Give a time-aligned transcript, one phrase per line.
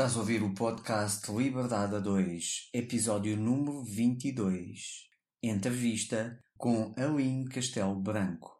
[0.00, 5.10] Estás a ouvir o podcast Liberdade a 2, episódio número 22.
[5.42, 8.50] Entrevista com Aline Castelo Branco.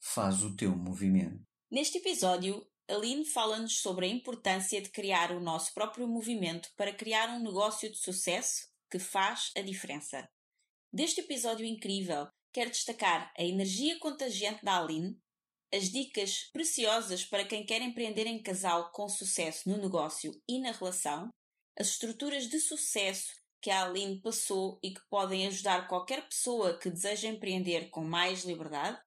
[0.00, 1.40] Faz o teu movimento.
[1.70, 7.28] Neste episódio, Aline fala-nos sobre a importância de criar o nosso próprio movimento para criar
[7.28, 10.28] um negócio de sucesso que faz a diferença.
[10.92, 15.16] Deste episódio incrível, quero destacar a energia contagiante da Aline,
[15.72, 20.72] as dicas preciosas para quem quer empreender em casal com sucesso no negócio e na
[20.72, 21.30] relação,
[21.78, 26.90] as estruturas de sucesso que a Aline passou e que podem ajudar qualquer pessoa que
[26.90, 29.00] deseja empreender com mais liberdade,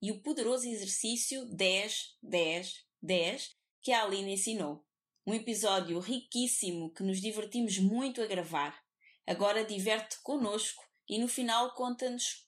[0.00, 3.50] e o poderoso exercício 10, 10, 10
[3.82, 4.84] que a Aline ensinou.
[5.26, 8.80] Um episódio riquíssimo que nos divertimos muito a gravar.
[9.26, 12.47] Agora diverte connosco e no final conta-nos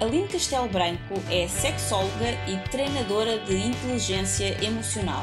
[0.00, 5.22] Aline Castelo Branco é sexóloga e treinadora de inteligência emocional.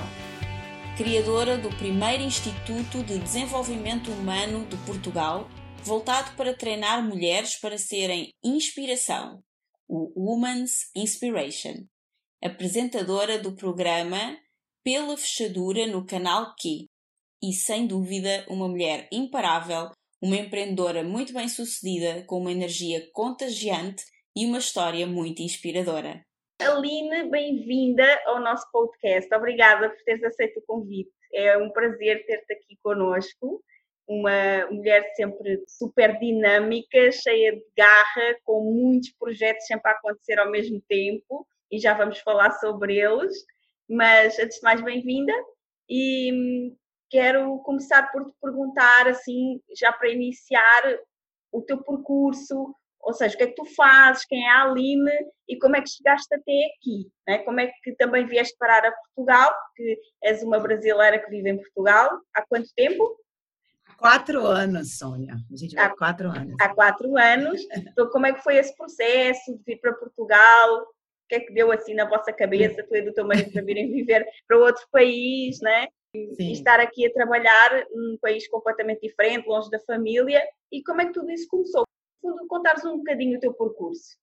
[0.95, 5.49] Criadora do primeiro Instituto de Desenvolvimento Humano de Portugal,
[5.83, 9.41] voltado para treinar mulheres para serem inspiração,
[9.89, 11.87] o Woman's Inspiration.
[12.43, 14.37] Apresentadora do programa
[14.83, 16.85] Pela Fechadura no canal Q.
[17.41, 19.89] E sem dúvida, uma mulher imparável,
[20.21, 24.03] uma empreendedora muito bem sucedida, com uma energia contagiante
[24.37, 26.23] e uma história muito inspiradora.
[26.61, 29.33] Aline, bem-vinda ao nosso podcast.
[29.33, 31.11] Obrigada por teres aceito o convite.
[31.33, 33.63] É um prazer ter-te aqui conosco.
[34.07, 40.51] Uma mulher sempre super dinâmica, cheia de garra, com muitos projetos sempre a acontecer ao
[40.51, 43.33] mesmo tempo e já vamos falar sobre eles.
[43.89, 45.33] Mas antes de mais, bem-vinda
[45.89, 46.77] e hum,
[47.09, 50.99] quero começar por te perguntar, assim, já para iniciar,
[51.51, 52.75] o teu percurso,
[53.07, 55.09] ou seja, o que é que tu fazes, quem é a Aline
[55.47, 57.37] e como é que chegaste até aqui, né?
[57.39, 61.55] como é que também vieste parar a Portugal, porque és uma brasileira que vive em
[61.55, 63.17] Portugal, há quanto tempo?
[63.87, 66.55] Há quatro anos, Sônia, a gente vai há quatro anos.
[66.59, 71.27] Há quatro anos, então como é que foi esse processo de vir para Portugal, o
[71.29, 73.89] que é que deu assim na vossa cabeça, tu e do teu marido para virem
[73.89, 75.87] viver para outro país, né?
[76.13, 81.05] E estar aqui a trabalhar num país completamente diferente, longe da família, e como é
[81.05, 81.86] que tudo isso começou?
[82.21, 84.17] Fundo, contares um bocadinho o teu percurso.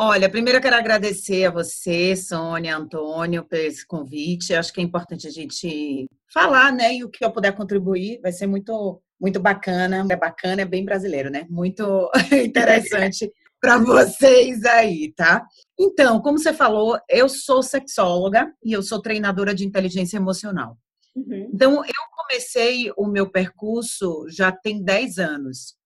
[0.00, 4.54] Olha, primeiro eu quero agradecer a você, Sônia, Antônio, por esse convite.
[4.54, 6.94] Acho que é importante a gente falar, né?
[6.94, 10.06] E o que eu puder contribuir vai ser muito, muito bacana.
[10.08, 11.46] É bacana, é bem brasileiro, né?
[11.50, 12.08] Muito
[12.46, 13.28] interessante
[13.60, 15.44] para vocês aí, tá?
[15.76, 20.78] Então, como você falou, eu sou sexóloga e eu sou treinadora de inteligência emocional.
[21.16, 21.50] Uhum.
[21.52, 25.76] Então, eu comecei o meu percurso já tem 10 anos.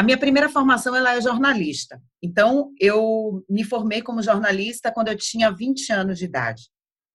[0.00, 2.00] A minha primeira formação ela é jornalista.
[2.22, 6.70] Então, eu me formei como jornalista quando eu tinha 20 anos de idade.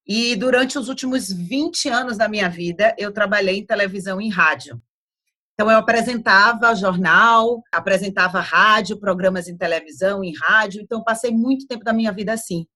[0.06, 4.80] E durante os últimos 20 anos da minha vida, eu trabalhei em televisão e rádio.
[5.56, 10.80] Então, eu apresentava jornal, apresentava rádio, programas em televisão, em rádio.
[10.80, 12.68] Então, passei muito tempo da minha vida assim.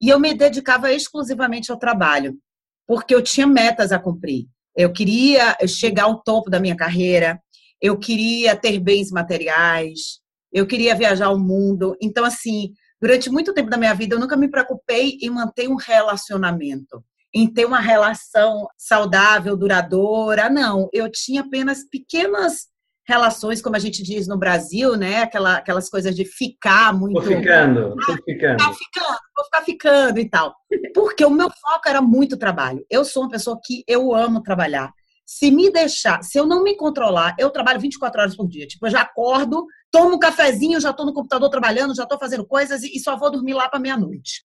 [0.00, 2.38] E eu me dedicava exclusivamente ao trabalho,
[2.86, 4.46] porque eu tinha metas a cumprir.
[4.76, 7.42] Eu queria chegar ao topo da minha carreira,
[7.80, 10.20] eu queria ter bens materiais,
[10.52, 11.96] eu queria viajar o mundo.
[12.00, 15.76] Então, assim, durante muito tempo da minha vida, eu nunca me preocupei em manter um
[15.76, 17.04] relacionamento,
[17.34, 20.48] em ter uma relação saudável, duradoura.
[20.48, 22.68] Não, eu tinha apenas pequenas
[23.08, 25.22] relações, como a gente diz no Brasil, né?
[25.22, 27.14] Aquela, aquelas coisas de ficar muito.
[27.14, 28.62] Vou ficando, ah, ficando.
[28.62, 30.54] Vou ficando, vou ficar ficando e tal.
[30.94, 32.84] Porque o meu foco era muito trabalho.
[32.90, 34.92] Eu sou uma pessoa que eu amo trabalhar.
[35.30, 38.66] Se me deixar, se eu não me controlar, eu trabalho 24 horas por dia.
[38.66, 42.46] Tipo, eu já acordo, tomo um cafezinho, já estou no computador trabalhando, já estou fazendo
[42.46, 44.42] coisas e só vou dormir lá para meia-noite.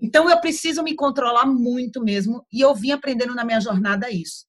[0.00, 4.46] Então, eu preciso me controlar muito mesmo e eu vim aprendendo na minha jornada isso.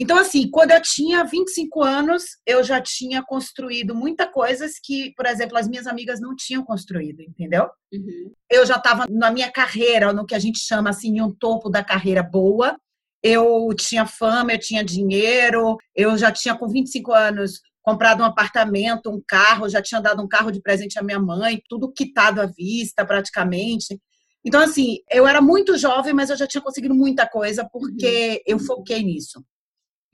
[0.00, 5.26] Então, assim, quando eu tinha 25 anos, eu já tinha construído muitas coisas que, por
[5.26, 7.68] exemplo, as minhas amigas não tinham construído, entendeu?
[7.92, 8.32] Uhum.
[8.50, 11.84] Eu já estava na minha carreira, no que a gente chama assim, um topo da
[11.84, 12.74] carreira boa
[13.22, 19.10] eu tinha fama, eu tinha dinheiro, eu já tinha com 25 anos comprado um apartamento,
[19.10, 22.46] um carro, já tinha dado um carro de presente à minha mãe, tudo quitado à
[22.46, 23.98] vista praticamente.
[24.44, 28.54] Então, assim, eu era muito jovem, mas eu já tinha conseguido muita coisa porque uhum.
[28.54, 29.42] eu foquei nisso.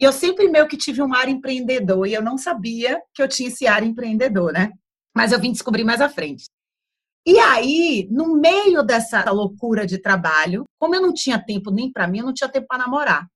[0.00, 3.28] E eu sempre meio que tive um ar empreendedor e eu não sabia que eu
[3.28, 4.70] tinha esse ar empreendedor, né?
[5.14, 6.44] Mas eu vim descobrir mais à frente.
[7.26, 12.06] E aí, no meio dessa loucura de trabalho, como eu não tinha tempo nem para
[12.06, 13.26] mim, eu não tinha tempo para namorar.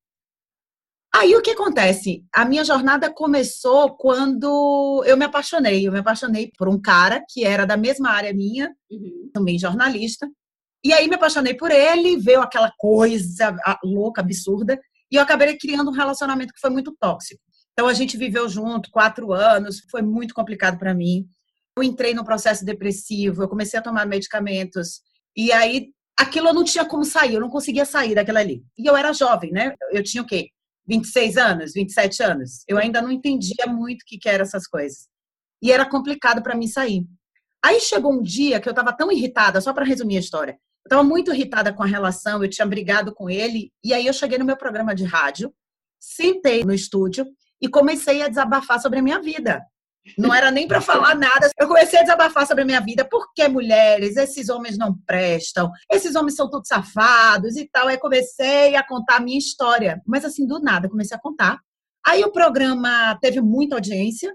[1.15, 2.23] Aí o que acontece?
[2.35, 5.89] A minha jornada começou quando eu me apaixonei.
[5.89, 9.31] Eu me apaixonei por um cara que era da mesma área minha, uhum.
[9.33, 10.29] também jornalista.
[10.85, 14.79] E aí me apaixonei por ele, veio aquela coisa louca, absurda,
[15.11, 17.41] e eu acabei criando um relacionamento que foi muito tóxico.
[17.73, 21.27] Então a gente viveu junto quatro anos, foi muito complicado para mim
[21.79, 25.01] eu entrei no processo depressivo, eu comecei a tomar medicamentos.
[25.37, 28.65] E aí, aquilo eu não tinha como sair, eu não conseguia sair daquela ali.
[28.77, 29.75] E eu era jovem, né?
[29.93, 30.49] Eu tinha o quê?
[30.87, 32.65] 26 anos, 27 anos.
[32.67, 35.07] Eu ainda não entendia muito o que, que eram essas coisas.
[35.63, 37.05] E era complicado para mim sair.
[37.65, 40.53] Aí chegou um dia que eu estava tão irritada, só para resumir a história.
[40.53, 43.71] Eu estava muito irritada com a relação, eu tinha brigado com ele.
[43.85, 45.53] E aí eu cheguei no meu programa de rádio,
[45.99, 47.27] sentei no estúdio
[47.61, 49.63] e comecei a desabafar sobre a minha vida.
[50.17, 51.51] Não era nem para falar nada.
[51.59, 53.05] Eu comecei a desabafar sobre a minha vida.
[53.05, 54.17] Por que mulheres?
[54.17, 55.71] Esses homens não prestam.
[55.91, 57.89] Esses homens são todos safados e tal.
[57.89, 60.01] Aí comecei a contar a minha história.
[60.07, 61.61] Mas assim, do nada, comecei a contar.
[62.07, 64.35] Aí o programa teve muita audiência.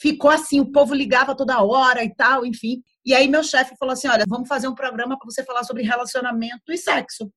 [0.00, 2.82] Ficou assim, o povo ligava toda hora e tal, enfim.
[3.04, 5.82] E aí meu chefe falou assim: olha, vamos fazer um programa para você falar sobre
[5.82, 7.30] relacionamento e sexo.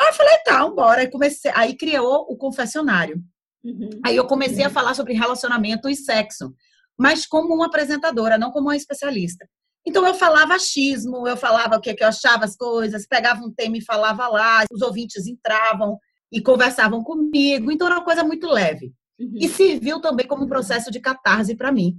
[0.00, 1.00] Aí eu falei, tá, bora.
[1.02, 3.22] Aí comecei, aí criou o confessionário.
[3.62, 3.90] Uhum.
[4.06, 6.54] Aí eu comecei a falar sobre relacionamento e sexo
[7.00, 9.48] mas como uma apresentadora, não como uma especialista.
[9.86, 13.50] Então eu falava achismo, eu falava o que, que eu achava as coisas, pegava um
[13.50, 15.98] tema e falava lá, os ouvintes entravam
[16.30, 18.92] e conversavam comigo, então era uma coisa muito leve.
[19.18, 19.32] Uhum.
[19.36, 21.96] E serviu também como um processo de catarse para mim.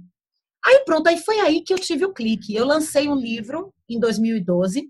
[0.64, 2.54] Aí pronto, aí foi aí que eu tive o clique.
[2.54, 4.88] Eu lancei um livro em 2012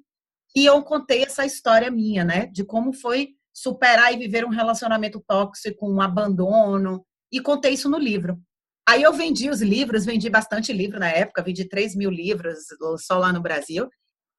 [0.54, 5.24] e eu contei essa história minha, né, de como foi superar e viver um relacionamento
[5.26, 8.38] tóxico, um abandono, e contei isso no livro.
[8.88, 12.58] Aí eu vendi os livros, vendi bastante livro na época, vendi 3 mil livros
[12.98, 13.88] só lá no Brasil.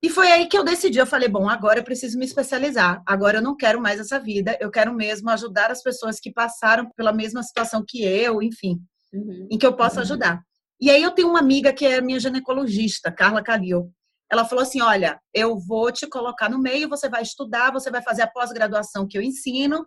[0.04, 3.02] E foi aí que eu decidi, eu falei, bom, agora eu preciso me especializar.
[3.08, 6.90] Agora eu não quero mais essa vida, eu quero mesmo ajudar as pessoas que passaram
[6.98, 8.82] pela mesma situação que eu, enfim,
[9.14, 9.48] uhum.
[9.50, 10.02] em que eu possa uhum.
[10.02, 10.42] ajudar.
[10.82, 13.94] E aí eu tenho uma amiga que é minha ginecologista, Carla Calil.
[14.30, 18.02] Ela falou assim: "Olha, eu vou te colocar no meio, você vai estudar, você vai
[18.02, 19.86] fazer a pós-graduação que eu ensino".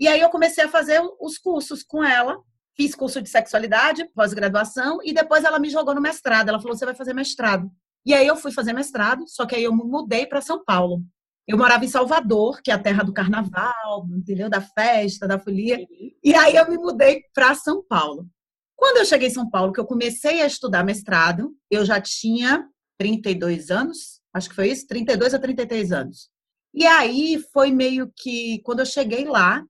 [0.00, 2.38] E aí eu comecei a fazer os cursos com ela
[2.78, 6.48] Fiz curso de sexualidade, pós-graduação, e depois ela me jogou no mestrado.
[6.48, 7.68] Ela falou: você vai fazer mestrado.
[8.06, 11.02] E aí eu fui fazer mestrado, só que aí eu mudei para São Paulo.
[11.46, 14.48] Eu morava em Salvador, que é a terra do carnaval, entendeu?
[14.48, 15.84] Da festa, da folia.
[16.22, 18.28] E aí eu me mudei para São Paulo.
[18.76, 22.64] Quando eu cheguei em São Paulo, que eu comecei a estudar mestrado, eu já tinha
[22.96, 26.30] 32 anos, acho que foi isso, 32 a 33 anos.
[26.72, 29.64] E aí foi meio que quando eu cheguei lá,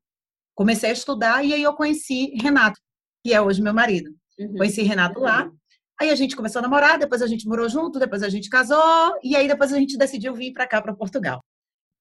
[0.54, 2.78] comecei a estudar e aí eu conheci Renato
[3.24, 4.10] que é hoje meu marido.
[4.38, 4.56] Uhum.
[4.56, 5.50] Conheci Renato lá.
[6.00, 9.18] Aí a gente começou a namorar, depois a gente morou junto, depois a gente casou
[9.22, 11.42] e aí depois a gente decidiu vir para cá, para Portugal.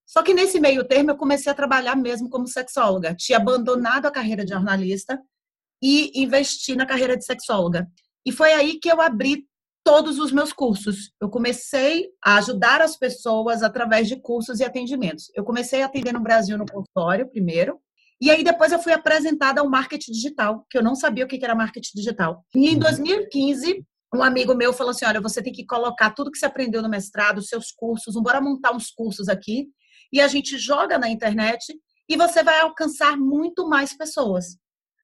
[0.05, 3.15] Só que nesse meio termo eu comecei a trabalhar mesmo como sexóloga.
[3.15, 5.19] Tinha abandonado a carreira de jornalista
[5.81, 7.87] e investi na carreira de sexóloga.
[8.25, 9.45] E foi aí que eu abri
[9.83, 11.11] todos os meus cursos.
[11.19, 15.31] Eu comecei a ajudar as pessoas através de cursos e atendimentos.
[15.33, 17.79] Eu comecei a atender no Brasil no consultório primeiro,
[18.19, 21.43] e aí depois eu fui apresentada ao marketing digital, que eu não sabia o que
[21.43, 22.43] era marketing digital.
[22.55, 24.19] E em 2015, uhum.
[24.19, 26.89] um amigo meu falou assim: olha, você tem que colocar tudo que você aprendeu no
[26.89, 29.67] mestrado, seus cursos, bora montar uns cursos aqui,
[30.11, 31.77] e a gente joga na internet
[32.09, 34.57] e você vai alcançar muito mais pessoas.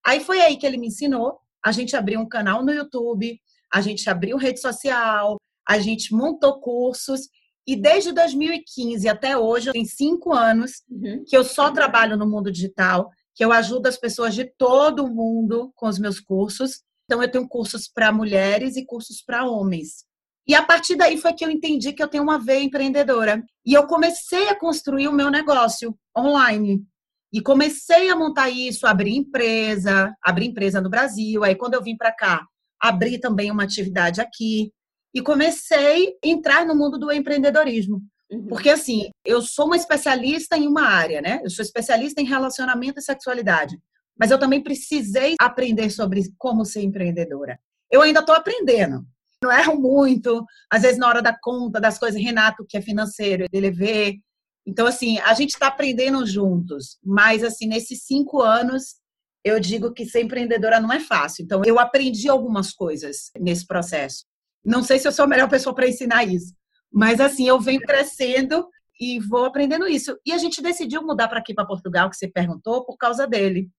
[0.05, 1.37] Aí foi aí que ele me ensinou.
[1.63, 3.39] A gente abriu um canal no YouTube,
[3.71, 7.21] a gente abriu rede social, a gente montou cursos
[7.65, 11.23] e desde 2015 até hoje, tem cinco anos uhum.
[11.25, 15.13] que eu só trabalho no mundo digital, que eu ajudo as pessoas de todo o
[15.13, 16.81] mundo com os meus cursos.
[17.05, 20.05] Então, eu tenho cursos para mulheres e cursos para homens.
[20.45, 23.41] E a partir daí foi que eu entendi que eu tenho uma veia empreendedora.
[23.65, 26.83] E eu comecei a construir o meu negócio online.
[27.31, 31.43] E comecei a montar isso, abrir empresa, abrir empresa no Brasil.
[31.43, 32.45] Aí, quando eu vim para cá,
[32.79, 34.71] abri também uma atividade aqui.
[35.13, 38.01] E comecei a entrar no mundo do empreendedorismo.
[38.31, 38.47] Uhum.
[38.47, 41.39] Porque, assim, eu sou uma especialista em uma área, né?
[41.43, 43.77] Eu sou especialista em relacionamento e sexualidade.
[44.17, 47.59] Mas eu também precisei aprender sobre como ser empreendedora.
[47.91, 49.05] Eu ainda estou aprendendo.
[49.43, 50.43] Não erro muito.
[50.69, 54.19] Às vezes, na hora da conta, das coisas, Renato, que é financeiro, ele vê.
[54.65, 56.97] Então, assim, a gente está aprendendo juntos.
[57.03, 58.95] Mas, assim, nesses cinco anos,
[59.43, 61.43] eu digo que ser empreendedora não é fácil.
[61.43, 64.23] Então, eu aprendi algumas coisas nesse processo.
[64.63, 66.53] Não sei se eu sou a melhor pessoa para ensinar isso,
[66.91, 68.67] mas assim, eu venho crescendo
[68.99, 70.17] e vou aprendendo isso.
[70.25, 73.69] E a gente decidiu mudar para aqui, para Portugal, que você perguntou, por causa dele.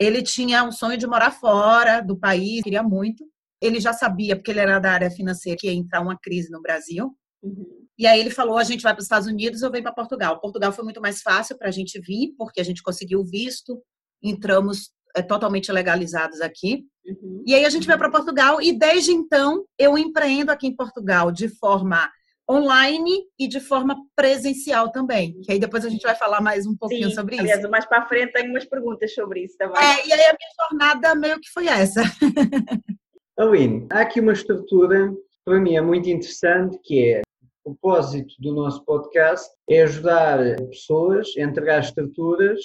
[0.00, 3.24] Ele tinha um sonho de morar fora do país, queria muito.
[3.60, 6.62] Ele já sabia, porque ele era da área financeira, que ia entrar uma crise no
[6.62, 7.16] Brasil.
[7.42, 7.86] Uhum.
[7.98, 10.40] E aí ele falou: a gente vai para os Estados Unidos, eu venho para Portugal.
[10.40, 13.82] Portugal foi muito mais fácil para a gente vir, porque a gente conseguiu visto,
[14.22, 16.84] entramos é, totalmente legalizados aqui.
[17.06, 17.42] Uhum.
[17.46, 21.30] E aí a gente veio para Portugal e desde então eu empreendo aqui em Portugal
[21.30, 22.10] de forma
[22.50, 25.38] online e de forma presencial também.
[25.42, 27.70] Que aí depois a gente vai falar mais um pouquinho Sim, sobre aliás, isso.
[27.70, 29.76] mais para frente tenho umas perguntas sobre isso também.
[29.82, 32.02] É, e aí a minha jornada meio que foi essa.
[33.38, 35.14] Aline, há aqui uma estrutura
[35.48, 37.22] para mim é muito interessante que é
[37.64, 42.60] o propósito do nosso podcast é ajudar pessoas a entregar estruturas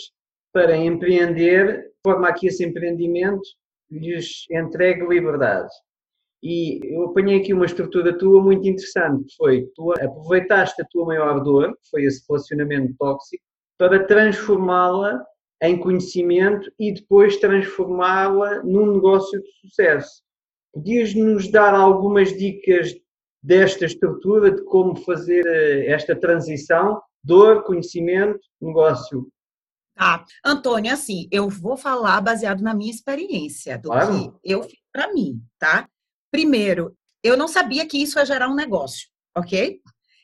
[0.54, 3.42] para empreender, de forma a que esse empreendimento
[3.90, 5.70] lhes entregue liberdade.
[6.42, 11.06] E eu apanhei aqui uma estrutura tua muito interessante, que foi, tu aproveitaste a tua
[11.06, 13.44] maior dor, que foi esse relacionamento tóxico,
[13.78, 15.26] para transformá-la
[15.62, 20.22] em conhecimento e depois transformá-la num negócio de sucesso.
[20.74, 22.94] Podias-nos dar algumas dicas
[23.42, 29.28] desta estrutura, de como fazer eh, esta transição, dor, conhecimento, negócio?
[29.96, 30.26] Tá.
[30.44, 34.40] Antônio, assim, eu vou falar baseado na minha experiência, do claro.
[34.42, 35.88] que eu fiz para mim, tá?
[36.32, 39.08] Primeiro, eu não sabia que isso ia gerar um negócio,
[39.38, 39.80] ok?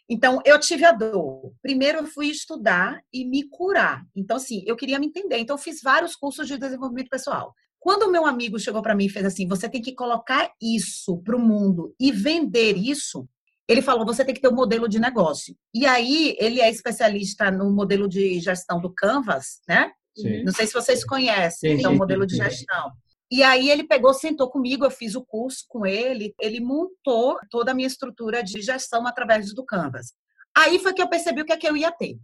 [0.10, 1.54] Então, eu tive a dor.
[1.62, 4.04] Primeiro, eu fui estudar e me curar.
[4.16, 5.38] Então, assim, eu queria me entender.
[5.38, 7.54] Então, eu fiz vários cursos de desenvolvimento pessoal.
[7.80, 11.18] Quando o meu amigo chegou para mim e fez assim: você tem que colocar isso
[11.20, 13.30] para o mundo e vender isso,
[13.70, 15.56] ele falou: você tem que ter um modelo de negócio.
[15.74, 19.92] E aí, ele é especialista no modelo de gestão do Canvas, né?
[20.18, 20.44] Sim.
[20.44, 22.92] Não sei se vocês conhecem, sim, é um modelo de gestão.
[23.32, 27.72] E aí ele pegou, sentou comigo, eu fiz o curso com ele, ele montou toda
[27.72, 30.14] a minha estrutura de gestão através do Canvas.
[30.58, 32.18] Aí foi que eu percebi o que é que eu ia ter.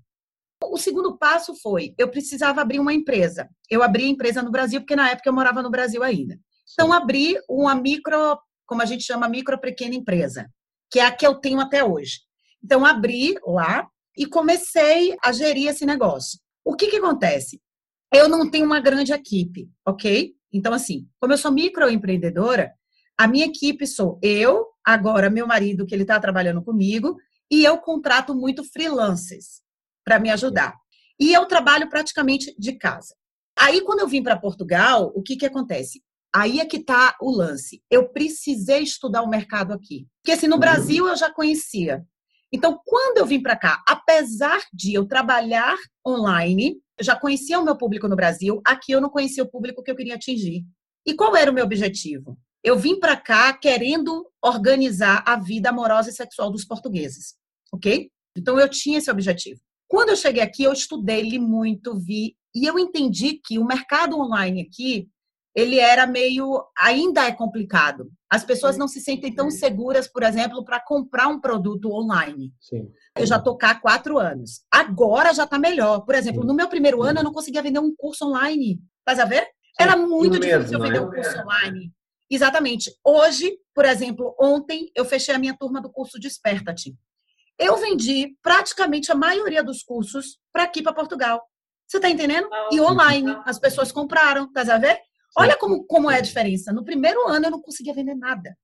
[0.64, 3.48] O segundo passo foi, eu precisava abrir uma empresa.
[3.70, 6.40] Eu abri a empresa no Brasil, porque na época eu morava no Brasil ainda.
[6.74, 10.50] Então, abri uma micro, como a gente chama, micro pequena empresa,
[10.92, 12.20] que é a que eu tenho até hoje.
[12.63, 13.88] Então, abri lá
[14.18, 16.39] e comecei a gerir esse negócio.
[16.63, 17.62] O que que acontece?
[18.13, 20.34] Eu não tenho uma grande equipe, ok?
[20.51, 22.74] Então, assim, como eu sou microempreendedora,
[23.18, 27.18] a minha equipe sou eu, agora meu marido, que ele está trabalhando comigo,
[27.51, 29.62] e eu contrato muito freelancers
[30.04, 30.75] para me ajudar.
[31.20, 33.15] E eu trabalho praticamente de casa.
[33.58, 36.04] Aí, quando eu vim para Portugal, o que, que acontece?
[36.36, 37.82] Aí é que está o lance.
[37.89, 40.06] Eu precisei estudar o mercado aqui.
[40.22, 42.06] Porque assim, no Brasil eu já conhecia.
[42.51, 47.63] Então, quando eu vim para cá, apesar de eu trabalhar online, eu já conhecia o
[47.63, 50.65] meu público no Brasil, aqui eu não conhecia o público que eu queria atingir.
[51.06, 52.38] E qual era o meu objetivo?
[52.62, 57.36] Eu vim para cá querendo organizar a vida amorosa e sexual dos portugueses,
[57.74, 58.10] ok?
[58.38, 59.62] Então eu tinha esse objetivo.
[59.88, 64.20] Quando eu cheguei aqui, eu estudei, li muito, vi, e eu entendi que o mercado
[64.20, 65.08] online aqui,
[65.56, 68.12] ele era meio, ainda é complicado.
[68.30, 72.52] As pessoas não se sentem tão seguras, por exemplo, para comprar um produto online.
[72.60, 72.92] Sim.
[73.18, 74.66] Eu já estou cá há quatro anos.
[74.70, 76.02] Agora já está melhor.
[76.02, 76.48] Por exemplo, Sim.
[76.48, 78.82] no meu primeiro ano, eu não conseguia vender um curso online.
[79.06, 79.44] Faz a ver?
[79.44, 79.50] Sim.
[79.80, 81.02] Era muito difícil vender é?
[81.02, 81.94] um curso online.
[82.30, 82.92] Exatamente.
[83.02, 86.94] Hoje, por exemplo, ontem eu fechei a minha turma do curso Desperta-te.
[87.58, 91.42] Eu vendi praticamente a maioria dos cursos para aqui, para Portugal.
[91.88, 92.50] Você está entendendo?
[92.72, 93.38] E online.
[93.46, 94.52] As pessoas compraram.
[94.54, 95.00] Faz a ver?
[95.38, 96.72] Olha como, como é a diferença.
[96.72, 98.56] No primeiro ano eu não conseguia vender nada.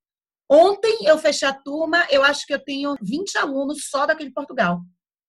[0.50, 4.32] Ontem eu fechei a turma, eu acho que eu tenho 20 alunos só daqui de
[4.32, 4.82] Portugal.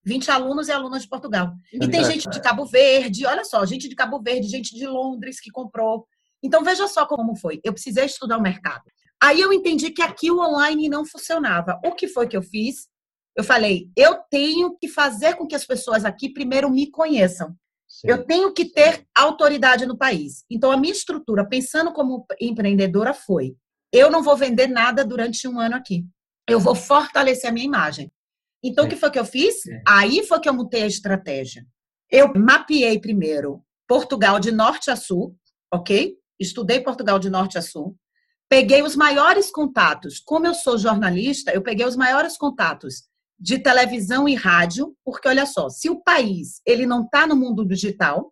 [0.05, 1.53] 20 alunos e alunas de Portugal.
[1.71, 5.39] E tem gente de Cabo Verde, olha só, gente de Cabo Verde, gente de Londres
[5.39, 6.05] que comprou.
[6.43, 7.61] Então veja só como foi.
[7.63, 8.83] Eu precisei estudar o mercado.
[9.21, 11.79] Aí eu entendi que aqui o online não funcionava.
[11.85, 12.89] O que foi que eu fiz?
[13.35, 17.55] Eu falei, eu tenho que fazer com que as pessoas aqui primeiro me conheçam.
[17.93, 18.07] Sim.
[18.09, 20.43] Eu tenho que ter autoridade no país.
[20.49, 23.55] Então, a minha estrutura, pensando como empreendedora, foi:
[23.91, 26.03] eu não vou vender nada durante um ano aqui.
[26.49, 28.11] Eu vou fortalecer a minha imagem.
[28.63, 29.57] Então, o que foi que eu fiz?
[29.87, 31.63] Aí foi que eu mudei a estratégia.
[32.09, 35.37] Eu mapeei primeiro Portugal de norte a sul,
[35.71, 36.17] ok?
[36.39, 37.95] Estudei Portugal de norte a sul.
[38.49, 40.19] Peguei os maiores contatos.
[40.19, 43.03] Como eu sou jornalista, eu peguei os maiores contatos
[43.43, 47.65] de televisão e rádio, porque olha só, se o país ele não está no mundo
[47.65, 48.31] digital,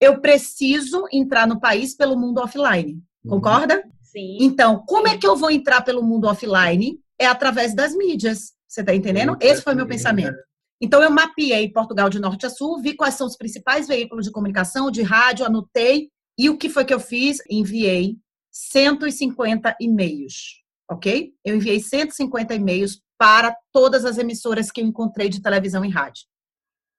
[0.00, 2.94] eu preciso entrar no país pelo mundo offline.
[3.22, 3.32] Uhum.
[3.32, 3.84] Concorda?
[4.00, 4.38] Sim.
[4.40, 6.98] Então, como é que eu vou entrar pelo mundo offline?
[7.18, 8.54] É através das mídias.
[8.66, 9.36] Você está entendendo?
[9.38, 10.38] Esse foi meu pensamento.
[10.80, 14.32] Então, eu mapeei Portugal de norte a sul, vi quais são os principais veículos de
[14.32, 16.08] comunicação, de rádio, anotei.
[16.38, 17.42] E o que foi que eu fiz?
[17.50, 18.16] Enviei
[18.50, 21.32] 150 e-mails, ok?
[21.44, 26.24] Eu enviei 150 e-mails para todas as emissoras que eu encontrei de televisão e rádio.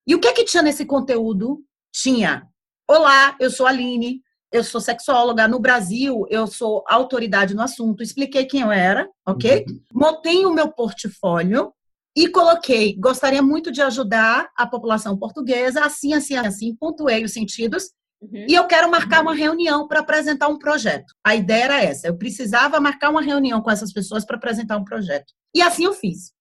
[0.07, 1.63] E o que é que tinha nesse conteúdo?
[1.93, 2.47] Tinha:
[2.87, 5.47] Olá, eu sou a Aline, eu sou sexóloga.
[5.47, 8.03] No Brasil, eu sou autoridade no assunto.
[8.03, 9.65] Expliquei quem eu era, ok?
[9.67, 9.81] Uhum.
[9.93, 11.71] Montei o meu portfólio
[12.15, 16.75] e coloquei: gostaria muito de ajudar a população portuguesa, assim, assim, assim.
[16.75, 17.91] Pontuei os sentidos.
[18.21, 18.45] Uhum.
[18.49, 21.13] E eu quero marcar uma reunião para apresentar um projeto.
[21.23, 22.07] A ideia era essa.
[22.07, 25.33] Eu precisava marcar uma reunião com essas pessoas para apresentar um projeto.
[25.55, 26.33] E assim eu fiz.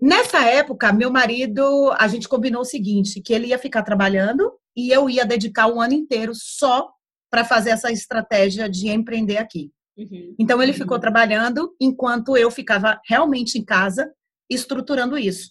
[0.00, 4.90] Nessa época, meu marido, a gente combinou o seguinte, que ele ia ficar trabalhando e
[4.90, 6.90] eu ia dedicar um ano inteiro só
[7.30, 9.70] para fazer essa estratégia de empreender aqui.
[9.98, 10.34] Uhum.
[10.38, 11.00] Então ele ficou uhum.
[11.00, 14.10] trabalhando enquanto eu ficava realmente em casa
[14.48, 15.50] estruturando isso.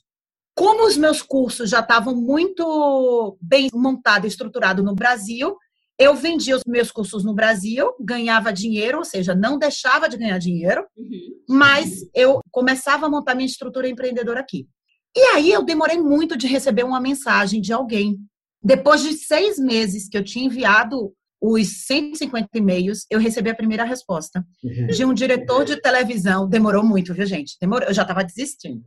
[0.59, 5.55] Como os meus cursos já estavam muito bem montados e estruturados no Brasil,
[5.97, 10.37] eu vendia os meus cursos no Brasil, ganhava dinheiro, ou seja, não deixava de ganhar
[10.37, 11.45] dinheiro, uhum.
[11.47, 14.67] mas eu começava a montar minha estrutura empreendedora aqui.
[15.15, 18.17] E aí eu demorei muito de receber uma mensagem de alguém.
[18.61, 23.85] Depois de seis meses que eu tinha enviado os 150 e-mails, eu recebi a primeira
[23.85, 24.45] resposta.
[24.61, 24.87] Uhum.
[24.87, 26.49] De um diretor de televisão.
[26.49, 27.55] Demorou muito, viu, gente?
[27.61, 28.83] Demorou, eu já estava desistindo.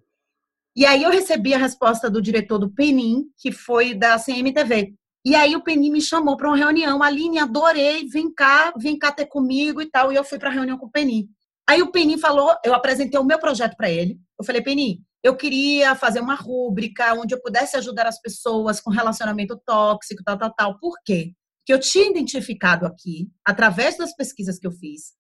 [0.75, 4.95] E aí eu recebi a resposta do diretor do Penin, que foi da CMTV.
[5.25, 7.03] E aí o Penin me chamou para uma reunião.
[7.03, 10.13] Aline, adorei, vem cá, vem cá ter comigo e tal.
[10.13, 11.29] E eu fui para a reunião com o Penin.
[11.69, 14.19] Aí o Penin falou, eu apresentei o meu projeto para ele.
[14.39, 18.91] Eu falei, Penin, eu queria fazer uma rúbrica onde eu pudesse ajudar as pessoas com
[18.91, 20.79] relacionamento tóxico, tal, tal, tal.
[20.79, 21.33] Por quê?
[21.61, 25.13] Porque eu tinha identificado aqui, através das pesquisas que eu fiz,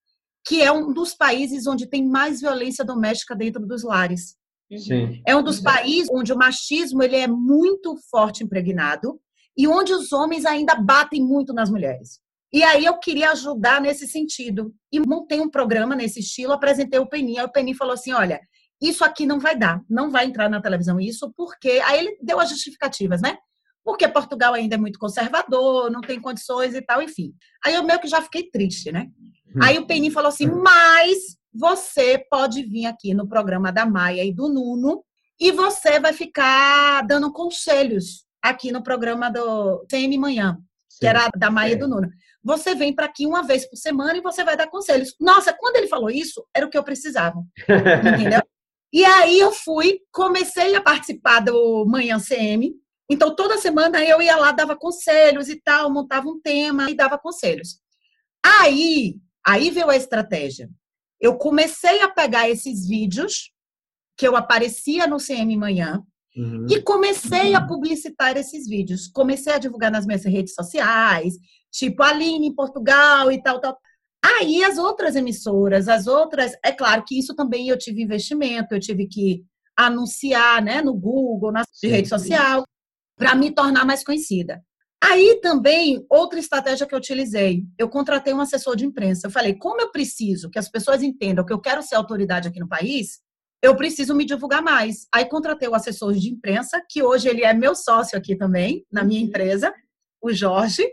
[0.45, 4.35] que é um dos países onde tem mais violência doméstica dentro dos lares.
[4.79, 5.23] Sim.
[5.27, 9.21] É um dos países onde o machismo ele é muito forte impregnado
[9.57, 12.21] e onde os homens ainda batem muito nas mulheres.
[12.53, 14.75] E aí eu queria ajudar nesse sentido.
[14.93, 17.39] E montei um programa nesse estilo, apresentei o Penin.
[17.39, 18.41] Aí o Penin falou assim: olha,
[18.81, 21.81] isso aqui não vai dar, não vai entrar na televisão isso, porque.
[21.85, 23.39] Aí ele deu as justificativas, né?
[23.85, 27.33] Porque Portugal ainda é muito conservador, não tem condições e tal, enfim.
[27.65, 29.09] Aí eu meio que já fiquei triste, né?
[29.57, 29.61] Hum.
[29.63, 31.19] Aí o Penin falou assim: mas
[31.55, 35.05] você pode vir aqui no programa da Maia e do Nuno
[35.39, 41.29] e você vai ficar dando conselhos aqui no programa do CM Manhã, Sim, que era
[41.37, 41.77] da Maia é.
[41.77, 42.09] do Nuno.
[42.43, 45.15] Você vem para aqui uma vez por semana e você vai dar conselhos.
[45.21, 47.41] Nossa, quando ele falou isso, era o que eu precisava.
[47.69, 48.43] entendeu?
[48.93, 52.75] E aí eu fui, comecei a participar do Manhã CM.
[53.09, 57.19] Então, toda semana eu ia lá, dava conselhos e tal, montava um tema e dava
[57.19, 57.79] conselhos.
[58.45, 60.69] Aí, aí veio a estratégia.
[61.23, 63.51] Eu comecei a pegar esses vídeos
[64.19, 66.05] que eu aparecia no CM Manhã,
[66.37, 66.67] Uhum.
[66.71, 69.07] E comecei a publicitar esses vídeos.
[69.07, 71.35] Comecei a divulgar nas minhas redes sociais,
[71.71, 73.77] tipo Aline em Portugal e tal, tal.
[74.25, 78.81] Aí as outras emissoras, as outras, é claro que isso também eu tive investimento, eu
[78.81, 79.45] tive que
[79.77, 82.65] anunciar, né, no Google, na sim, rede social,
[83.17, 84.63] para me tornar mais conhecida.
[85.03, 89.27] Aí também, outra estratégia que eu utilizei, eu contratei um assessor de imprensa.
[89.27, 92.61] Eu falei, como eu preciso que as pessoas entendam que eu quero ser autoridade aqui
[92.61, 93.21] no país,
[93.61, 95.09] eu preciso me divulgar mais.
[95.13, 99.03] Aí contratei o assessor de imprensa, que hoje ele é meu sócio aqui também, na
[99.03, 99.27] minha uhum.
[99.27, 99.75] empresa,
[100.21, 100.89] o Jorge.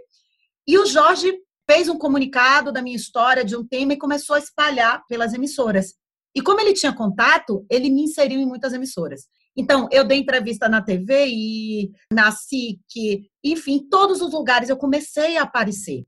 [0.67, 1.32] E o Jorge
[1.69, 5.93] fez um comunicado da minha história, de um tema, e começou a espalhar pelas emissoras.
[6.36, 9.28] E como ele tinha contato, ele me inseriu em muitas emissoras.
[9.60, 15.36] Então, eu dei entrevista na TV e na SIC, enfim, todos os lugares eu comecei
[15.36, 16.06] a aparecer.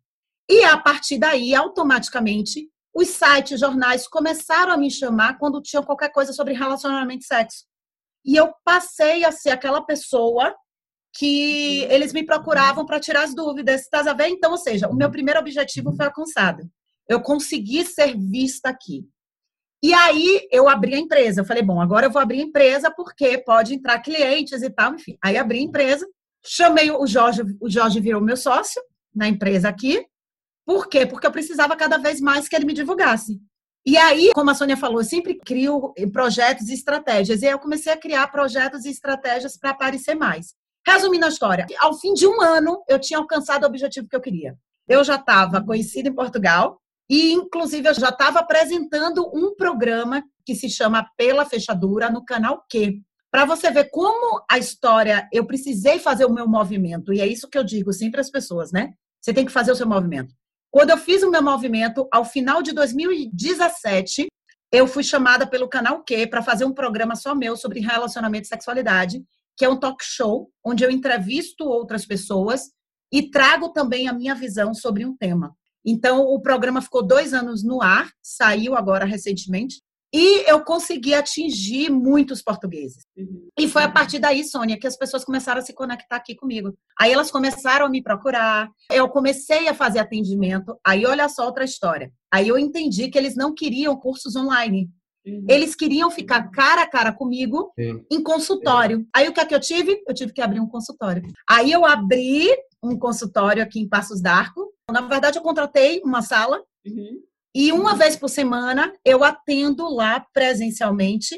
[0.49, 6.13] E a partir daí, automaticamente, os sites, jornais começaram a me chamar quando tinha qualquer
[6.13, 7.65] coisa sobre relacionamento e sexo.
[8.23, 10.55] E eu passei a ser aquela pessoa
[11.13, 11.91] que uhum.
[11.91, 13.81] eles me procuravam para tirar as dúvidas.
[13.81, 14.29] Estás a ver?
[14.29, 15.11] Então, ou seja, o meu uhum.
[15.11, 16.63] primeiro objetivo foi alcançado.
[17.05, 19.05] Eu consegui ser vista aqui.
[19.83, 21.41] E aí eu abri a empresa.
[21.41, 24.93] Eu falei, bom, agora eu vou abrir a empresa porque pode entrar clientes e tal,
[24.93, 25.17] enfim.
[25.23, 26.07] Aí abri a empresa
[26.43, 28.81] Chamei o Jorge, o Jorge virou meu sócio
[29.13, 30.03] na empresa aqui.
[30.65, 31.05] Por quê?
[31.05, 33.39] Porque eu precisava cada vez mais que ele me divulgasse.
[33.85, 37.41] E aí, como a Sônia falou, eu sempre crio projetos e estratégias.
[37.41, 40.53] E aí eu comecei a criar projetos e estratégias para aparecer mais.
[40.85, 44.21] Resumindo a história, ao fim de um ano, eu tinha alcançado o objetivo que eu
[44.21, 44.57] queria.
[44.87, 46.80] Eu já estava conhecida em Portugal
[47.11, 52.63] e, inclusive, eu já estava apresentando um programa que se chama Pela Fechadura no canal
[52.71, 53.01] Q.
[53.29, 57.49] Para você ver como a história, eu precisei fazer o meu movimento, e é isso
[57.49, 58.93] que eu digo sempre às pessoas, né?
[59.19, 60.33] Você tem que fazer o seu movimento.
[60.71, 64.27] Quando eu fiz o meu movimento, ao final de 2017,
[64.71, 68.47] eu fui chamada pelo canal Q para fazer um programa só meu sobre relacionamento e
[68.47, 69.21] sexualidade,
[69.57, 72.71] que é um talk show onde eu entrevisto outras pessoas
[73.11, 75.53] e trago também a minha visão sobre um tema.
[75.85, 79.81] Então, o programa ficou dois anos no ar, saiu agora recentemente,
[80.13, 83.05] e eu consegui atingir muitos portugueses.
[83.17, 83.47] Uhum.
[83.57, 86.73] E foi a partir daí, Sônia, que as pessoas começaram a se conectar aqui comigo.
[86.99, 90.77] Aí elas começaram a me procurar, eu comecei a fazer atendimento.
[90.85, 92.11] Aí olha só outra história.
[92.31, 94.89] Aí eu entendi que eles não queriam cursos online.
[95.25, 95.45] Uhum.
[95.47, 98.03] Eles queriam ficar cara a cara comigo Sim.
[98.11, 98.97] em consultório.
[98.97, 99.07] Sim.
[99.15, 100.03] Aí o que é que eu tive?
[100.05, 101.23] Eu tive que abrir um consultório.
[101.49, 102.49] Aí eu abri
[102.83, 104.73] um consultório aqui em Passos d'Arco.
[104.91, 106.61] Na verdade, eu contratei uma sala.
[106.85, 107.21] Uhum
[107.53, 111.35] e uma vez por semana eu atendo lá presencialmente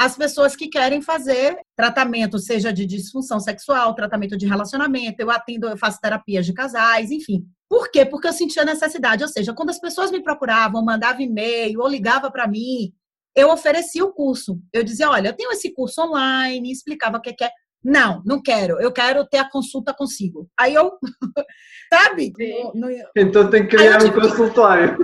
[0.00, 5.68] as pessoas que querem fazer tratamento, seja de disfunção sexual, tratamento de relacionamento, eu atendo,
[5.68, 7.44] eu faço terapias de casais, enfim.
[7.68, 8.04] Por quê?
[8.04, 12.32] Porque eu sentia necessidade, ou seja, quando as pessoas me procuravam, mandavam e-mail ou ligavam
[12.32, 12.92] para mim,
[13.36, 14.58] eu oferecia o curso.
[14.72, 17.50] Eu dizia, olha, eu tenho esse curso online, explicava o que é.
[17.84, 18.80] Não, não quero.
[18.80, 20.48] Eu quero ter a consulta consigo.
[20.58, 20.92] Aí eu,
[21.92, 22.32] sabe?
[22.38, 22.88] No, no...
[23.16, 24.96] Então tem que criar um consultório.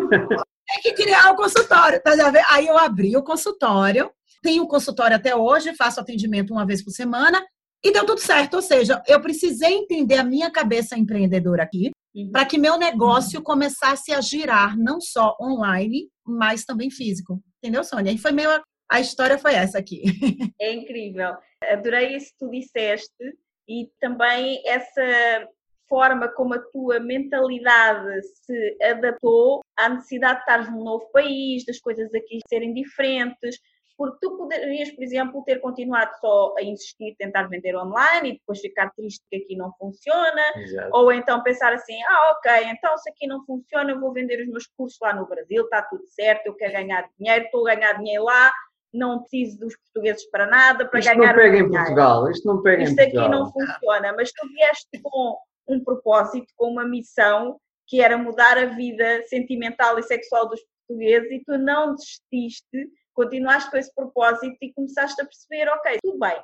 [0.68, 2.12] Tem que criar um consultório, tá
[2.50, 4.10] Aí eu abri o consultório,
[4.42, 7.42] tenho um consultório até hoje, faço atendimento uma vez por semana
[7.82, 8.54] e deu tudo certo.
[8.54, 12.30] Ou seja, eu precisei entender a minha cabeça empreendedora aqui uhum.
[12.30, 17.40] para que meu negócio começasse a girar não só online, mas também físico.
[17.62, 18.12] Entendeu, Sônia?
[18.12, 18.50] E foi meio
[18.90, 20.02] a história foi essa aqui.
[20.60, 21.36] É incrível.
[21.62, 23.34] Adorei isso que tu disseste
[23.68, 25.48] e também essa
[25.88, 31.78] forma como a tua mentalidade se adaptou à necessidade de estar num novo país, das
[31.78, 33.58] coisas aqui serem diferentes,
[33.98, 38.60] porque tu poderias, por exemplo, ter continuado só a insistir, tentar vender online e depois
[38.60, 40.90] ficar triste que aqui não funciona, Exato.
[40.92, 44.48] ou então pensar assim, ah, ok, então se aqui não funciona, eu vou vender os
[44.48, 47.94] meus cursos lá no Brasil, está tudo certo, eu quero ganhar dinheiro, estou a ganhar
[47.94, 48.52] dinheiro lá,
[48.92, 52.62] não preciso dos portugueses para nada, para isto ganhar não pega em Portugal, isto não
[52.62, 53.24] pega isto em Portugal.
[53.24, 58.58] aqui não funciona, mas tu vieste com um propósito, com uma missão, que era mudar
[58.58, 64.56] a vida sentimental e sexual dos portugueses e tu não desististe, continuaste com esse propósito
[64.60, 66.40] e começaste a perceber, ok, tudo bem,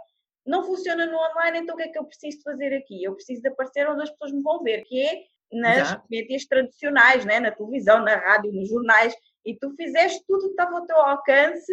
[0.47, 3.03] não funciona no online, então o que é que eu preciso fazer aqui?
[3.03, 7.25] Eu preciso de aparecer onde as pessoas me vão ver, que é nas mídias tradicionais,
[7.25, 7.41] né?
[7.41, 11.73] na televisão, na rádio, nos jornais, e tu fizeste tudo que estava ao teu alcance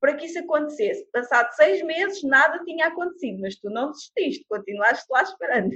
[0.00, 1.06] para que isso acontecesse.
[1.12, 5.74] Passado seis meses, nada tinha acontecido, mas tu não desististe, continuaste lá esperando.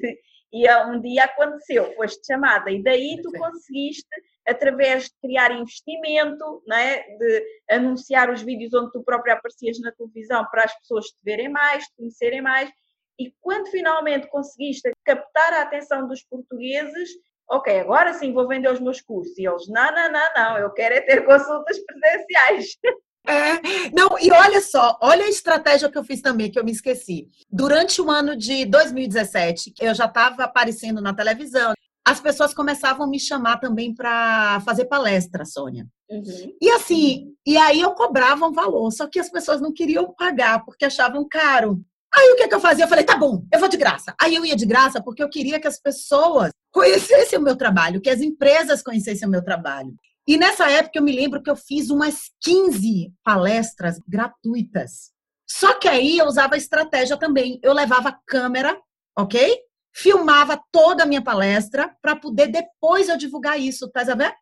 [0.52, 4.06] E um dia aconteceu, foste chamada, e daí tu conseguiste,
[4.46, 10.46] através de criar investimento, né, de anunciar os vídeos onde tu própria aparecias na televisão
[10.52, 12.70] para as pessoas te verem mais, te conhecerem mais,
[13.18, 17.10] e quando finalmente conseguiste captar a atenção dos portugueses,
[17.48, 19.36] ok, agora sim vou vender os meus cursos.
[19.38, 22.76] E eles, não, não, não, não, eu quero é ter consultas presenciais.
[23.26, 26.72] É, não, e olha só, olha a estratégia que eu fiz também, que eu me
[26.72, 27.28] esqueci.
[27.50, 31.72] Durante o ano de 2017, eu já estava aparecendo na televisão,
[32.06, 35.86] as pessoas começavam a me chamar também para fazer palestra, Sônia.
[36.10, 36.54] Uhum.
[36.60, 40.62] E assim, e aí eu cobrava um valor, só que as pessoas não queriam pagar
[40.64, 41.80] porque achavam caro.
[42.14, 42.84] Aí o que, que eu fazia?
[42.84, 44.14] Eu falei, tá bom, eu vou de graça.
[44.20, 48.00] Aí eu ia de graça porque eu queria que as pessoas conhecessem o meu trabalho,
[48.00, 49.94] que as empresas conhecessem o meu trabalho.
[50.26, 55.12] E nessa época eu me lembro que eu fiz umas 15 palestras gratuitas.
[55.46, 57.60] Só que aí eu usava estratégia também.
[57.62, 58.78] Eu levava câmera,
[59.16, 59.58] ok?
[59.94, 64.34] Filmava toda a minha palestra para poder depois eu divulgar isso, tá sabendo?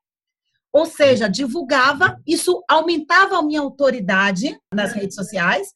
[0.72, 5.68] Ou seja, divulgava, isso aumentava a minha autoridade nas redes sociais,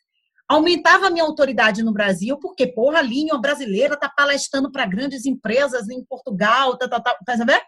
[0.49, 5.27] aumentava a minha autoridade no Brasil, porque, porra, a língua brasileira tá palestrando para grandes
[5.27, 7.61] empresas em Portugal, tá, tá, tá, tá sabendo?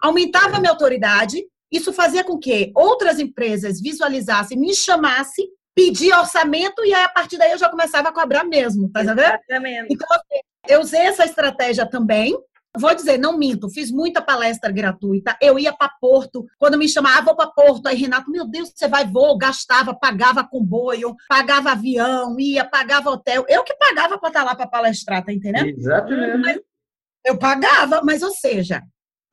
[0.00, 6.84] Aumentava a minha autoridade isso fazia com que outras empresas visualizassem, me chamassem, pedir orçamento
[6.84, 9.88] e aí a partir daí eu já começava a cobrar mesmo, tá Exatamente.
[9.90, 12.34] Então, assim, eu usei essa estratégia também
[12.78, 15.36] vou dizer, não minto, fiz muita palestra gratuita.
[15.40, 17.86] Eu ia para Porto, quando me chamava, ah, vou para Porto.
[17.86, 23.44] Aí Renato, meu Deus, você vai voo, gastava, pagava comboio, pagava avião, ia, pagava hotel.
[23.48, 25.68] Eu que pagava para estar lá para palestrar, tá entendendo?
[25.68, 26.62] Exatamente.
[27.24, 28.82] Eu pagava, mas ou seja,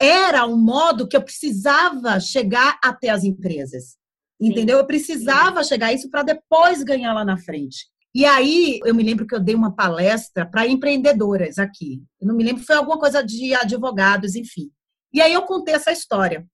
[0.01, 3.95] era um modo que eu precisava chegar até as empresas.
[4.39, 4.77] Entendeu?
[4.77, 7.87] Eu precisava chegar a isso para depois ganhar lá na frente.
[8.15, 12.03] E aí, eu me lembro que eu dei uma palestra para empreendedoras aqui.
[12.21, 14.69] Eu não me lembro, foi alguma coisa de advogados, enfim.
[15.11, 16.45] E aí eu contei essa história.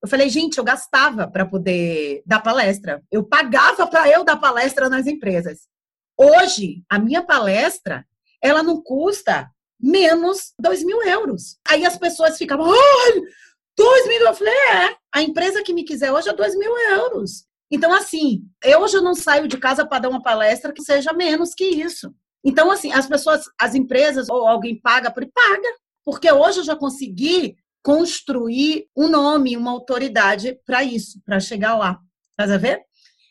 [0.00, 3.02] Eu falei, gente, eu gastava para poder dar palestra.
[3.10, 5.66] Eu pagava para eu dar palestra nas empresas.
[6.16, 8.06] Hoje, a minha palestra,
[8.42, 11.56] ela não custa menos 2 mil euros.
[11.68, 13.20] Aí as pessoas ficavam, ai,
[13.76, 14.20] 2 mil.
[14.20, 17.46] Eu falei, é, a empresa que me quiser hoje é 2 mil euros.
[17.70, 21.54] Então, assim, eu hoje não saio de casa para dar uma palestra que seja menos
[21.54, 22.12] que isso.
[22.44, 25.68] Então, assim, as pessoas, as empresas ou alguém paga por paga,
[26.04, 31.98] porque hoje eu já consegui construir um nome, uma autoridade para isso, para chegar lá.
[32.36, 32.80] Faz a ver?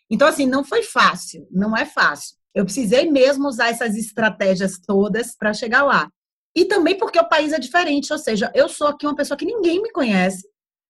[0.10, 2.36] Então, assim, não foi fácil, não é fácil.
[2.54, 6.10] Eu precisei mesmo usar essas estratégias todas para chegar lá.
[6.56, 9.46] E também porque o país é diferente, ou seja, eu sou aqui uma pessoa que
[9.46, 10.48] ninguém me conhece.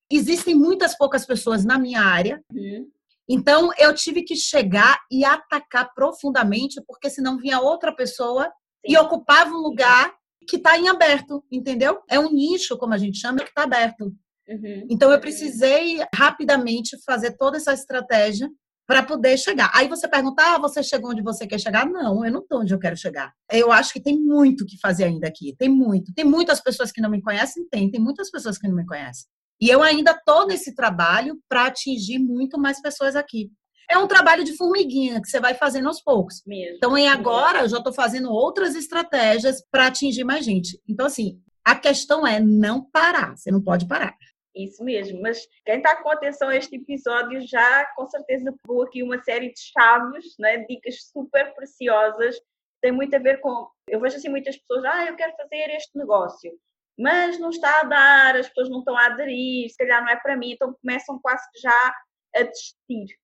[0.10, 2.41] Existem muitas poucas pessoas na minha área.
[2.54, 2.89] Uhum.
[3.30, 8.93] Então, eu tive que chegar e atacar profundamente, porque senão vinha outra pessoa Sim.
[8.93, 10.15] e ocupava um lugar
[10.48, 12.02] que está em aberto, entendeu?
[12.10, 14.06] É um nicho, como a gente chama, que está aberto.
[14.48, 14.88] Uhum.
[14.89, 18.50] Então, eu precisei rapidamente fazer toda essa estratégia
[18.88, 19.69] para poder chegar.
[19.76, 21.86] Aí você pergunta, ah, você chegou onde você quer chegar?
[21.86, 23.34] Não, eu não estou onde eu quero chegar.
[23.52, 25.54] Eu acho que tem muito que fazer ainda aqui.
[25.58, 26.13] Tem muito.
[26.13, 27.67] Tem muitas pessoas que não me conhecem?
[27.69, 27.91] Tem.
[27.91, 29.26] Tem muitas pessoas que não me conhecem.
[29.60, 33.52] E eu ainda estou nesse trabalho para atingir muito mais pessoas aqui.
[33.89, 36.41] É um trabalho de formiguinha que você vai fazendo aos poucos.
[36.45, 36.78] Mesmo.
[36.78, 40.80] Então, em agora, eu já estou fazendo outras estratégias para atingir mais gente.
[40.88, 43.36] Então, assim, a questão é não parar.
[43.36, 44.15] Você não pode parar.
[44.63, 49.04] Isso mesmo, mas quem está com atenção a este episódio já com certeza pegou aqui
[49.04, 50.65] uma série de chaves, né?
[50.65, 52.39] dicas super preciosas.
[52.82, 53.70] Tem muito a ver com.
[53.88, 56.52] Eu vejo assim muitas pessoas, ah, eu quero fazer este negócio
[57.00, 60.15] mas não está a dar, as pessoas não estão a aderir, se calhar não é
[60.15, 61.96] para mim, então começam quase que já
[62.36, 63.15] a desistir.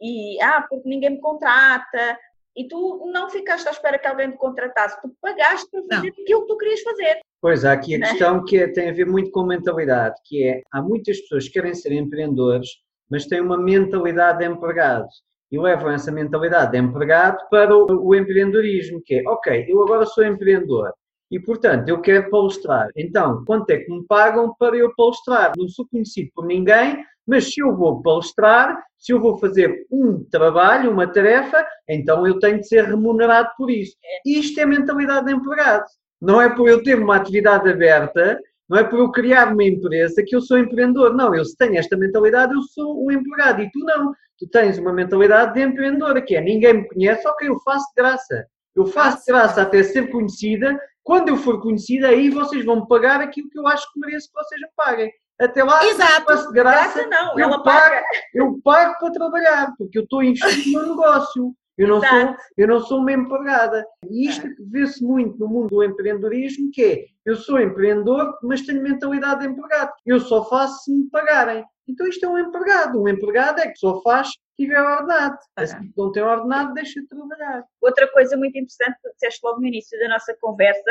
[0.00, 2.18] E, ah, porque ninguém me contrata,
[2.56, 6.22] e tu não ficaste à espera que alguém te contratasse, tu pagaste para fazer não.
[6.22, 7.20] aquilo que tu querias fazer.
[7.40, 8.08] Pois, há aqui a né?
[8.08, 11.54] questão que é, tem a ver muito com mentalidade, que é, há muitas pessoas que
[11.54, 12.68] querem ser empreendedores,
[13.10, 15.08] mas têm uma mentalidade de empregado.
[15.50, 20.06] E levam essa mentalidade de empregado para o, o empreendedorismo, que é, ok, eu agora
[20.06, 20.92] sou empreendedor,
[21.30, 22.88] e, portanto, eu quero palestrar.
[22.96, 25.52] Então, quanto é que me pagam para eu palestrar?
[25.56, 30.24] Não sou conhecido por ninguém, mas se eu vou palestrar, se eu vou fazer um
[30.24, 33.96] trabalho, uma tarefa, então eu tenho de ser remunerado por isso.
[34.26, 35.84] Isto é mentalidade de empregado.
[36.20, 40.22] Não é por eu ter uma atividade aberta, não é por eu criar uma empresa
[40.24, 41.14] que eu sou empreendedor.
[41.14, 43.62] Não, eu se tenho esta mentalidade, eu sou um empregado.
[43.62, 44.12] E tu não.
[44.38, 48.02] Tu tens uma mentalidade de empreendedora, que é ninguém me conhece, ok, eu faço de
[48.02, 48.46] graça.
[48.74, 52.88] Eu faço de graça até ser conhecida quando eu for conhecida, aí vocês vão me
[52.88, 55.10] pagar aquilo que eu acho que mereço que vocês me paguem.
[55.40, 56.20] Até lá, Exato.
[56.20, 58.04] de graça, graça não, eu, pago, paga.
[58.34, 61.54] eu pago para trabalhar, porque eu estou a investir no negócio.
[61.80, 63.86] Eu não, sou, eu não sou uma empregada.
[64.10, 64.50] E isto é.
[64.70, 69.46] vê-se muito no mundo do empreendedorismo, que é, eu sou empreendedor, mas tenho mentalidade de
[69.46, 69.90] empregado.
[70.04, 71.64] Eu só faço se me pagarem.
[71.88, 73.02] Então isto é um empregado.
[73.02, 75.38] Um empregado é que só faz se tiver ordenado.
[75.66, 77.64] Se não tem ordenado, deixa de trabalhar.
[77.80, 80.90] Outra coisa muito interessante que disseste logo no início da nossa conversa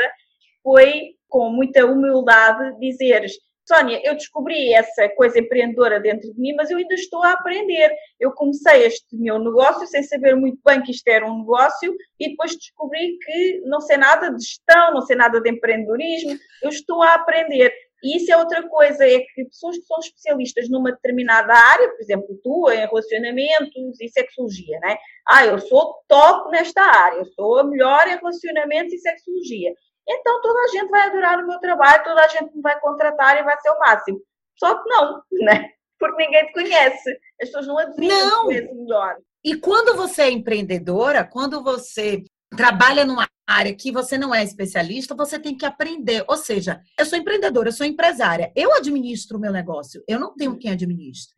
[0.60, 3.32] foi, com muita humildade, dizeres
[3.70, 7.94] Sónia, eu descobri essa coisa empreendedora dentro de mim, mas eu ainda estou a aprender.
[8.18, 12.30] Eu comecei este meu negócio sem saber muito bem que isto era um negócio e
[12.30, 17.00] depois descobri que não sei nada de gestão, não sei nada de empreendedorismo, eu estou
[17.00, 17.72] a aprender.
[18.02, 22.00] E isso é outra coisa, é que pessoas que são especialistas numa determinada área, por
[22.00, 24.96] exemplo, tu em relacionamentos e sexologia, né?
[25.28, 29.74] Ah, eu sou top nesta área, eu sou a melhor em relacionamentos e sexologia.
[30.10, 33.38] Então toda a gente vai adorar o meu trabalho, toda a gente me vai contratar
[33.38, 34.20] e vai ser o máximo.
[34.58, 35.70] Só que não, né?
[35.98, 37.10] Porque ninguém te conhece.
[37.40, 39.16] As pessoas não adivinham é melhor.
[39.44, 42.24] E quando você é empreendedora, quando você
[42.56, 46.24] trabalha numa área que você não é especialista, você tem que aprender.
[46.26, 48.52] Ou seja, eu sou empreendedora, eu sou empresária.
[48.56, 50.02] Eu administro o meu negócio.
[50.08, 51.34] Eu não tenho quem administre.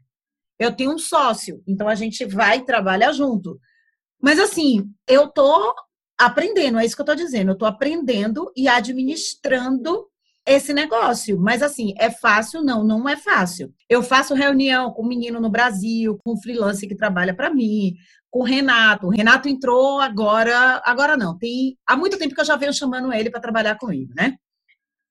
[0.59, 1.63] Eu tenho um sócio.
[1.67, 3.59] Então a gente vai trabalhar junto.
[4.21, 5.75] Mas assim, eu tô
[6.19, 7.51] aprendendo, é isso que eu estou dizendo.
[7.51, 10.09] Eu estou aprendendo e administrando
[10.47, 11.39] esse negócio.
[11.39, 12.63] Mas assim, é fácil?
[12.63, 13.73] Não, não é fácil.
[13.89, 17.95] Eu faço reunião com um menino no Brasil, com um freelancer que trabalha para mim,
[18.31, 19.07] com o Renato.
[19.07, 23.13] O Renato entrou agora, agora não, tem há muito tempo que eu já venho chamando
[23.13, 24.37] ele para trabalhar comigo, né?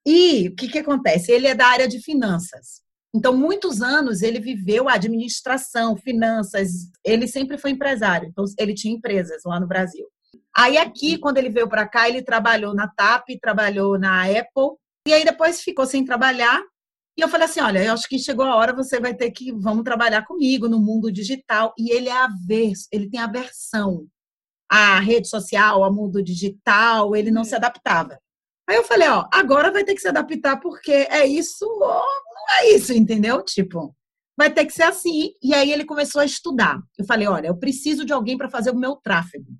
[0.06, 1.32] E o que, que acontece?
[1.32, 2.82] Ele é da área de finanças.
[3.14, 8.96] Então, muitos anos ele viveu a administração, finanças, ele sempre foi empresário, então ele tinha
[8.96, 10.08] empresas lá no Brasil.
[10.56, 15.14] Aí aqui, quando ele veio para cá, ele trabalhou na TAP, trabalhou na Apple, e
[15.14, 16.62] aí depois ficou sem trabalhar.
[17.18, 19.52] E eu falei assim, olha, eu acho que chegou a hora, você vai ter que,
[19.52, 21.74] vamos trabalhar comigo no mundo digital.
[21.78, 24.08] E ele é averso, ele tem aversão
[24.70, 28.18] à rede social, ao mundo digital, ele não se adaptava.
[28.70, 32.60] Aí eu falei, ó, agora vai ter que se adaptar porque é isso ou não
[32.60, 33.44] é isso, entendeu?
[33.44, 33.94] Tipo,
[34.38, 35.34] vai ter que ser assim.
[35.44, 36.80] E aí ele começou a estudar.
[36.98, 39.52] Eu falei, olha, eu preciso de alguém para fazer o meu tráfego.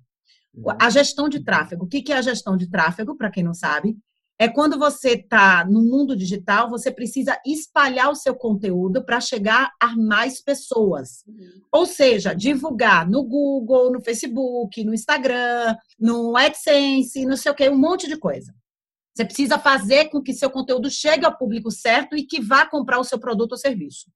[0.78, 1.84] A gestão de tráfego.
[1.84, 3.96] O que é a gestão de tráfego, para quem não sabe?
[4.38, 9.70] É quando você está no mundo digital, você precisa espalhar o seu conteúdo para chegar
[9.80, 11.24] a mais pessoas.
[11.28, 11.62] Uhum.
[11.70, 17.68] Ou seja, divulgar no Google, no Facebook, no Instagram, no AdSense, não sei o que,
[17.68, 18.52] um monte de coisa.
[19.14, 22.98] Você precisa fazer com que seu conteúdo chegue ao público certo e que vá comprar
[22.98, 24.10] o seu produto ou serviço.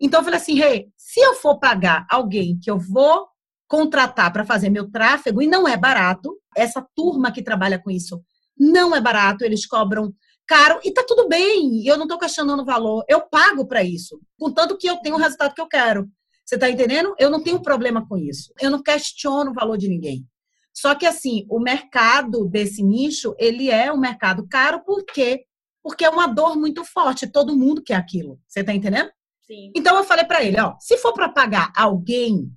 [0.00, 3.26] Então, eu falei assim, hey, se eu for pagar alguém que eu vou
[3.70, 8.20] contratar para fazer meu tráfego, e não é barato, essa turma que trabalha com isso
[8.58, 10.12] não é barato, eles cobram
[10.44, 14.20] caro e tá tudo bem, eu não estou questionando o valor, eu pago para isso,
[14.36, 16.10] contanto que eu tenho o resultado que eu quero.
[16.44, 17.14] Você está entendendo?
[17.16, 18.52] Eu não tenho problema com isso.
[18.60, 20.26] Eu não questiono o valor de ninguém.
[20.74, 25.44] Só que assim, o mercado desse nicho, ele é um mercado caro porque
[25.80, 28.40] porque é uma dor muito forte, todo mundo quer aquilo.
[28.48, 29.10] Você está entendendo?
[29.46, 29.70] Sim.
[29.76, 32.50] Então eu falei para ele, ó, se for para pagar alguém,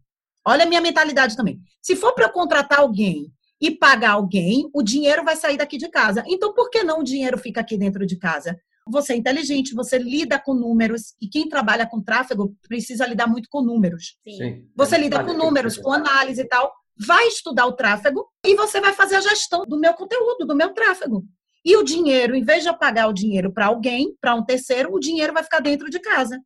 [0.45, 1.59] olha a minha mentalidade também.
[1.81, 6.23] Se for para contratar alguém e pagar alguém, o dinheiro vai sair daqui de casa.
[6.27, 8.59] Então, por que não o dinheiro fica aqui dentro de casa?
[8.87, 13.47] Você é inteligente, você lida com números, e quem trabalha com tráfego precisa lidar muito
[13.49, 14.17] com números.
[14.27, 14.67] Sim.
[14.75, 16.73] Você lida com números, com análise e tal.
[16.97, 20.73] Vai estudar o tráfego e você vai fazer a gestão do meu conteúdo, do meu
[20.73, 21.23] tráfego.
[21.65, 24.93] E o dinheiro, em vez de eu pagar o dinheiro para alguém, para um terceiro,
[24.93, 26.39] o dinheiro vai ficar dentro de casa.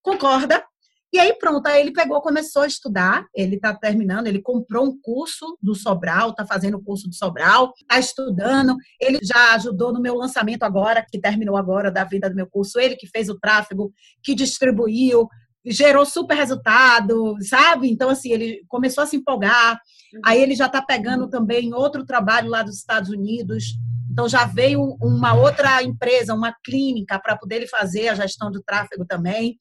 [0.00, 0.64] Concorda?
[1.12, 5.00] E aí, pronto, aí ele pegou, começou a estudar, ele está terminando, ele comprou um
[5.00, 10.00] curso do Sobral, está fazendo o curso do Sobral, está estudando, ele já ajudou no
[10.00, 13.38] meu lançamento agora, que terminou agora da vida do meu curso, ele que fez o
[13.38, 13.92] tráfego,
[14.22, 15.28] que distribuiu,
[15.66, 17.90] gerou super resultado, sabe?
[17.90, 19.80] Então, assim, ele começou a se empolgar,
[20.24, 23.74] aí ele já está pegando também outro trabalho lá dos Estados Unidos,
[24.10, 28.62] então já veio uma outra empresa, uma clínica, para poder ele fazer a gestão do
[28.62, 29.56] tráfego também.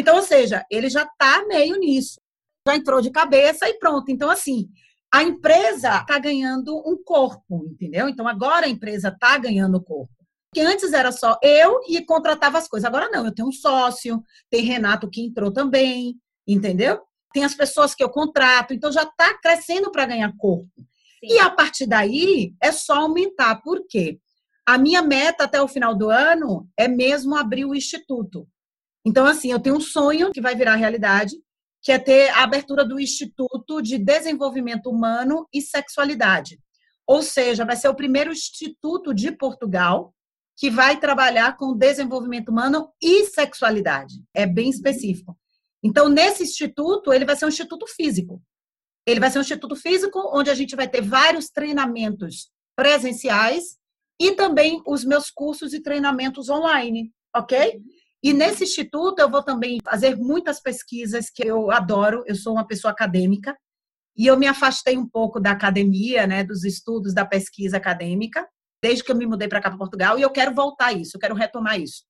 [0.00, 2.18] Então, ou seja, ele já está meio nisso.
[2.66, 4.10] Já entrou de cabeça e pronto.
[4.10, 4.66] Então, assim,
[5.12, 8.08] a empresa está ganhando um corpo, entendeu?
[8.08, 10.10] Então, agora a empresa está ganhando corpo.
[10.54, 12.88] Que antes era só eu e contratava as coisas.
[12.88, 16.16] Agora não, eu tenho um sócio, tem Renato que entrou também,
[16.48, 17.02] entendeu?
[17.34, 20.66] Tem as pessoas que eu contrato, então já está crescendo para ganhar corpo.
[20.76, 21.34] Sim.
[21.34, 23.56] E a partir daí é só aumentar.
[23.62, 24.18] Por quê?
[24.66, 28.48] A minha meta até o final do ano é mesmo abrir o instituto.
[29.04, 31.34] Então, assim, eu tenho um sonho que vai virar realidade,
[31.82, 36.58] que é ter a abertura do Instituto de Desenvolvimento Humano e Sexualidade.
[37.06, 40.14] Ou seja, vai ser o primeiro instituto de Portugal
[40.56, 44.22] que vai trabalhar com desenvolvimento humano e sexualidade.
[44.34, 45.36] É bem específico.
[45.82, 48.42] Então, nesse instituto, ele vai ser um instituto físico.
[49.06, 53.78] Ele vai ser um instituto físico onde a gente vai ter vários treinamentos presenciais
[54.20, 57.80] e também os meus cursos e treinamentos online, ok?
[58.22, 62.66] E nesse instituto eu vou também fazer muitas pesquisas que eu adoro, eu sou uma
[62.66, 63.56] pessoa acadêmica,
[64.16, 68.46] e eu me afastei um pouco da academia, né, dos estudos da pesquisa acadêmica,
[68.82, 71.16] desde que eu me mudei para cá para Portugal, e eu quero voltar a isso,
[71.16, 72.04] eu quero retomar isso.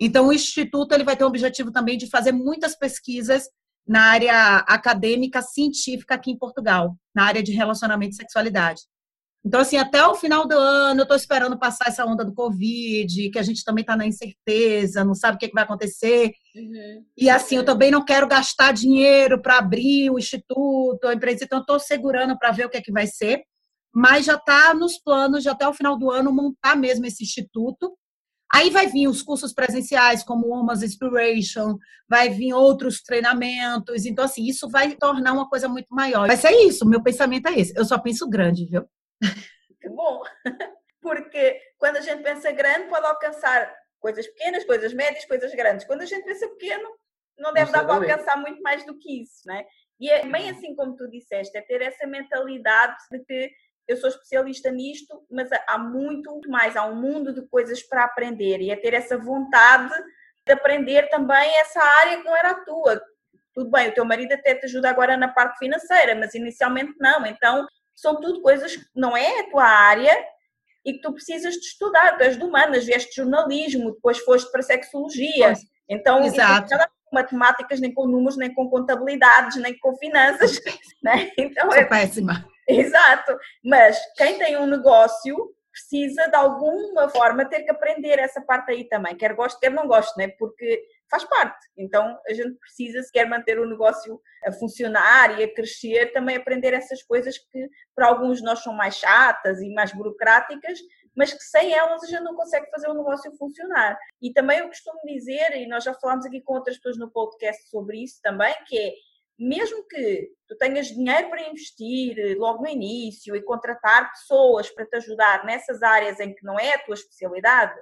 [0.00, 3.48] Então o instituto ele vai ter o objetivo também de fazer muitas pesquisas
[3.86, 8.82] na área acadêmica científica aqui em Portugal, na área de relacionamento e sexualidade.
[9.46, 13.30] Então, assim, até o final do ano, eu estou esperando passar essa onda do Covid,
[13.30, 16.32] que a gente também está na incerteza, não sabe o que, que vai acontecer.
[16.52, 17.04] Uhum.
[17.16, 21.60] E, assim, eu também não quero gastar dinheiro para abrir o instituto, a empresa, então,
[21.60, 23.44] estou segurando para ver o que, é que vai ser.
[23.94, 27.96] Mas já está nos planos, já até o final do ano, montar mesmo esse instituto.
[28.52, 31.76] Aí vai vir os cursos presenciais, como o Omas Inspiration,
[32.08, 34.06] vai vir outros treinamentos.
[34.06, 36.26] Então, assim, isso vai tornar uma coisa muito maior.
[36.26, 37.72] Vai ser isso, meu pensamento é esse.
[37.76, 38.84] Eu só penso grande, viu?
[39.80, 40.22] Que bom!
[41.00, 45.86] Porque quando a gente pensa grande, pode alcançar coisas pequenas, coisas médias, coisas grandes.
[45.86, 46.88] Quando a gente pensa pequeno,
[47.38, 49.64] não deve dar para alcançar muito mais do que isso, né?
[50.00, 53.50] E é bem assim como tu disseste, é ter essa mentalidade de que
[53.88, 58.60] eu sou especialista nisto, mas há muito mais, há um mundo de coisas para aprender
[58.60, 59.94] e é ter essa vontade
[60.44, 63.00] de aprender também essa área que não era a tua.
[63.54, 67.24] Tudo bem, o teu marido até te ajuda agora na parte financeira, mas inicialmente não.
[67.24, 70.16] Então, são tudo coisas que não é a tua área
[70.84, 74.50] e que tu precisas de estudar, tu és de humanas, vieste de jornalismo, depois foste
[74.52, 75.60] para sexologia, pois.
[75.88, 76.76] então Exato.
[77.08, 80.60] Com matemáticas, nem com números, nem com contabilidades, nem com finanças,
[81.02, 81.32] né?
[81.38, 82.46] Então Sou é péssima.
[82.68, 88.72] Exato, mas quem tem um negócio precisa de alguma forma ter que aprender essa parte
[88.72, 90.28] aí também, quer goste, quer não goste, né?
[90.38, 91.66] Porque faz parte.
[91.76, 96.36] Então a gente precisa, se quer manter o negócio a funcionar e a crescer, também
[96.36, 100.78] aprender essas coisas que para alguns nós são mais chatas e mais burocráticas,
[101.16, 103.98] mas que sem elas a gente não consegue fazer o negócio funcionar.
[104.20, 107.68] E também eu costumo dizer, e nós já falámos aqui com outras pessoas no podcast
[107.70, 108.92] sobre isso também, que é
[109.38, 114.86] mesmo que tu tenhas dinheiro para investir eh, logo no início e contratar pessoas para
[114.86, 117.78] te ajudar nessas áreas em que não é a tua especialidade,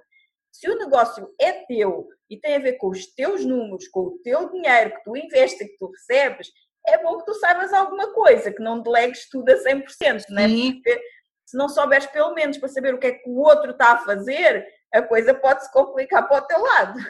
[0.54, 4.18] se o negócio é teu e tem a ver com os teus números, com o
[4.22, 6.48] teu dinheiro que tu investes e que tu recebes,
[6.86, 10.46] é bom que tu saibas alguma coisa, que não delegues tudo a 100%, não é?
[10.46, 11.00] Porque
[11.44, 14.04] se não souberes pelo menos para saber o que é que o outro está a
[14.04, 17.00] fazer, a coisa pode se complicar para o teu lado.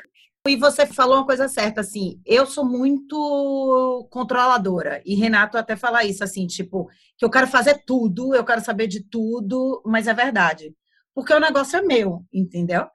[0.48, 6.02] E você falou uma coisa certa, assim, eu sou muito controladora, e Renato até fala
[6.02, 6.88] isso, assim, tipo,
[7.18, 10.74] que eu quero fazer tudo, eu quero saber de tudo, mas é verdade.
[11.14, 12.86] Porque o negócio é meu, entendeu?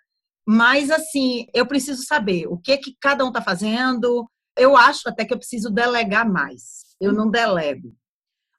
[0.52, 4.28] Mas, assim, eu preciso saber o que que cada um tá fazendo.
[4.58, 6.96] Eu acho até que eu preciso delegar mais.
[7.00, 7.94] Eu não delego.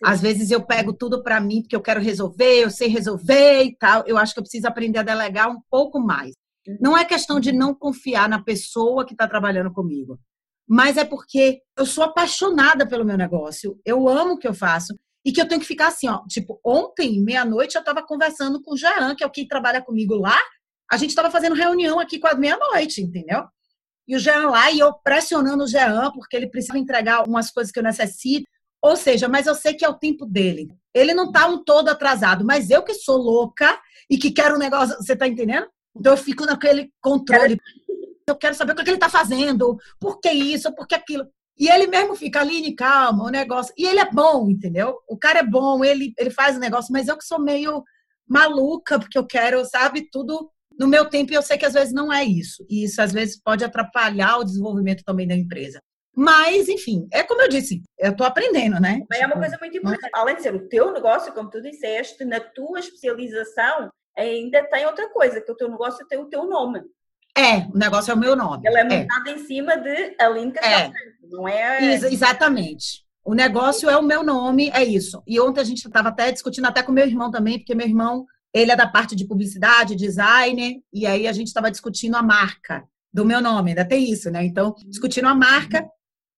[0.00, 3.76] Às vezes eu pego tudo para mim porque eu quero resolver, eu sei resolver e
[3.76, 4.04] tal.
[4.06, 6.32] Eu acho que eu preciso aprender a delegar um pouco mais.
[6.80, 10.16] Não é questão de não confiar na pessoa que está trabalhando comigo,
[10.68, 14.94] mas é porque eu sou apaixonada pelo meu negócio, eu amo o que eu faço
[15.24, 16.22] e que eu tenho que ficar assim, ó.
[16.28, 20.14] Tipo, ontem, meia-noite, eu estava conversando com o Jean, que é o que trabalha comigo
[20.14, 20.38] lá.
[20.90, 23.44] A gente estava fazendo reunião aqui quase meia-noite, entendeu?
[24.08, 27.70] E o Jean lá, e eu pressionando o Jean, porque ele precisa entregar umas coisas
[27.72, 28.44] que eu necessito.
[28.82, 30.68] Ou seja, mas eu sei que é o tempo dele.
[30.92, 33.78] Ele não tá um todo atrasado, mas eu que sou louca
[34.08, 34.96] e que quero um negócio.
[34.96, 35.68] Você tá entendendo?
[35.94, 37.58] Então eu fico naquele controle.
[38.26, 41.26] Eu quero saber o que ele está fazendo, por que isso, por que aquilo.
[41.58, 43.74] E ele mesmo fica ali, calma, o negócio.
[43.76, 44.98] E ele é bom, entendeu?
[45.06, 47.84] O cara é bom, ele, ele faz o negócio, mas eu que sou meio
[48.26, 50.50] maluca, porque eu quero, sabe, tudo
[50.80, 52.64] no meu tempo, eu sei que às vezes não é isso.
[52.66, 55.78] E isso às vezes pode atrapalhar o desenvolvimento também da empresa.
[56.16, 59.02] Mas, enfim, é como eu disse, eu estou aprendendo, né?
[59.10, 60.10] Mas é uma coisa muito importante.
[60.14, 65.06] Além de ser o teu negócio, como tu disseste, na tua especialização, ainda tem outra
[65.10, 66.80] coisa, que o teu negócio tem o teu nome.
[67.36, 68.66] É, o negócio é o meu nome.
[68.66, 69.34] Ela é montada é.
[69.34, 71.26] em cima de Aline Castelo é.
[71.28, 71.92] não é?
[71.92, 73.04] Ex exatamente.
[73.22, 75.22] O negócio é o meu nome, é isso.
[75.26, 78.24] E ontem a gente estava até discutindo até com meu irmão também, porque meu irmão,
[78.54, 82.84] ele é da parte de publicidade, designer, e aí a gente estava discutindo a marca
[83.12, 84.44] do meu nome, ainda tem isso, né?
[84.44, 85.88] Então, discutindo a marca.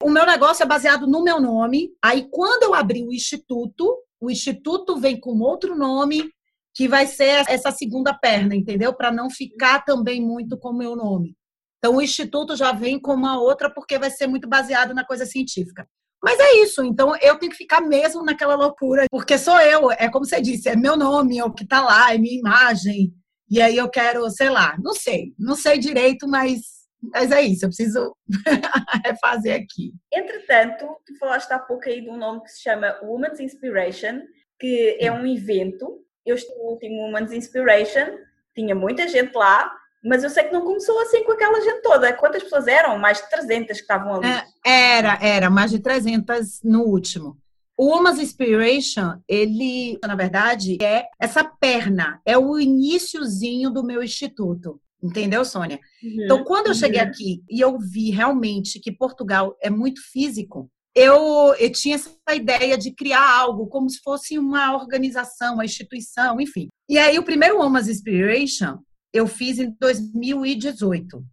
[0.03, 1.91] O meu negócio é baseado no meu nome.
[2.03, 6.31] Aí, quando eu abri o instituto, o instituto vem com outro nome,
[6.75, 8.95] que vai ser essa segunda perna, entendeu?
[8.95, 11.37] Para não ficar também muito com o meu nome.
[11.79, 15.27] Então, o Instituto já vem com uma outra, porque vai ser muito baseado na coisa
[15.27, 15.87] científica.
[16.23, 20.09] Mas é isso, então eu tenho que ficar mesmo naquela loucura, porque sou eu, é
[20.09, 23.13] como você disse, é meu nome, é o que está lá, é minha imagem,
[23.51, 26.61] e aí eu quero, sei lá, não sei, não sei direito, mas,
[27.03, 28.17] mas é isso, eu preciso
[29.05, 29.93] refazer aqui.
[30.13, 34.23] Entretanto, tu falaste há pouco aí de um nome que se chama Women's Inspiration,
[34.61, 38.19] que é um evento eu estive no último Women's Inspiration,
[38.55, 39.73] tinha muita gente lá,
[40.05, 42.13] mas eu sei que não começou assim com aquela gente toda.
[42.13, 42.99] Quantas pessoas eram?
[42.99, 44.27] Mais de 300 que estavam ali.
[44.27, 47.39] É, era, era, mais de 300 no último.
[47.77, 54.81] O Women's Inspiration, ele, na verdade, é essa perna, é o iníciozinho do meu instituto.
[55.03, 55.81] Entendeu, Sônia?
[56.03, 57.09] Uhum, então, quando eu cheguei uhum.
[57.09, 62.77] aqui e eu vi realmente que Portugal é muito físico, eu, eu tinha essa ideia
[62.77, 66.69] de criar algo como se fosse uma organização, uma instituição, enfim.
[66.89, 68.79] E aí o primeiro Woman's Inspiration
[69.13, 71.25] eu fiz em 2018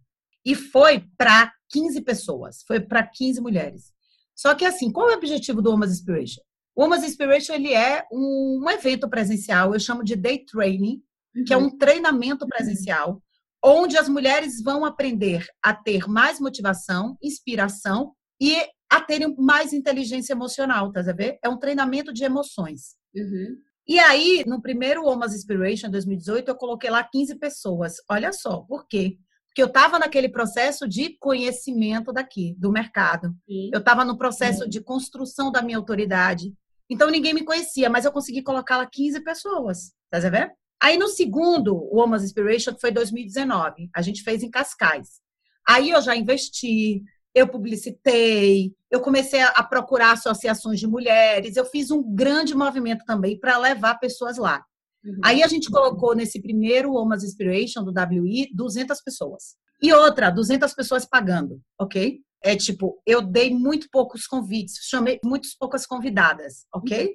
[0.44, 3.92] e foi para 15 pessoas, foi para 15 mulheres.
[4.34, 6.42] Só que assim, qual é o objetivo do Woman's Inspiration?
[6.74, 11.02] O Inspiration ele é um, um evento presencial, eu chamo de day training,
[11.34, 11.44] uhum.
[11.44, 13.22] que é um treinamento presencial,
[13.62, 18.56] onde as mulheres vão aprender a ter mais motivação, inspiração e
[18.90, 21.38] a terem mais inteligência emocional, tá a ver?
[21.44, 22.96] É um treinamento de emoções.
[23.14, 23.56] Uhum.
[23.90, 27.94] E aí, no primeiro Woman's Inspiration 2018, eu coloquei lá 15 pessoas.
[28.08, 29.18] Olha só, por quê?
[29.48, 33.34] Porque eu estava naquele processo de conhecimento daqui, do mercado.
[33.48, 33.68] Sim.
[33.72, 34.68] Eu estava no processo Sim.
[34.68, 36.54] de construção da minha autoridade.
[36.88, 39.92] Então, ninguém me conhecia, mas eu consegui colocar lá 15 pessoas.
[40.08, 40.52] Tá ver?
[40.80, 45.20] Aí, no segundo Woman's Inspiration, que foi 2019, a gente fez em Cascais.
[45.68, 47.02] Aí eu já investi,
[47.34, 53.38] eu publicitei, eu comecei a, procurar associações de mulheres, eu fiz um grande movimento também
[53.38, 54.64] para levar pessoas lá.
[55.04, 55.20] Uhum.
[55.24, 59.56] Aí a gente colocou nesse primeiro Woman's Inspiration do WI 200 pessoas.
[59.82, 62.20] E outra, 200 pessoas pagando, ok?
[62.42, 67.06] É tipo, eu dei muito poucos convites, chamei muitas poucas convidadas, ok?
[67.06, 67.14] Uhum.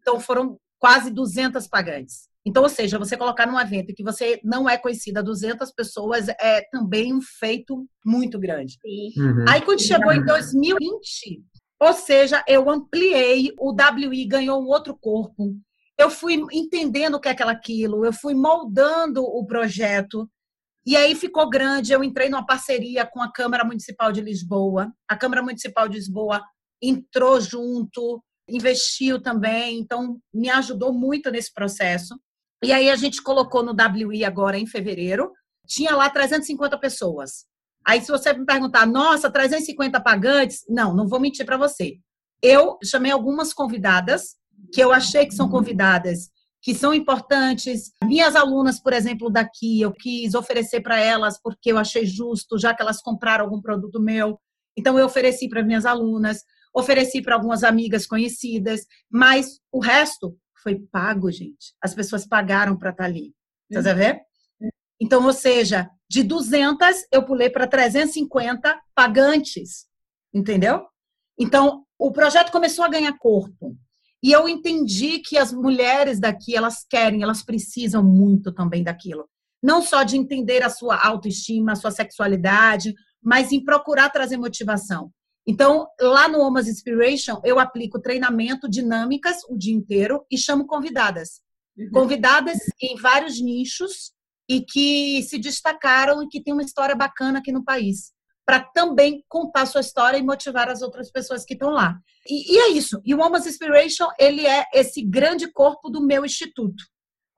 [0.00, 2.28] Então foram quase 200 pagantes.
[2.46, 6.62] Então, ou seja, você colocar num evento que você não é conhecida 200 pessoas é
[6.70, 8.78] também um feito muito grande.
[9.16, 9.44] Uhum.
[9.48, 11.42] Aí, quando chegou em 2020,
[11.80, 15.56] ou seja, eu ampliei, o WI ganhou um outro corpo.
[15.98, 20.30] Eu fui entendendo o que é aquilo, eu fui moldando o projeto.
[20.86, 21.92] E aí ficou grande.
[21.92, 24.92] Eu entrei numa parceria com a Câmara Municipal de Lisboa.
[25.08, 26.40] A Câmara Municipal de Lisboa
[26.80, 32.14] entrou junto, investiu também, então me ajudou muito nesse processo.
[32.62, 35.32] E aí a gente colocou no WI agora em fevereiro,
[35.66, 37.44] tinha lá 350 pessoas.
[37.86, 41.98] Aí se você me perguntar, nossa, 350 pagantes, não, não vou mentir para você.
[42.42, 44.36] Eu chamei algumas convidadas
[44.72, 46.30] que eu achei que são convidadas
[46.66, 47.92] que são importantes.
[48.02, 52.74] Minhas alunas, por exemplo, daqui, eu quis oferecer para elas porque eu achei justo, já
[52.74, 54.36] que elas compraram algum produto meu.
[54.76, 56.42] Então eu ofereci para minhas alunas,
[56.74, 60.36] ofereci para algumas amigas conhecidas, mas o resto
[60.66, 61.76] foi pago, gente.
[61.80, 63.32] As pessoas pagaram para estar tá ali.
[63.70, 63.94] Você uhum.
[63.94, 64.20] ver?
[65.00, 69.86] Então, ou seja, de 200 eu pulei para 350 pagantes,
[70.34, 70.84] entendeu?
[71.38, 73.76] Então, o projeto começou a ganhar corpo.
[74.20, 79.28] E eu entendi que as mulheres daqui, elas querem, elas precisam muito também daquilo.
[79.62, 82.92] Não só de entender a sua autoestima, a sua sexualidade,
[83.22, 85.12] mas em procurar trazer motivação.
[85.46, 91.40] Então, lá no Omas Inspiration, eu aplico treinamento, dinâmicas o dia inteiro e chamo convidadas.
[91.78, 91.90] Uhum.
[91.92, 94.12] Convidadas em vários nichos
[94.48, 98.12] e que se destacaram e que têm uma história bacana aqui no país.
[98.44, 101.96] Para também contar sua história e motivar as outras pessoas que estão lá.
[102.28, 103.00] E, e, é isso.
[103.04, 106.82] E o Omas Inspiration, ele é esse grande corpo do meu instituto.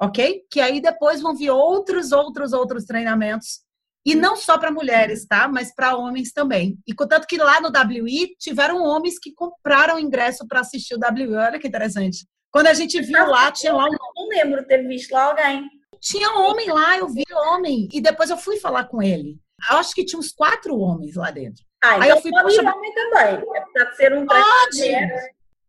[0.00, 0.44] Ok?
[0.50, 3.67] Que aí depois vão vir outros, outros, outros treinamentos
[4.08, 5.46] e não só para mulheres, tá?
[5.46, 6.78] Mas para homens também.
[6.86, 11.34] E contanto que lá no WI tiveram homens que compraram ingresso para assistir o WI.
[11.34, 12.26] Olha que interessante.
[12.50, 13.90] Quando a gente viu lá, tinha lá um.
[14.16, 15.62] Não lembro ter visto lá alguém.
[16.00, 17.86] Tinha homem lá, eu vi homem.
[17.92, 19.36] E depois eu fui falar com ele.
[19.68, 21.62] Acho que tinha uns quatro homens lá dentro.
[21.84, 23.44] Ah, então Aí eu fui, pode poxa, homem também.
[23.56, 24.90] É para ser um Pode!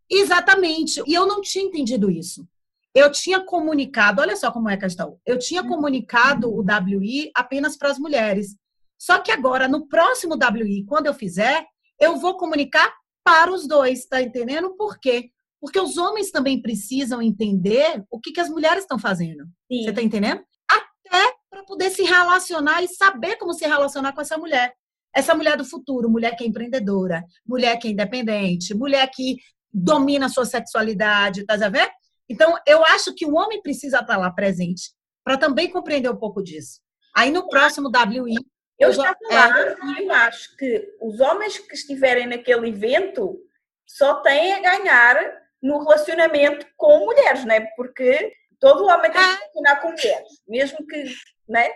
[0.09, 1.03] Exatamente.
[1.05, 2.47] E eu não tinha entendido isso
[2.93, 7.77] eu tinha comunicado, olha só como é a questão, eu tinha comunicado o WI apenas
[7.77, 8.55] para as mulheres.
[8.97, 11.65] Só que agora, no próximo WI, quando eu fizer,
[11.99, 14.75] eu vou comunicar para os dois, tá entendendo?
[14.75, 15.29] Por quê?
[15.61, 19.45] Porque os homens também precisam entender o que, que as mulheres estão fazendo.
[19.71, 19.83] Sim.
[19.83, 20.41] Você tá entendendo?
[20.69, 24.73] Até para poder se relacionar e saber como se relacionar com essa mulher.
[25.13, 29.37] Essa mulher do futuro, mulher que é empreendedora, mulher que é independente, mulher que
[29.71, 31.89] domina a sua sexualidade, tá a ver?
[32.29, 34.91] Então, eu acho que o homem precisa estar lá presente
[35.23, 36.79] para também compreender um pouco disso.
[37.15, 38.35] Aí no próximo WI.
[38.77, 39.75] Eu, já lá é...
[40.01, 43.37] e eu acho que os homens que estiverem naquele evento
[43.85, 45.17] só têm a ganhar
[45.61, 47.67] no relacionamento com mulheres, né?
[47.75, 49.35] Porque todo homem tem que é.
[49.35, 51.03] relacionar com mulheres, mesmo que,
[51.47, 51.69] né?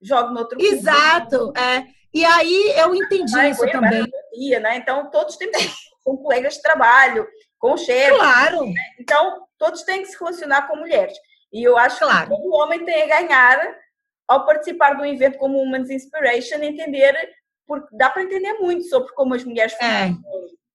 [0.00, 1.86] Jogue no outro Exato, é.
[2.14, 4.06] E aí eu entendi isso também.
[4.32, 4.76] Dia, né?
[4.76, 5.50] Então todos têm
[6.02, 7.26] com colegas de trabalho,
[7.66, 8.16] com chefes.
[8.16, 8.66] Claro.
[8.66, 8.74] Né?
[8.98, 11.16] Então todos têm que se relacionar com mulheres.
[11.52, 12.28] E eu acho claro.
[12.28, 13.76] que todo homem tem a ganhar
[14.28, 17.14] ao participar de um evento como o Women's Inspiration, entender,
[17.66, 20.12] porque dá para entender muito sobre como as mulheres é,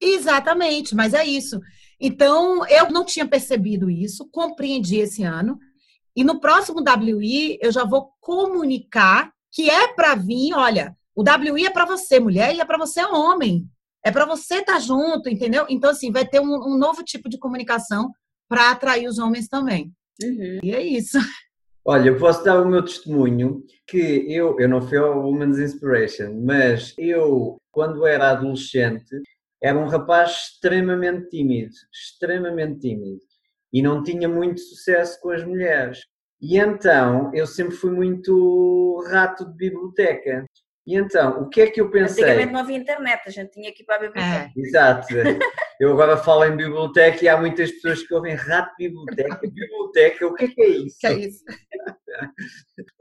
[0.02, 1.60] Exatamente, mas é isso.
[2.00, 5.60] Então, eu não tinha percebido isso, compreendi esse ano.
[6.16, 11.68] E no próximo WI, eu já vou comunicar que é para vir, olha, o WI
[11.68, 13.70] é para você, mulher, e é para você, homem.
[14.04, 15.66] É para você estar tá junto, entendeu?
[15.70, 18.12] Então, assim, vai ter um, um novo tipo de comunicação
[18.50, 19.92] para atrair os homens também.
[20.22, 20.60] Uhum.
[20.64, 21.18] E é isso.
[21.84, 23.98] Olha, eu posso dar o meu testemunho que
[24.32, 29.20] eu, eu não fui ao Women's Inspiration, mas eu, quando era adolescente,
[29.62, 33.20] era um rapaz extremamente tímido, extremamente tímido,
[33.74, 36.02] e não tinha muito sucesso com as mulheres.
[36.40, 40.46] E então eu sempre fui muito rato de biblioteca.
[40.86, 42.24] E então, o que é que eu pensei?
[42.24, 44.52] Antigamente não havia internet, a gente tinha que ir para a biblioteca.
[44.56, 44.60] É.
[44.60, 45.08] Exato.
[45.80, 49.40] Eu agora falo em biblioteca e há muitas pessoas que ouvem rato de biblioteca.
[49.42, 50.98] Biblioteca, o que é que é isso?
[51.00, 51.44] Que é isso?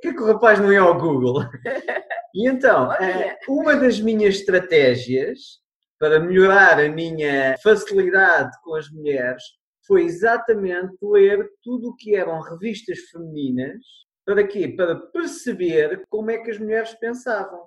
[0.00, 1.42] que é que o rapaz não ia ao Google?
[2.32, 5.58] E então, eh, uma das minhas estratégias
[5.98, 9.42] para melhorar a minha facilidade com as mulheres
[9.84, 13.82] foi exatamente ler tudo o que eram revistas femininas
[14.24, 14.68] para quê?
[14.68, 17.66] Para perceber como é que as mulheres pensavam.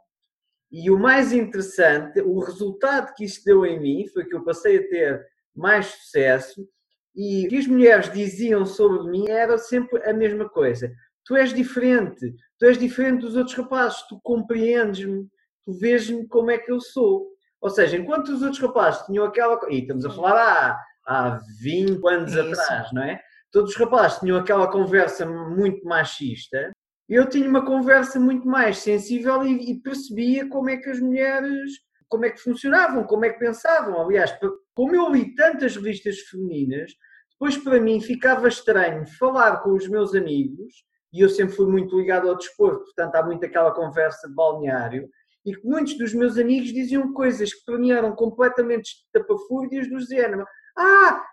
[0.74, 4.78] E o mais interessante, o resultado que isto deu em mim foi que eu passei
[4.78, 5.24] a ter
[5.56, 6.68] mais sucesso
[7.16, 10.92] E o que as mulheres diziam sobre mim era sempre a mesma coisa.
[11.26, 15.28] Tu és diferente, tu és diferente dos outros rapazes, tu compreendes-me,
[15.64, 17.28] tu vês-me como é que eu sou.
[17.62, 19.60] Ou seja, enquanto os outros rapazes tinham aquela.
[19.70, 22.42] E estamos a falar há, há 20 anos Isso.
[22.42, 23.22] atrás, não é?
[23.52, 26.72] Todos os rapazes tinham aquela conversa muito machista.
[27.10, 31.72] Eu tinha uma conversa muito mais sensível e, e percebia como é que as mulheres
[32.14, 34.00] como é que funcionavam, como é que pensavam.
[34.00, 34.32] Aliás,
[34.76, 36.92] como eu li tantas revistas femininas,
[37.32, 41.98] depois para mim ficava estranho falar com os meus amigos, e eu sempre fui muito
[41.98, 45.10] ligado ao desporto, portanto há muito aquela conversa de balneário,
[45.44, 50.00] e que muitos dos meus amigos diziam coisas que para mim eram completamente tapafúrdias do
[50.00, 50.46] género.
[50.78, 51.24] Ah,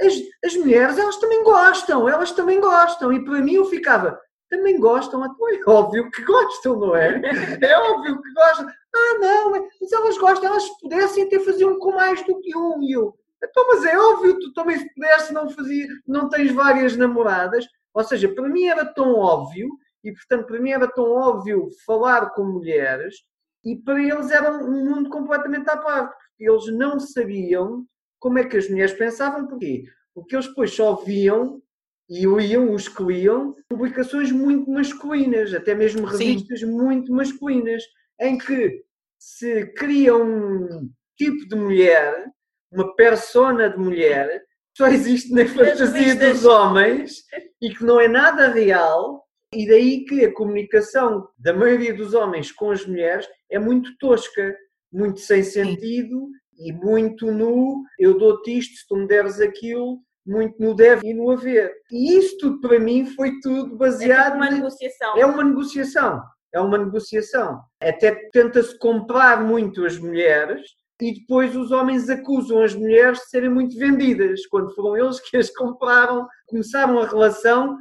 [0.00, 0.14] as,
[0.44, 3.12] as mulheres, elas também gostam, elas também gostam.
[3.12, 4.18] E para mim eu ficava,
[4.48, 5.28] também gostam, é
[5.66, 7.20] óbvio que gostam, não é?
[7.60, 8.66] É óbvio que gostam.
[8.66, 12.82] Ah, não, mas elas gostam, elas pudessem até fazer um com mais do que um.
[12.82, 16.96] E eu, então, mas é óbvio, tu também se pudesse não fazia, não tens várias
[16.96, 17.66] namoradas.
[17.94, 19.68] Ou seja, para mim era tão óbvio,
[20.04, 23.16] e portanto para mim era tão óbvio falar com mulheres,
[23.64, 27.84] e para eles era um mundo completamente à parte, eles não sabiam
[28.18, 29.84] como é que as mulheres pensavam, porquê?
[30.14, 31.60] Porque eles depois só viam
[32.08, 36.66] e liam, os que liam, publicações muito masculinas, até mesmo revistas Sim.
[36.66, 37.82] muito masculinas,
[38.20, 38.82] em que
[39.18, 42.26] se cria um tipo de mulher,
[42.72, 47.24] uma persona de mulher, que só existe na fantasia dos homens
[47.60, 52.52] e que não é nada real, e daí que a comunicação da maioria dos homens
[52.52, 54.56] com as mulheres é muito tosca,
[54.92, 56.68] muito sem sentido Sim.
[56.68, 57.82] e muito nu.
[57.98, 61.72] Eu dou-te isto, se tu me deres aquilo, muito no deve e no haver.
[61.90, 64.34] E isso tudo para mim foi tudo baseado.
[64.34, 65.18] É uma negociação.
[65.18, 66.22] É uma negociação.
[66.54, 67.60] É uma negociação.
[67.80, 70.62] Até tenta-se comprar muito as mulheres
[71.00, 75.36] e depois os homens acusam as mulheres de serem muito vendidas, quando foram eles que
[75.36, 77.76] as compraram, começaram a relação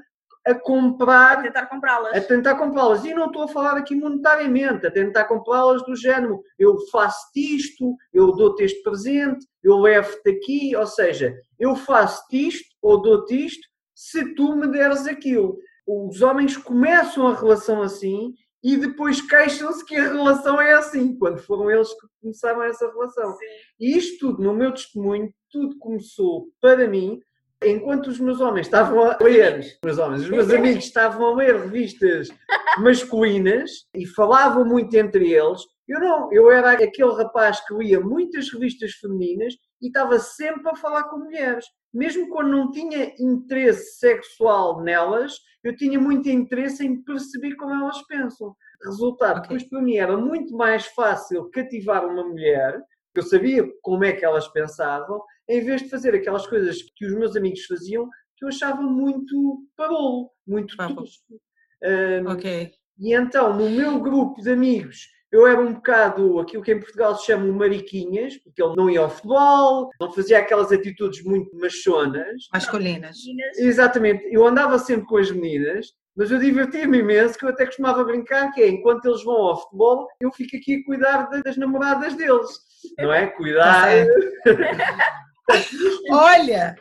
[0.48, 1.40] a comprar.
[1.40, 2.16] A tentar comprá-las.
[2.16, 3.06] A tentar comprá-las.
[3.06, 6.42] E não estou a falar aqui monetariamente, a tentar comprá-las do género.
[6.58, 10.76] Eu faço-te isto, eu dou-te este presente, eu levo-te aqui.
[10.76, 15.58] Ou seja, eu faço-te isto ou dou-te isto se tu me deres aquilo.
[15.86, 18.34] Os homens começam a relação assim
[18.64, 23.32] e depois queixam-se que a relação é assim, quando foram eles que começaram essa relação.
[23.34, 23.46] Sim.
[23.80, 27.20] E isto tudo, no meu testemunho, tudo começou para mim
[27.64, 31.56] enquanto os meus homens estavam a ler, meus homens, os meus amigos estavam a ler
[31.56, 32.30] revistas
[32.80, 38.52] masculinas e falavam muito entre eles, eu não, eu era aquele rapaz que lia muitas
[38.52, 41.66] revistas femininas e estava sempre a falar com mulheres.
[41.94, 45.34] Mesmo quando não tinha interesse sexual nelas,
[45.64, 48.54] eu tinha muito interesse em perceber como elas pensam.
[48.84, 52.80] Resultado, depois para mim era muito mais fácil cativar uma mulher,
[53.16, 57.14] eu sabia como é que elas pensavam, em vez de fazer aquelas coisas que os
[57.14, 61.40] meus amigos faziam, que eu achava muito parolo, muito tosco.
[61.84, 62.72] Um, ok.
[63.00, 67.16] E então, no meu grupo de amigos, eu era um bocado aquilo que em Portugal
[67.16, 72.48] se chama mariquinhas, porque ele não ia ao futebol, não fazia aquelas atitudes muito machonas.
[72.54, 73.18] Masculinas.
[73.58, 74.24] Exatamente.
[74.32, 78.52] Eu andava sempre com as meninas, mas eu divertia-me imenso, que eu até costumava brincar,
[78.52, 82.50] que é, enquanto eles vão ao futebol, eu fico aqui a cuidar das namoradas deles.
[82.98, 83.28] Não é?
[83.28, 83.90] Cuidar...
[86.12, 86.76] Olha,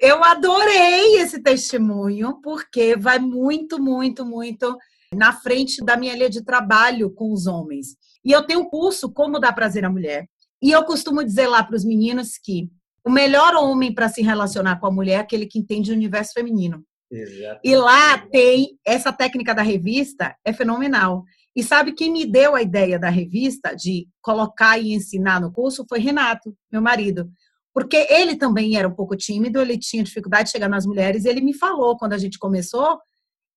[0.00, 4.76] eu adorei esse testemunho, porque vai muito, muito, muito
[5.14, 7.96] na frente da minha linha de trabalho com os homens.
[8.24, 10.28] E eu tenho um curso Como Dar Prazer à Mulher.
[10.62, 12.70] E eu costumo dizer lá para os meninos que
[13.04, 16.32] o melhor homem para se relacionar com a mulher é aquele que entende o universo
[16.34, 16.84] feminino.
[17.10, 17.60] Exatamente.
[17.64, 21.24] E lá tem essa técnica da revista, é fenomenal.
[21.56, 25.84] E sabe quem me deu a ideia da revista, de colocar e ensinar no curso,
[25.88, 27.28] foi Renato, meu marido.
[27.72, 31.24] Porque ele também era um pouco tímido, ele tinha dificuldade de chegar nas mulheres.
[31.24, 32.98] Ele me falou, quando a gente começou,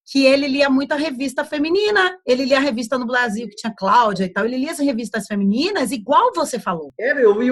[0.05, 2.17] que ele lia muita revista feminina.
[2.25, 4.45] Ele lia a revista no Brasil, que tinha Cláudia e tal.
[4.45, 6.91] Ele lia as revistas femininas, igual você falou.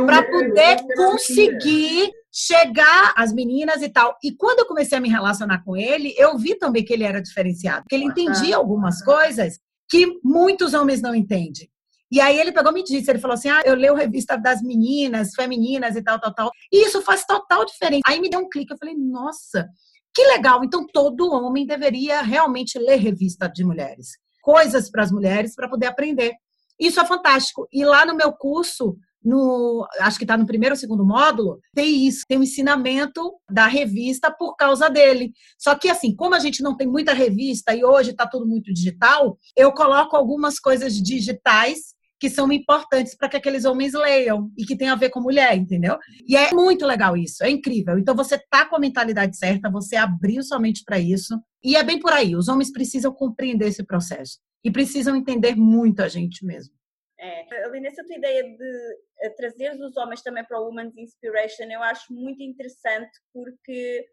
[0.05, 4.18] Para poder conseguir chegar às meninas e tal.
[4.24, 7.22] E quando eu comecei a me relacionar com ele, eu vi também que ele era
[7.22, 7.86] diferenciado.
[7.88, 9.57] Que ele entendia algumas coisas
[9.89, 11.70] que muitos homens não entendem.
[12.12, 15.34] E aí ele pegou me disse, ele falou assim, ah, eu leio revista das meninas,
[15.34, 16.51] femininas e tal, tal, tal.
[16.72, 18.01] E isso faz total diferença.
[18.05, 19.70] Aí me deu um clique, eu falei, nossa,
[20.14, 20.62] que legal.
[20.64, 24.09] Então todo homem deveria realmente ler revista de mulheres.
[24.41, 26.34] Coisas para as mulheres para poder aprender.
[26.78, 27.66] Isso é fantástico.
[27.72, 32.07] E lá no meu curso, no, acho que está no primeiro ou segundo módulo, tem
[32.07, 35.32] isso, tem o um ensinamento da revista por causa dele.
[35.57, 38.74] Só que assim, como a gente não tem muita revista e hoje está tudo muito
[38.74, 44.64] digital, eu coloco algumas coisas digitais que são importantes para que aqueles homens leiam e
[44.64, 45.98] que tem a ver com mulher, entendeu?
[46.28, 47.98] E é muito legal isso, é incrível.
[47.98, 51.84] Então você tá com a mentalidade certa, você abriu sua mente para isso e é
[51.84, 52.36] bem por aí.
[52.36, 56.76] Os homens precisam compreender esse processo e precisam entender muito a gente mesmo.
[57.20, 61.72] É, ali nessa tua ideia de eh, trazer os homens também para o Women's Inspiration,
[61.72, 64.06] eu acho muito interessante porque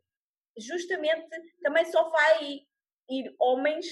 [0.56, 1.26] justamente
[1.62, 2.60] também só vai
[3.10, 3.86] ir homens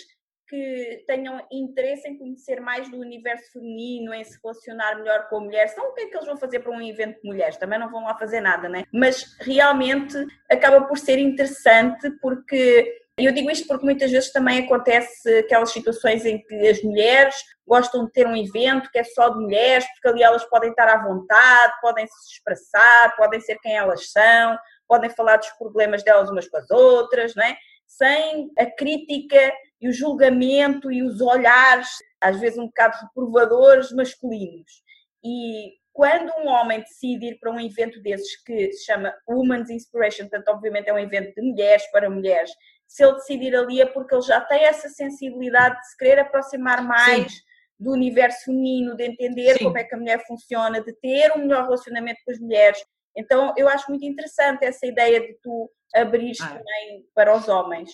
[0.48, 5.72] que tenham interesse em conhecer mais do universo feminino, em se relacionar melhor com mulheres.
[5.72, 7.56] Então, o que é que eles vão fazer para um evento de mulheres?
[7.56, 8.84] Também não vão lá fazer nada, né?
[8.92, 10.16] Mas realmente
[10.50, 16.26] acaba por ser interessante porque eu digo isto porque muitas vezes também acontece aquelas situações
[16.26, 17.34] em que as mulheres
[17.66, 20.86] gostam de ter um evento que é só de mulheres, porque ali elas podem estar
[20.86, 26.30] à vontade, podem se expressar, podem ser quem elas são, podem falar dos problemas delas
[26.30, 27.56] umas com as outras, não é?
[27.86, 31.88] sem a crítica e o julgamento e os olhares,
[32.20, 34.82] às vezes um bocado reprovadores, masculinos.
[35.24, 40.28] E quando um homem decide ir para um evento desses que se chama Women's Inspiration,
[40.28, 42.50] portanto, obviamente é um evento de mulheres para mulheres,
[42.86, 46.82] se ele decidir ali é porque ele já tem essa sensibilidade de se querer aproximar
[46.82, 47.40] mais Sim.
[47.78, 49.64] do universo feminino, de entender Sim.
[49.64, 52.78] como é que a mulher funciona, de ter um melhor relacionamento com as mulheres.
[53.16, 56.48] Então, eu acho muito interessante essa ideia de tu abrir ah.
[56.48, 57.90] também para os homens.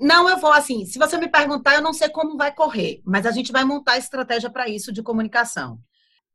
[0.00, 0.84] Não, eu vou assim.
[0.86, 3.98] Se você me perguntar, eu não sei como vai correr, mas a gente vai montar
[3.98, 5.78] estratégia para isso de comunicação.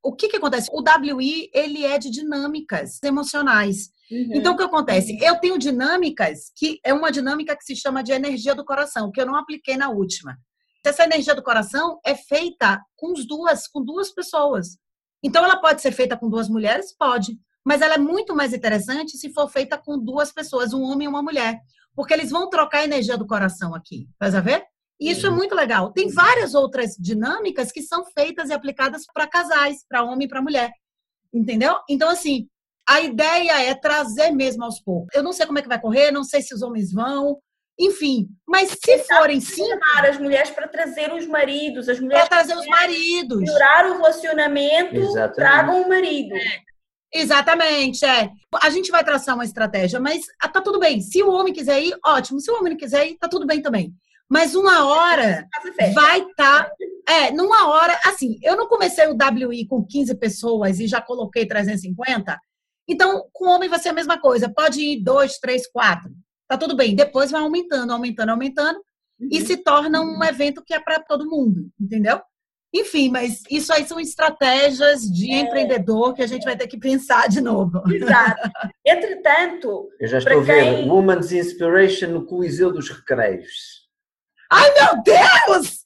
[0.01, 0.69] O que, que acontece?
[0.71, 3.89] O WI ele é de dinâmicas emocionais.
[4.09, 4.31] Uhum.
[4.33, 5.17] Então, o que acontece?
[5.21, 9.21] Eu tenho dinâmicas que é uma dinâmica que se chama de energia do coração, que
[9.21, 10.37] eu não apliquei na última.
[10.85, 14.77] Essa energia do coração é feita com duas, com duas pessoas.
[15.21, 16.95] Então, ela pode ser feita com duas mulheres?
[16.97, 17.37] Pode
[17.69, 21.07] mas ela é muito mais interessante se for feita com duas pessoas, um homem e
[21.07, 21.59] uma mulher,
[21.99, 24.63] porque eles vão trocar a energia do coração aqui, faz a ver?
[24.97, 25.91] E isso é muito legal.
[25.91, 30.41] Tem várias outras dinâmicas que são feitas e aplicadas para casais, para homem e para
[30.41, 30.71] mulher.
[31.33, 31.75] Entendeu?
[31.89, 32.47] Então, assim,
[32.87, 35.13] a ideia é trazer mesmo aos poucos.
[35.13, 37.37] Eu não sei como é que vai correr, não sei se os homens vão,
[37.77, 39.67] enfim, mas se forem sim.
[39.97, 43.41] as mulheres para trazer os maridos, as mulheres para trazer os maridos.
[43.41, 45.35] Melhorar o relacionamento, Exatamente.
[45.35, 46.33] tragam o marido.
[46.33, 46.68] É.
[47.13, 48.29] Exatamente, é.
[48.61, 51.01] A gente vai traçar uma estratégia, mas ah, tá tudo bem.
[51.01, 52.39] Se o homem quiser ir, ótimo.
[52.39, 53.93] Se o homem não quiser ir, tá tudo bem também.
[54.29, 55.47] Mas uma hora
[55.93, 56.65] vai estar.
[56.65, 56.71] Tá,
[57.07, 57.99] é, numa hora.
[58.05, 62.39] Assim, eu não comecei o WI com 15 pessoas e já coloquei 350.
[62.87, 64.51] Então, com o homem vai ser a mesma coisa.
[64.53, 66.11] Pode ir dois, três, quatro.
[66.47, 66.95] Tá tudo bem.
[66.95, 68.77] Depois vai aumentando, aumentando, aumentando.
[69.19, 69.29] Uhum.
[69.31, 72.21] E se torna um evento que é para todo mundo, entendeu?
[72.73, 75.39] Enfim, mas isso aí são estratégias de é.
[75.39, 77.81] empreendedor que a gente vai ter que pensar de novo.
[77.91, 78.49] Exato.
[78.85, 80.87] Entretanto, eu já estou quem...
[80.87, 83.87] Woman's Inspiration no Coliseu dos Recreios.
[84.51, 85.83] Ai, meu Deus!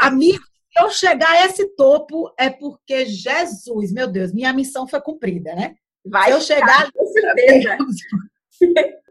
[0.00, 5.00] Amigo, se eu chegar a esse topo é porque Jesus, meu Deus, minha missão foi
[5.00, 5.74] cumprida, né?
[6.04, 7.76] Vai se eu chegar, com certeza.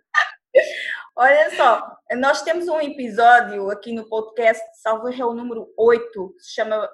[1.15, 6.43] Olha só, nós temos um episódio aqui no podcast, salvo é o número 8, que
[6.43, 6.89] se chama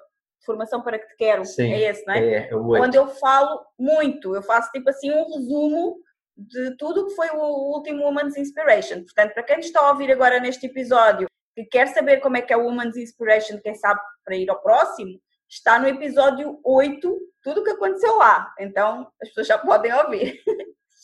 [0.48, 1.44] formação para que te quero.
[1.44, 2.18] Sim, é esse, não é?
[2.18, 5.98] é, é Onde eu falo muito, eu faço tipo assim um resumo
[6.36, 9.02] de tudo que foi o último Woman's Inspiration.
[9.02, 12.52] Portanto, para quem está a ouvir agora neste episódio que quer saber como é que
[12.52, 17.60] é o Woman's Inspiration, quem sabe para ir ao próximo, está no episódio 8, tudo
[17.60, 18.54] o que aconteceu lá.
[18.60, 20.40] Então, as pessoas já podem ouvir.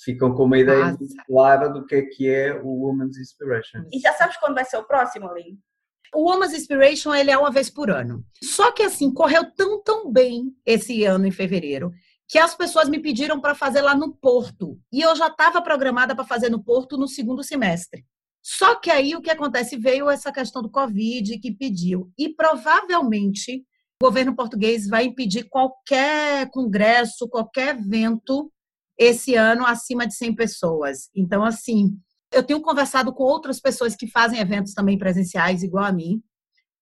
[0.04, 0.98] Ficam com uma ideia Nossa.
[0.98, 3.84] muito clara do que é que é o Woman's Inspiration.
[3.92, 5.58] E já sabes quando vai ser o próximo, Aline?
[6.14, 8.24] O Woman's Inspiration ele é uma vez por ano.
[8.42, 11.92] Só que assim, correu tão tão bem esse ano em fevereiro
[12.28, 14.78] que as pessoas me pediram para fazer lá no Porto.
[14.92, 18.04] E eu já estava programada para fazer no Porto no segundo semestre.
[18.42, 22.10] Só que aí o que acontece veio essa questão do Covid que pediu.
[22.18, 23.64] E provavelmente
[24.00, 28.50] o governo português vai impedir qualquer congresso, qualquer evento
[28.98, 31.08] esse ano acima de 100 pessoas.
[31.14, 31.96] Então, assim,
[32.34, 36.22] eu tenho conversado com outras pessoas que fazem eventos também presenciais, igual a mim,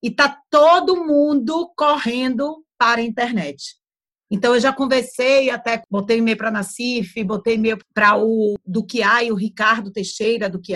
[0.02, 3.76] e tá todo mundo correndo para a internet.
[4.30, 8.82] Então, eu já conversei, até botei e-mail para a Nacif, botei e-mail para o do
[9.30, 10.74] o Ricardo Teixeira do que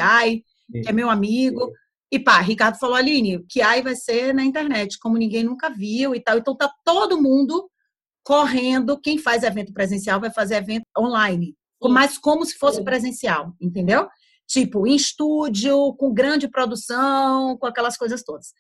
[0.87, 1.73] é meu amigo.
[2.13, 3.47] E pá, Ricardo falou, Aline, o
[3.83, 6.37] vai ser na internet, como ninguém nunca viu e tal.
[6.37, 7.69] Então, tá todo mundo
[8.23, 9.01] correndo.
[9.01, 14.07] Quem faz evento presencial vai fazer evento online, mas como se fosse presencial, entendeu?
[14.49, 18.53] Tipo, em estúdio, com grande produção, com aquelas coisas todas.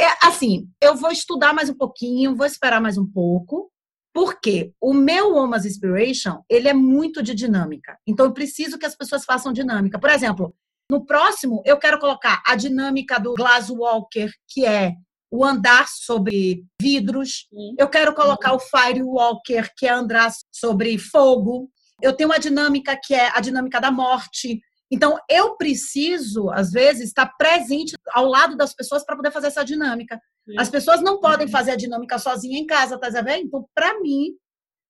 [0.00, 3.70] É assim, eu vou estudar mais um pouquinho, vou esperar mais um pouco,
[4.12, 7.98] porque o meu Woman's Inspiration, ele é muito de dinâmica.
[8.06, 9.98] Então, eu preciso que as pessoas façam dinâmica.
[9.98, 10.54] Por exemplo,
[10.90, 14.94] no próximo, eu quero colocar a dinâmica do Glass Walker, que é
[15.34, 17.48] o andar sobre vidros.
[17.76, 21.68] Eu quero colocar o Firewalker, que é andar sobre fogo.
[22.00, 24.60] Eu tenho uma dinâmica que é a dinâmica da morte.
[24.90, 29.64] Então, eu preciso, às vezes, estar presente ao lado das pessoas para poder fazer essa
[29.64, 30.20] dinâmica.
[30.48, 30.58] Sim.
[30.58, 33.46] As pessoas não podem fazer a dinâmica sozinha em casa, tá vendo?
[33.46, 34.36] Então, para mim,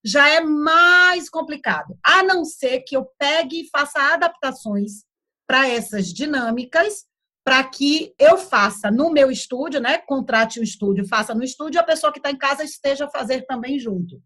[0.05, 1.97] já é mais complicado.
[2.05, 5.05] A não ser que eu pegue e faça adaptações
[5.47, 7.07] para essas dinâmicas,
[7.45, 9.99] para que eu faça no meu estúdio, né?
[9.99, 13.42] Contrate um estúdio, faça no estúdio, a pessoa que está em casa esteja a fazer
[13.47, 14.20] também junto.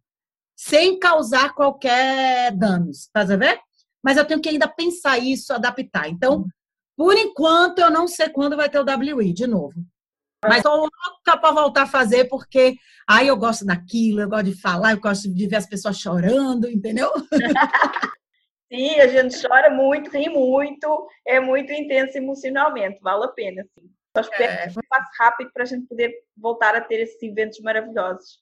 [0.57, 3.61] Sem causar qualquer danos, tá vendo?
[4.03, 6.09] Mas eu tenho que ainda pensar isso, adaptar.
[6.09, 6.45] Então,
[6.97, 8.85] por enquanto, eu não sei quando vai ter o
[9.17, 9.75] WI de novo.
[10.45, 12.77] Mas estou louca para voltar a fazer, porque
[13.09, 16.69] aí eu gosto daquilo, eu gosto de falar, eu gosto de ver as pessoas chorando,
[16.71, 17.11] entendeu?
[18.73, 23.65] Sim, a gente chora muito, ri muito, é muito intenso emocionalmente, vale a pena.
[23.77, 23.91] Sim.
[24.17, 24.69] Só espero É.
[24.69, 28.41] que passe rápido para a gente poder voltar a ter esses eventos maravilhosos.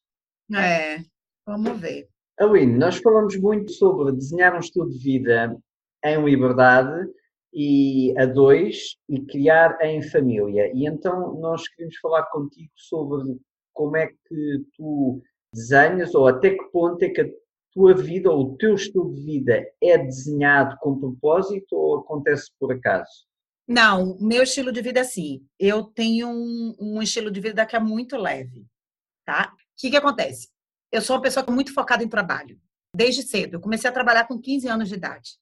[0.55, 0.99] É,
[1.47, 2.09] vamos ver.
[2.39, 5.57] Aline, nós falamos muito sobre desenhar um estilo de vida
[6.05, 7.11] em liberdade
[7.53, 10.71] e a dois e criar em família.
[10.75, 13.39] E então nós queríamos falar contigo sobre
[13.73, 15.23] como é que tu
[15.53, 17.29] desenhas ou até que ponto é que a
[17.73, 22.71] tua vida ou o teu estilo de vida é desenhado com propósito ou acontece por
[22.73, 23.27] acaso?
[23.67, 25.43] Não, meu estilo de vida é assim.
[25.59, 28.67] Eu tenho um, um estilo de vida que é muito leve,
[29.25, 29.53] tá?
[29.55, 30.49] O que, que acontece?
[30.97, 32.59] Eu sou uma pessoa muito focada em trabalho,
[32.95, 33.57] desde cedo.
[33.57, 35.33] Eu comecei a trabalhar com 15 anos de idade.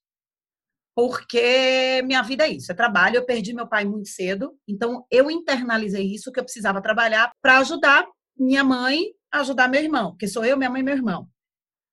[0.93, 3.15] Porque minha vida é isso, é trabalho.
[3.15, 7.59] Eu perdi meu pai muito cedo, então eu internalizei isso que eu precisava trabalhar para
[7.59, 8.05] ajudar
[8.37, 11.25] minha mãe, a ajudar meu irmão, porque sou eu, minha mãe e meu irmão.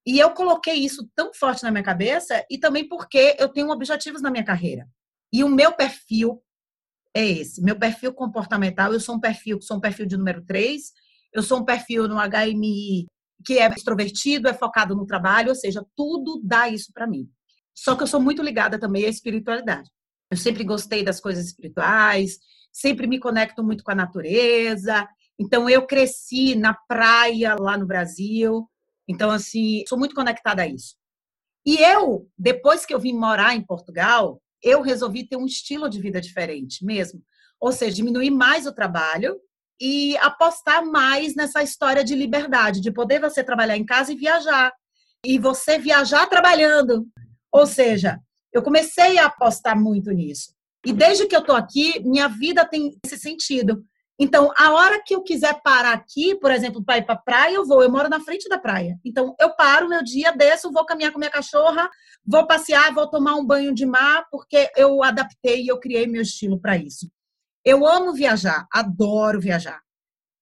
[0.04, 4.20] E eu coloquei isso tão forte na minha cabeça e também porque eu tenho objetivos
[4.20, 4.88] na minha carreira.
[5.32, 6.42] E o meu perfil
[7.14, 10.82] é esse, meu perfil comportamental, eu sou um perfil, sou um perfil de número 3,
[11.32, 13.06] eu sou um perfil no HMI
[13.45, 17.28] que é extrovertido, é focado no trabalho, ou seja, tudo dá isso para mim.
[17.74, 19.90] Só que eu sou muito ligada também à espiritualidade.
[20.30, 22.38] Eu sempre gostei das coisas espirituais,
[22.72, 25.09] sempre me conecto muito com a natureza.
[25.38, 28.68] Então eu cresci na praia lá no Brasil.
[29.09, 30.97] Então assim, sou muito conectada a isso.
[31.64, 36.01] E eu, depois que eu vim morar em Portugal, eu resolvi ter um estilo de
[36.01, 37.22] vida diferente mesmo.
[37.61, 39.38] Ou seja, diminuir mais o trabalho
[39.81, 44.73] e apostar mais nessa história de liberdade, de poder você trabalhar em casa e viajar.
[45.25, 47.07] E você viajar trabalhando.
[47.53, 48.18] Ou seja,
[48.53, 50.53] eu comecei a apostar muito nisso.
[50.85, 53.85] E desde que eu estou aqui, minha vida tem esse sentido.
[54.18, 57.66] Então, a hora que eu quiser parar aqui, por exemplo, para ir para praia, eu
[57.66, 57.83] vou.
[57.83, 58.99] Eu moro na frente da praia.
[59.05, 61.89] Então, eu paro meu dia, desço, vou caminhar com minha cachorra,
[62.25, 66.23] vou passear, vou tomar um banho de mar, porque eu adaptei e eu criei meu
[66.23, 67.11] estilo para isso.
[67.64, 69.80] Eu amo viajar, adoro viajar.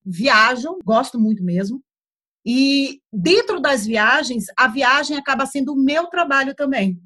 [0.05, 1.83] Viajo, gosto muito mesmo.
[2.45, 7.01] E dentro das viagens, a viagem acaba sendo o meu trabalho também.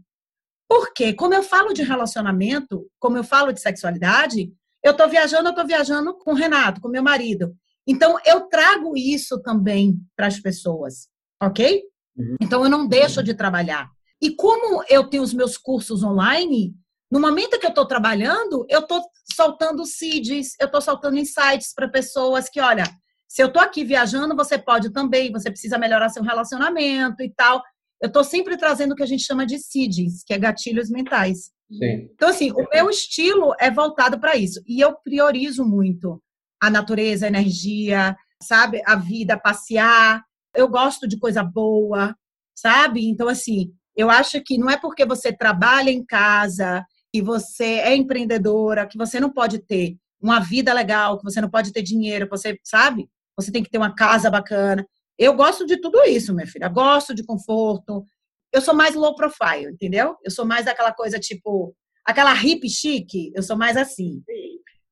[0.68, 4.52] Porque, como eu falo de relacionamento, como eu falo de sexualidade,
[4.82, 7.56] eu estou viajando, eu estou viajando com o Renato, com meu marido.
[7.86, 11.08] Então, eu trago isso também para as pessoas,
[11.42, 11.82] ok?
[12.16, 12.36] Uhum.
[12.40, 13.90] Então, eu não deixo de trabalhar.
[14.20, 16.74] E como eu tenho os meus cursos online,
[17.14, 19.00] no momento que eu estou trabalhando, eu estou
[19.36, 22.82] soltando seeds, eu estou soltando insights para pessoas que, olha,
[23.28, 27.62] se eu estou aqui viajando, você pode também, você precisa melhorar seu relacionamento e tal.
[28.02, 31.52] Eu estou sempre trazendo o que a gente chama de seeds, que é gatilhos mentais.
[31.70, 32.10] Sim.
[32.12, 34.60] Então, assim, o meu estilo é voltado para isso.
[34.66, 36.20] E eu priorizo muito
[36.60, 38.82] a natureza, a energia, sabe?
[38.84, 40.20] A vida, passear.
[40.52, 42.12] Eu gosto de coisa boa,
[42.56, 43.08] sabe?
[43.08, 46.84] Então, assim, eu acho que não é porque você trabalha em casa,
[47.14, 51.48] que você é empreendedora, que você não pode ter uma vida legal, que você não
[51.48, 53.08] pode ter dinheiro, que você, sabe?
[53.36, 54.84] Você tem que ter uma casa bacana.
[55.16, 56.66] Eu gosto de tudo isso, minha filha.
[56.66, 58.04] Gosto de conforto.
[58.52, 60.16] Eu sou mais low profile, entendeu?
[60.24, 61.72] Eu sou mais aquela coisa tipo,
[62.04, 63.30] aquela hippie chique.
[63.32, 64.20] Eu sou mais assim.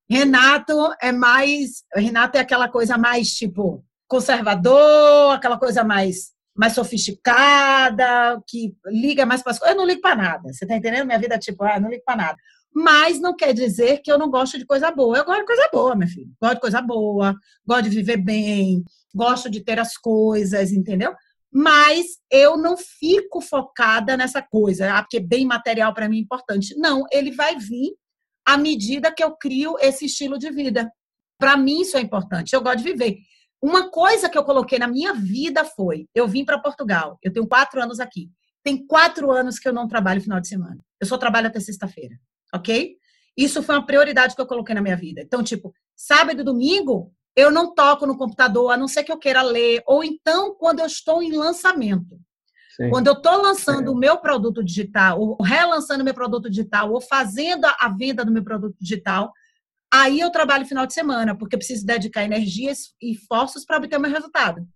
[0.09, 8.41] Renato é mais, Renato é aquela coisa mais tipo conservador, aquela coisa mais mais sofisticada,
[8.47, 9.75] que liga mais para as coisas.
[9.75, 10.53] Eu não ligo para nada.
[10.53, 11.07] Você tá entendendo?
[11.07, 12.39] Minha vida é tipo, ah, não ligo para nada.
[12.75, 15.17] Mas não quer dizer que eu não gosto de coisa boa.
[15.17, 16.29] Eu gosto de coisa boa, minha filha.
[16.41, 17.35] Gosto de coisa boa,
[17.67, 18.83] gosto de viver bem,
[19.15, 21.15] gosto de ter as coisas, entendeu?
[21.53, 26.75] Mas eu não fico focada nessa coisa, ah, porque bem material para mim é importante.
[26.79, 27.93] Não, ele vai vir
[28.47, 30.91] à medida que eu crio esse estilo de vida.
[31.39, 32.55] Para mim isso é importante.
[32.55, 33.19] Eu gosto de viver.
[33.63, 37.47] Uma coisa que eu coloquei na minha vida foi: eu vim para Portugal, eu tenho
[37.47, 38.29] quatro anos aqui.
[38.65, 40.79] Tem quatro anos que eu não trabalho final de semana.
[41.01, 42.17] Eu só trabalho até sexta-feira,
[42.53, 42.97] ok?
[43.37, 45.21] Isso foi uma prioridade que eu coloquei na minha vida.
[45.21, 49.19] Então, tipo, sábado e domingo eu não toco no computador, a não ser que eu
[49.19, 52.21] queira ler, ou então quando eu estou em lançamento.
[52.77, 52.91] Sim.
[52.91, 57.67] Quando eu estou lançando o meu produto digital, ou relançando meu produto digital, ou fazendo
[57.67, 59.33] a venda do meu produto digital,
[59.93, 63.99] aí eu trabalho final de semana, porque eu preciso dedicar energias e esforços para obter
[63.99, 64.67] o meu resultado.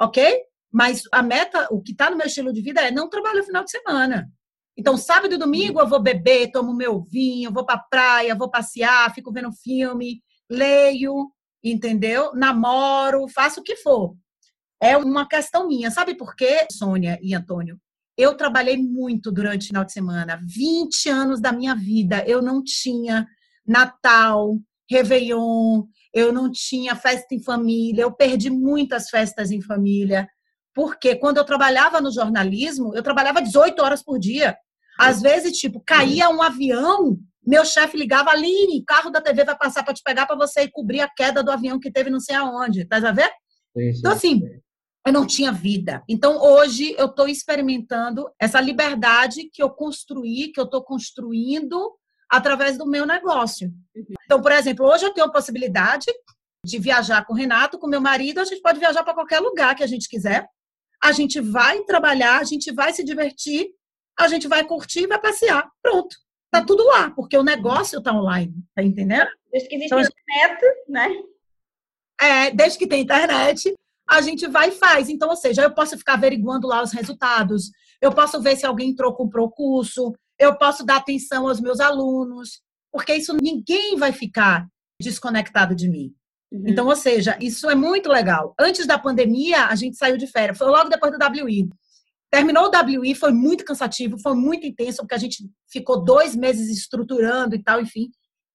[0.00, 0.40] Ok?
[0.72, 3.62] Mas a meta, o que está no meu estilo de vida é não trabalho final
[3.62, 4.30] de semana.
[4.76, 8.50] Então, sábado e domingo eu vou beber, tomo meu vinho, vou para a praia, vou
[8.50, 11.30] passear, fico vendo filme, leio,
[11.62, 12.32] entendeu?
[12.34, 14.16] Namoro, faço o que for.
[14.80, 15.90] É uma questão minha.
[15.90, 17.78] Sabe por quê, Sônia e Antônio?
[18.16, 20.40] Eu trabalhei muito durante o final de semana.
[20.44, 23.26] 20 anos da minha vida eu não tinha
[23.66, 24.58] Natal,
[24.90, 30.28] Réveillon, eu não tinha festa em família, eu perdi muitas festas em família.
[30.74, 34.56] Porque quando eu trabalhava no jornalismo, eu trabalhava 18 horas por dia.
[34.98, 39.82] Às vezes, tipo, caía um avião, meu chefe ligava, Aline, carro da TV vai passar
[39.82, 42.36] para te pegar para você ir cobrir a queda do avião que teve não sei
[42.36, 42.84] aonde.
[42.84, 43.30] Tá a ver?
[43.76, 43.98] Sim, sim.
[43.98, 44.42] Então, assim,
[45.06, 46.02] eu não tinha vida.
[46.08, 51.92] Então, hoje, eu estou experimentando essa liberdade que eu construí, que eu estou construindo
[52.32, 53.68] através do meu negócio.
[53.94, 54.14] Uhum.
[54.24, 56.06] Então, por exemplo, hoje eu tenho a possibilidade
[56.64, 59.74] de viajar com o Renato, com meu marido, a gente pode viajar para qualquer lugar
[59.74, 60.48] que a gente quiser
[61.02, 63.70] a gente vai trabalhar, a gente vai se divertir,
[64.16, 65.68] a gente vai curtir e vai passear.
[65.82, 66.16] Pronto.
[66.50, 69.28] Tá tudo lá, porque o negócio tá online, tá entendendo?
[69.50, 71.22] Desde que existe então, internet, né?
[72.20, 73.74] É, desde que tem internet,
[74.08, 75.08] a gente vai e faz.
[75.08, 77.70] Então, ou seja, eu posso ficar averiguando lá os resultados,
[78.00, 81.80] eu posso ver se alguém entrou, comprou o curso, eu posso dar atenção aos meus
[81.80, 82.60] alunos,
[82.90, 84.66] porque isso ninguém vai ficar
[85.00, 86.14] desconectado de mim.
[86.52, 86.64] Uhum.
[86.66, 88.54] Então, ou seja, isso é muito legal.
[88.58, 90.58] Antes da pandemia, a gente saiu de férias.
[90.58, 91.70] Foi logo depois do WI.
[92.30, 96.70] Terminou o WI, foi muito cansativo, foi muito intenso, porque a gente ficou dois meses
[96.70, 98.10] estruturando e tal, enfim.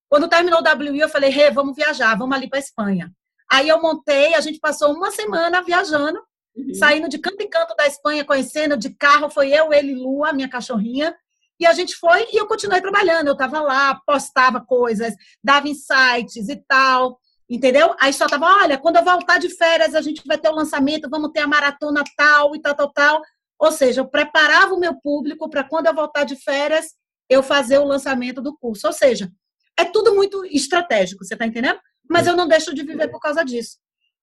[0.09, 3.11] Quando terminou o WI, eu falei, Rê, vamos viajar, vamos ali para Espanha.
[3.51, 6.19] Aí eu montei, a gente passou uma semana viajando,
[6.55, 6.73] uhum.
[6.73, 10.49] saindo de canto em canto da Espanha, conhecendo de carro, foi eu, ele, Lua, minha
[10.49, 11.15] cachorrinha,
[11.59, 13.27] e a gente foi e eu continuei trabalhando.
[13.27, 17.19] Eu estava lá, postava coisas, dava insights e tal.
[17.49, 17.95] Entendeu?
[17.99, 21.09] Aí só tava, olha, quando eu voltar de férias, a gente vai ter o lançamento,
[21.09, 23.21] vamos ter a maratona tal e tal, tal, tal.
[23.57, 26.93] Ou seja, eu preparava o meu público para quando eu voltar de férias,
[27.29, 28.85] eu fazer o lançamento do curso.
[28.87, 29.31] Ou seja,
[29.79, 31.79] é tudo muito estratégico, você está entendendo?
[32.09, 33.77] Mas eu não deixo de viver por causa disso.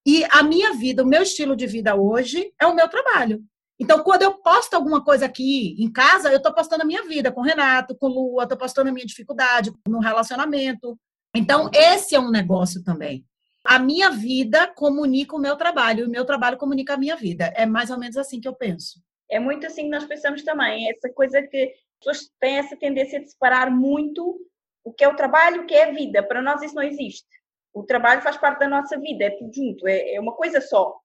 [0.06, 3.42] E a minha vida, o meu estilo de vida hoje é o meu trabalho.
[3.80, 7.32] Então, quando eu posto alguma coisa aqui em casa, eu estou postando a minha vida
[7.32, 10.96] com o Renato, com Lua, estou postando a minha dificuldade no relacionamento,
[11.34, 13.26] então, esse é um negócio também.
[13.64, 17.52] A minha vida comunica o meu trabalho, e o meu trabalho comunica a minha vida.
[17.56, 19.02] É mais ou menos assim que eu penso.
[19.28, 20.88] É muito assim que nós pensamos também.
[20.88, 24.38] Essa coisa que as pessoas têm essa tendência de separar muito
[24.84, 26.22] o que é o trabalho e o que é a vida.
[26.22, 27.26] Para nós isso não existe.
[27.72, 31.00] O trabalho faz parte da nossa vida, é tudo junto, é, é uma coisa só.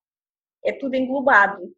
[0.63, 1.74] É tudo englobado.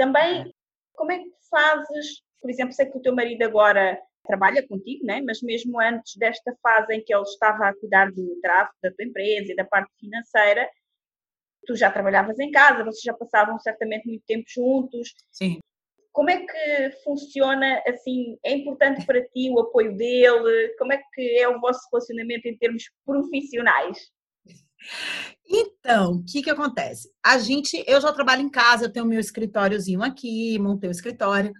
[0.00, 0.50] Também,
[0.94, 5.20] como é que fazes, por exemplo, sei que o teu marido agora trabalha contigo, né?
[5.20, 9.04] mas mesmo antes desta fase em que ele estava a cuidar do tráfego da tua
[9.04, 10.66] empresa e da parte financeira,
[11.66, 15.12] tu já trabalhavas em casa, vocês já passavam certamente muito tempo juntos.
[15.30, 15.58] Sim.
[16.12, 18.38] Como é que funciona assim?
[18.42, 20.74] É importante para ti o apoio dele?
[20.78, 24.10] Como é que é o vosso relacionamento em termos profissionais?
[25.46, 27.10] Então, o que que acontece?
[27.24, 31.52] A gente, eu já trabalho em casa, eu tenho meu escritóriozinho aqui, montei o escritório.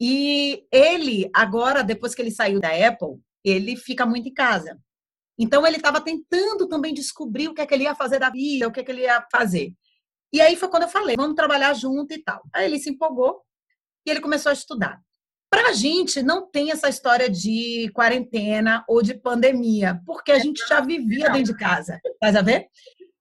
[0.00, 4.78] E ele, agora, depois que ele saiu da Apple, ele fica muito em casa.
[5.38, 8.68] Então, ele estava tentando também descobrir o que é que ele ia fazer da vida,
[8.68, 9.74] o que é que ele ia fazer.
[10.32, 12.42] E aí foi quando eu falei, vamos trabalhar junto e tal.
[12.52, 13.42] Aí ele se empolgou
[14.06, 15.00] e ele começou a estudar.
[15.50, 20.66] Para a gente, não tem essa história de quarentena ou de pandemia, porque a gente
[20.68, 22.00] já vivia dentro de casa.
[22.20, 22.66] Faz a ver?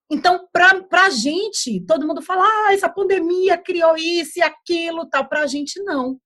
[0.09, 5.27] Então, para a gente, todo mundo fala, ah, essa pandemia criou isso e aquilo, tal.
[5.27, 6.19] Para a gente, não.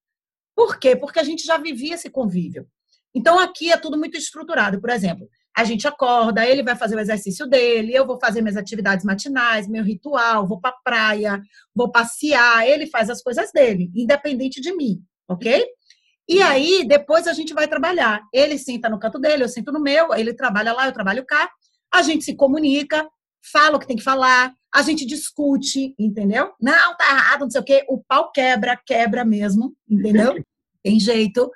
[0.56, 0.95] Por quê?
[0.95, 2.68] Porque a gente já vivia esse convívio.
[3.14, 4.82] Então, aqui é tudo muito estruturado.
[4.82, 8.58] Por exemplo, a gente acorda, ele vai fazer o exercício dele, eu vou fazer minhas
[8.58, 11.41] atividades matinais, meu ritual, vou para praia,
[11.74, 15.66] vou passear, ele faz as coisas dele, independente de mim, ok?
[16.28, 18.21] E aí, depois a gente vai trabalhar.
[18.34, 21.49] Ele senta no canto dele, eu sento no meu, ele trabalha lá, eu trabalho cá,
[21.93, 23.07] a gente se comunica,
[23.51, 26.51] fala o que tem que falar, a gente discute, entendeu?
[26.61, 27.86] Não, tá errado, não sei o quê.
[27.88, 30.36] O pau quebra, quebra mesmo, entendeu?
[30.84, 31.49] Tem jeito.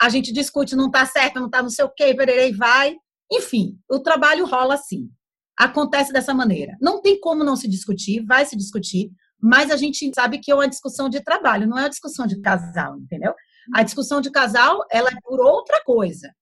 [0.00, 2.96] A gente discute, não tá certo, não tá não sei o quê, pererei, vai.
[3.32, 5.08] Enfim, o trabalho rola assim.
[5.58, 6.76] Acontece dessa maneira.
[6.80, 9.10] Não tem como não se discutir, vai se discutir,
[9.40, 12.40] mas a gente sabe que é uma discussão de trabalho, não é uma discussão de
[12.40, 13.34] casal, entendeu?
[13.74, 16.32] A discussão de casal, ela é por outra coisa,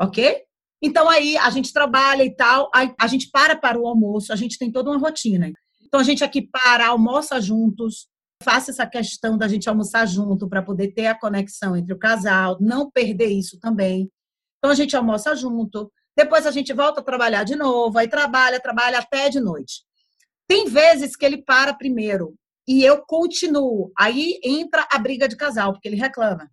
[0.00, 0.42] ok?
[0.82, 4.36] Então aí a gente trabalha e tal, aí a gente para para o almoço, a
[4.36, 5.50] gente tem toda uma rotina.
[5.82, 8.08] Então a gente aqui para, almoça juntos,
[8.42, 12.58] faça essa questão da gente almoçar junto para poder ter a conexão entre o casal,
[12.60, 14.10] não perder isso também.
[14.58, 18.60] Então a gente almoça junto, depois a gente volta a trabalhar de novo, aí trabalha,
[18.60, 19.84] trabalha até de noite.
[20.46, 22.34] Tem vezes que ele para primeiro
[22.66, 23.92] e eu continuo.
[23.98, 26.50] Aí entra a briga de casal, porque ele reclama.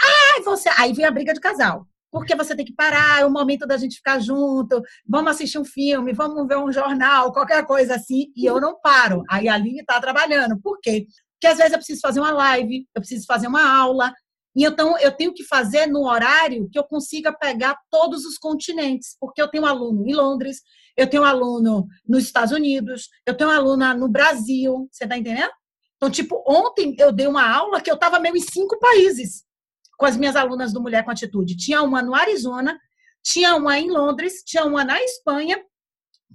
[0.00, 0.68] Ah, você.
[0.76, 1.86] Aí vem a briga de casal.
[2.10, 5.64] Porque você tem que parar, é o momento da gente ficar junto, vamos assistir um
[5.64, 9.22] filme, vamos ver um jornal, qualquer coisa assim, e eu não paro.
[9.28, 10.58] Aí a Aline está trabalhando.
[10.60, 11.06] Por quê?
[11.32, 14.14] Porque às vezes eu preciso fazer uma live, eu preciso fazer uma aula,
[14.54, 19.16] e então eu tenho que fazer no horário que eu consiga pegar todos os continentes,
[19.20, 20.62] porque eu tenho um aluno em Londres,
[20.96, 25.18] eu tenho um aluno nos Estados Unidos, eu tenho uma aluna no Brasil, você está
[25.18, 25.52] entendendo?
[25.96, 29.44] Então, tipo, ontem eu dei uma aula que eu estava meio em cinco países
[29.96, 31.56] com as minhas alunas do Mulher com Atitude.
[31.56, 32.78] Tinha uma no Arizona,
[33.22, 35.58] tinha uma em Londres, tinha uma na Espanha,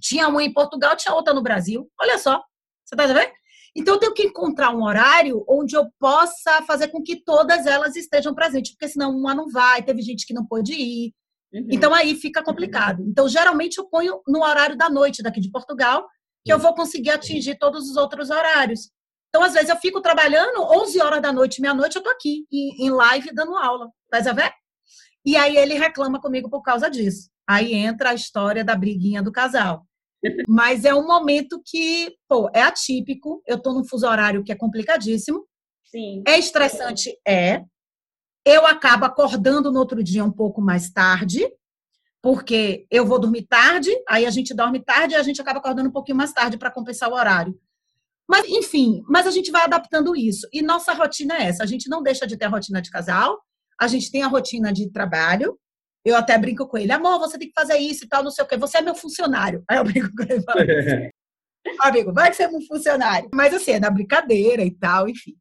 [0.00, 1.88] tinha uma em Portugal, tinha outra no Brasil.
[2.00, 2.42] Olha só,
[2.84, 3.32] você está vendo?
[3.74, 7.96] Então, eu tenho que encontrar um horário onde eu possa fazer com que todas elas
[7.96, 11.14] estejam presentes, porque senão uma não vai, teve gente que não pôde ir.
[11.52, 11.68] Uhum.
[11.70, 13.02] Então, aí fica complicado.
[13.06, 16.06] Então, geralmente, eu ponho no horário da noite daqui de Portugal,
[16.44, 18.90] que eu vou conseguir atingir todos os outros horários.
[19.34, 22.90] Então, às vezes, eu fico trabalhando 11 horas da noite, meia-noite, eu tô aqui, em
[22.90, 23.90] live, dando aula.
[24.10, 24.52] Faz a ver?
[25.24, 27.30] E aí ele reclama comigo por causa disso.
[27.48, 29.86] Aí entra a história da briguinha do casal.
[30.46, 33.42] Mas é um momento que, pô, é atípico.
[33.46, 35.46] Eu tô num fuso horário que é complicadíssimo.
[35.82, 36.22] Sim.
[36.28, 37.18] É estressante?
[37.26, 37.64] É.
[38.44, 41.50] Eu acabo acordando no outro dia um pouco mais tarde,
[42.20, 45.88] porque eu vou dormir tarde, aí a gente dorme tarde e a gente acaba acordando
[45.88, 47.58] um pouquinho mais tarde para compensar o horário.
[48.28, 50.48] Mas, enfim, mas a gente vai adaptando isso.
[50.52, 53.40] E nossa rotina é essa: a gente não deixa de ter a rotina de casal,
[53.80, 55.58] a gente tem a rotina de trabalho,
[56.04, 58.44] eu até brinco com ele, amor, você tem que fazer isso e tal, não sei
[58.44, 58.56] o quê.
[58.56, 59.62] Você é meu funcionário.
[59.68, 60.60] Aí eu brinco com ele falo,
[61.80, 63.28] amigo, vai ser meu funcionário.
[63.34, 65.36] Mas assim, é na brincadeira e tal, enfim.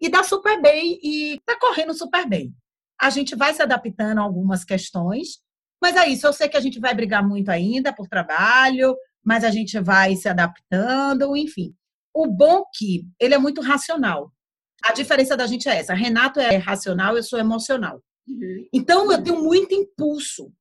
[0.00, 2.52] E dá super bem e tá correndo super bem.
[3.00, 5.40] A gente vai se adaptando a algumas questões,
[5.80, 6.26] mas é isso.
[6.26, 10.16] Eu sei que a gente vai brigar muito ainda por trabalho, mas a gente vai
[10.16, 11.74] se adaptando, enfim.
[12.14, 14.32] O bom que ele é muito racional.
[14.82, 15.94] A diferença da gente é essa.
[15.94, 18.02] Renato é racional, eu sou emocional.
[18.26, 18.66] Uhum.
[18.72, 20.52] Então, eu tenho muito impulso.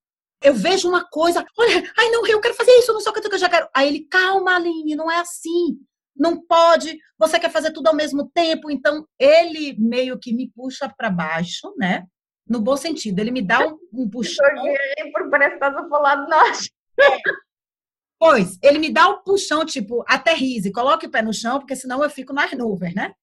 [0.41, 3.33] Eu vejo uma coisa, olha, ai não, eu quero fazer isso, não sei o que
[3.33, 3.67] eu já quero.
[3.75, 5.77] Aí ele, calma, Aline, não é assim.
[6.15, 8.69] Não pode, você quer fazer tudo ao mesmo tempo.
[8.69, 12.05] Então, ele meio que me puxa para baixo, né?
[12.47, 14.45] No bom sentido, ele me dá um, um puxão.
[15.53, 16.69] Estás a falar de nós.
[18.19, 22.03] Pois, ele me dá um puxão, tipo, aterrize, coloque o pé no chão, porque senão
[22.03, 23.13] eu fico nas nuvens, né?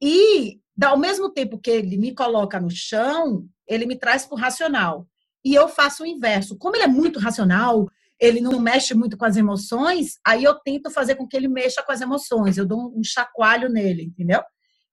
[0.00, 4.38] E, ao mesmo tempo que ele me coloca no chão, ele me traz para o
[4.38, 5.06] racional.
[5.44, 6.56] E eu faço o inverso.
[6.56, 7.88] Como ele é muito racional,
[8.20, 11.82] ele não mexe muito com as emoções, aí eu tento fazer com que ele mexa
[11.82, 12.56] com as emoções.
[12.56, 14.42] Eu dou um chacoalho nele, entendeu?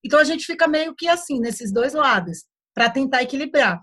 [0.03, 3.81] Então a gente fica meio que assim, nesses dois lados, para tentar equilibrar.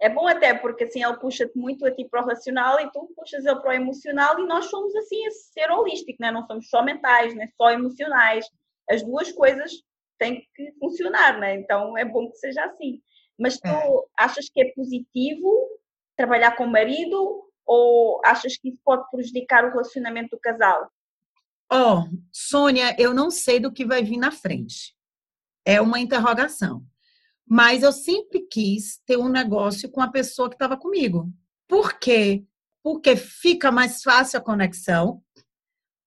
[0.00, 3.12] É bom até porque assim ele puxa-te muito a ti para o racional e tu
[3.16, 6.30] puxas ele para o emocional e nós somos assim esse ser holístico, né?
[6.30, 7.48] não somos só mentais, né?
[7.56, 8.46] só emocionais.
[8.88, 9.72] As duas coisas
[10.18, 11.56] têm que funcionar, né?
[11.56, 13.00] então é bom que seja assim.
[13.36, 14.04] Mas tu é.
[14.16, 15.68] achas que é positivo
[16.16, 20.90] trabalhar com o marido ou achas que isso pode prejudicar o relacionamento do casal?
[21.70, 24.96] Ó, oh, Sônia, eu não sei do que vai vir na frente.
[25.64, 26.82] É uma interrogação.
[27.48, 31.32] Mas eu sempre quis ter um negócio com a pessoa que estava comigo.
[31.66, 32.44] Por quê?
[32.82, 35.22] Porque fica mais fácil a conexão,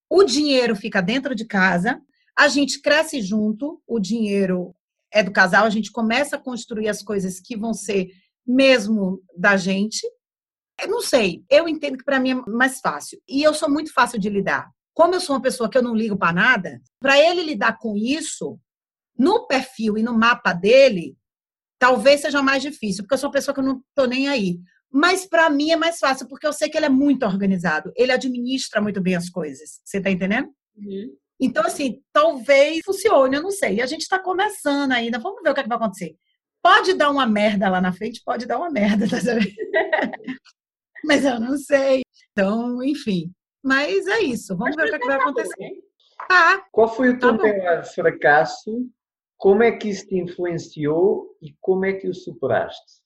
[0.09, 2.01] o dinheiro fica dentro de casa,
[2.37, 4.75] a gente cresce junto, o dinheiro
[5.11, 8.09] é do casal, a gente começa a construir as coisas que vão ser
[8.45, 10.05] mesmo da gente.
[10.81, 13.21] Eu não sei, eu entendo que para mim é mais fácil.
[13.27, 14.69] E eu sou muito fácil de lidar.
[14.93, 17.95] Como eu sou uma pessoa que eu não ligo para nada, para ele lidar com
[17.95, 18.59] isso,
[19.17, 21.15] no perfil e no mapa dele,
[21.81, 24.59] talvez seja mais difícil, porque eu sou uma pessoa que eu não estou nem aí.
[24.93, 28.11] Mas para mim é mais fácil, porque eu sei que ele é muito organizado, ele
[28.11, 29.81] administra muito bem as coisas.
[29.83, 30.47] Você está entendendo?
[30.77, 31.17] Uhum.
[31.39, 33.77] Então, assim, talvez funcione, eu não sei.
[33.77, 36.15] E a gente está começando ainda, vamos ver o que, é que, vai acontecer.
[36.61, 39.51] Pode dar uma merda lá na frente, pode dar uma merda, tá sabendo?
[41.03, 42.03] Mas eu não sei.
[42.31, 43.31] Então, enfim.
[43.63, 45.71] Mas é isso, vamos Mas ver o que, é que vai tá acontecer.
[46.29, 48.87] Ah, Qual foi o teu tá maior fracasso?
[49.41, 53.01] Como é que isso te influenciou e como é que o superaste?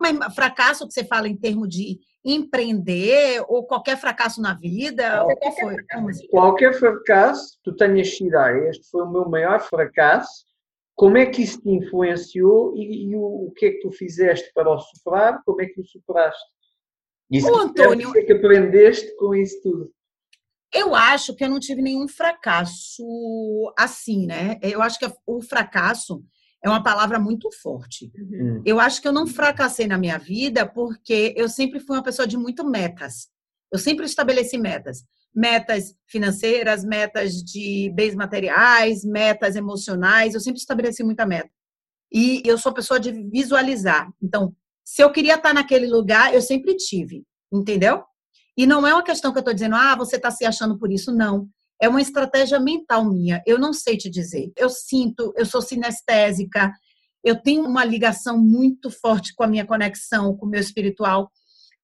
[0.00, 5.22] Mas fracasso que você fala em termos de empreender ou qualquer fracasso na vida?
[5.22, 5.74] Qualquer, foi?
[5.74, 6.28] Fracasso.
[6.30, 10.46] qualquer fracasso, tu tenhas sido, ah, este foi o meu maior fracasso,
[10.94, 14.50] como é que isso te influenciou e, e o, o, que é que tu fizeste
[14.54, 15.42] para o superar?
[15.44, 16.42] Como é que o superaste?
[17.30, 19.92] Isso O Antônio- que é que aprendeste com isso tudo.
[20.74, 23.04] Eu acho que eu não tive nenhum fracasso
[23.78, 24.58] assim, né?
[24.60, 26.24] Eu acho que o fracasso
[26.64, 28.10] é uma palavra muito forte.
[28.18, 28.60] Hum.
[28.66, 32.26] Eu acho que eu não fracassei na minha vida porque eu sempre fui uma pessoa
[32.26, 33.28] de muito metas.
[33.70, 35.04] Eu sempre estabeleci metas.
[35.32, 40.34] Metas financeiras, metas de bens materiais, metas emocionais.
[40.34, 41.50] Eu sempre estabeleci muita meta.
[42.12, 44.10] E eu sou pessoa de visualizar.
[44.22, 47.24] Então, se eu queria estar naquele lugar, eu sempre tive.
[47.52, 48.02] Entendeu?
[48.56, 50.90] E não é uma questão que eu estou dizendo, ah, você está se achando por
[50.92, 51.12] isso.
[51.12, 51.48] Não.
[51.80, 53.42] É uma estratégia mental minha.
[53.46, 54.52] Eu não sei te dizer.
[54.56, 56.72] Eu sinto, eu sou sinestésica,
[57.24, 61.30] eu tenho uma ligação muito forte com a minha conexão, com o meu espiritual.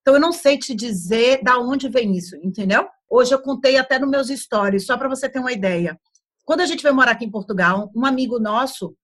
[0.01, 2.87] Então, eu não sei te dizer da onde vem isso, entendeu?
[3.11, 5.99] Hoje eu contei até nos meus stories, só para você ter uma ideia.
[6.45, 8.95] Quando a gente veio morar aqui em Portugal, um amigo nosso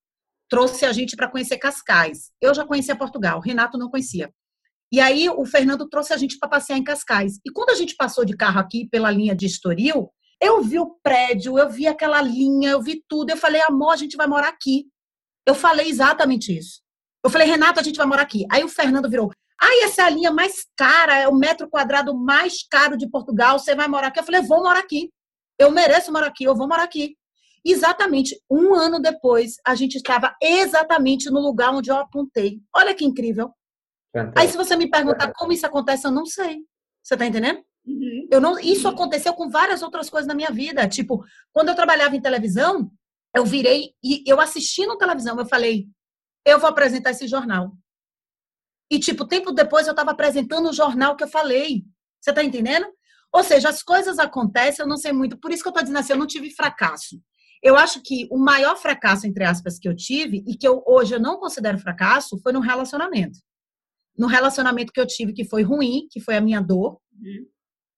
[0.48, 2.30] trouxe a gente para conhecer Cascais.
[2.40, 4.32] Eu já conhecia Portugal, Renato não conhecia.
[4.92, 7.38] E aí o Fernando trouxe a gente para passear em Cascais.
[7.44, 10.10] E quando a gente passou de carro aqui pela linha de Estoril,
[10.40, 13.30] eu vi o prédio, eu vi aquela linha, eu vi tudo.
[13.30, 14.86] Eu falei, amor, a gente vai morar aqui.
[15.46, 16.80] Eu falei exatamente isso.
[17.24, 18.46] Eu falei, Renato, a gente vai morar aqui.
[18.50, 19.30] Aí o Fernando virou,
[19.60, 23.58] ai, essa é a linha mais cara, é o metro quadrado mais caro de Portugal,
[23.58, 24.20] você vai morar aqui.
[24.20, 25.10] Eu falei, vou morar aqui.
[25.58, 27.16] Eu mereço morar aqui, eu vou morar aqui.
[27.64, 32.60] Exatamente, um ano depois, a gente estava exatamente no lugar onde eu apontei.
[32.72, 33.50] Olha que incrível.
[34.18, 34.52] Aí, Fantástico.
[34.52, 36.58] se você me perguntar como isso acontece, eu não sei.
[37.02, 37.62] Você tá entendendo?
[37.86, 38.28] Uhum.
[38.30, 40.88] Eu não, isso aconteceu com várias outras coisas na minha vida.
[40.88, 42.90] Tipo, quando eu trabalhava em televisão,
[43.34, 45.86] eu virei e eu assistindo televisão, eu falei,
[46.44, 47.72] eu vou apresentar esse jornal.
[48.90, 51.84] E, tipo, tempo depois eu estava apresentando o jornal que eu falei.
[52.20, 52.86] Você tá entendendo?
[53.32, 55.36] Ou seja, as coisas acontecem, eu não sei muito.
[55.38, 57.20] Por isso que eu tô dizendo assim, eu não tive fracasso.
[57.62, 61.14] Eu acho que o maior fracasso, entre aspas, que eu tive, e que eu, hoje
[61.14, 63.38] eu não considero fracasso, foi no relacionamento.
[64.18, 67.46] No relacionamento que eu tive, que foi ruim, que foi a minha dor, Uhum.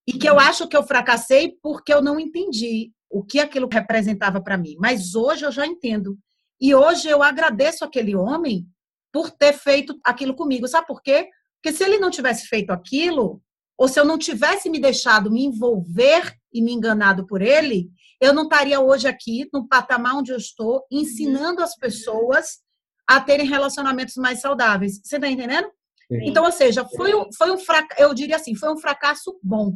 [0.07, 4.41] e que eu acho que eu fracassei porque eu não entendi o que aquilo representava
[4.41, 4.77] para mim.
[4.79, 6.17] Mas hoje eu já entendo.
[6.61, 8.67] E hoje eu agradeço aquele homem
[9.13, 10.69] por ter feito aquilo comigo.
[10.69, 11.29] Sabe por quê?
[11.61, 13.43] Porque se ele não tivesse feito aquilo,
[13.77, 17.91] ou se eu não tivesse me deixado me envolver e me enganado por ele,
[18.21, 22.59] eu não estaria hoje aqui no patamar onde eu estou, ensinando as pessoas
[23.07, 25.01] a terem relacionamentos mais saudáveis.
[25.03, 25.69] Você está entendendo?
[26.11, 29.75] Então, ou seja, foi um, foi um fracasso, eu diria assim, foi um fracasso bom,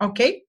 [0.00, 0.42] ok?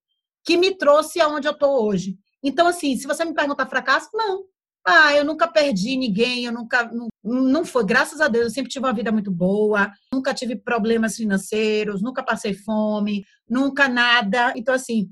[0.46, 2.18] Que me trouxe aonde eu estou hoje.
[2.44, 4.44] Então, assim, se você me perguntar fracasso, não.
[4.86, 6.92] Ah, eu nunca perdi ninguém, eu nunca.
[6.92, 10.56] Não, não foi, graças a Deus, eu sempre tive uma vida muito boa, nunca tive
[10.56, 14.54] problemas financeiros, nunca passei fome, nunca nada.
[14.56, 15.08] Então, assim,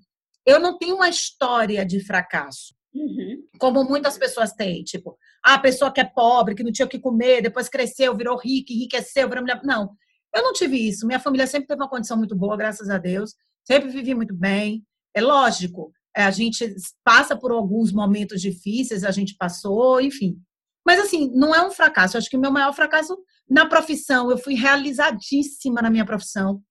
[0.45, 3.43] eu não tenho uma história de fracasso Uhum.
[3.57, 6.89] como muitas pessoas têm, tipo, ah, a pessoa que é pobre, que não tinha o
[6.89, 9.61] que comer, depois cresceu, virou rica, enriqueceu, virou mulher.
[9.63, 9.91] Não,
[10.35, 11.07] eu não tive isso.
[11.07, 13.33] Minha família sempre teve uma condição muito boa, graças a Deus.
[13.65, 14.83] Sempre vivi muito bem.
[15.15, 20.37] É lógico, é, a gente passa por alguns momentos difíceis, a gente passou, enfim.
[20.85, 22.15] Mas, assim, não é um fracasso.
[22.15, 23.17] Eu acho que o meu maior fracasso
[23.49, 26.61] na profissão, eu fui realizadíssima na minha profissão.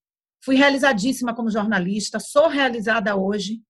[0.45, 3.61] Fui realizadíssima como jornalista, sou realizada hoje.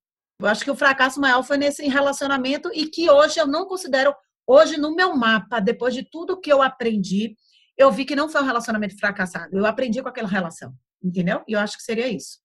[0.40, 4.14] Eu acho que o fracasso maior foi nesse relacionamento e que hoje eu não considero,
[4.46, 7.36] hoje no meu mapa, depois de tudo que eu aprendi,
[7.76, 9.56] eu vi que não foi um relacionamento fracassado.
[9.56, 11.42] Eu aprendi com aquela relação, entendeu?
[11.48, 12.38] E eu acho que seria isso.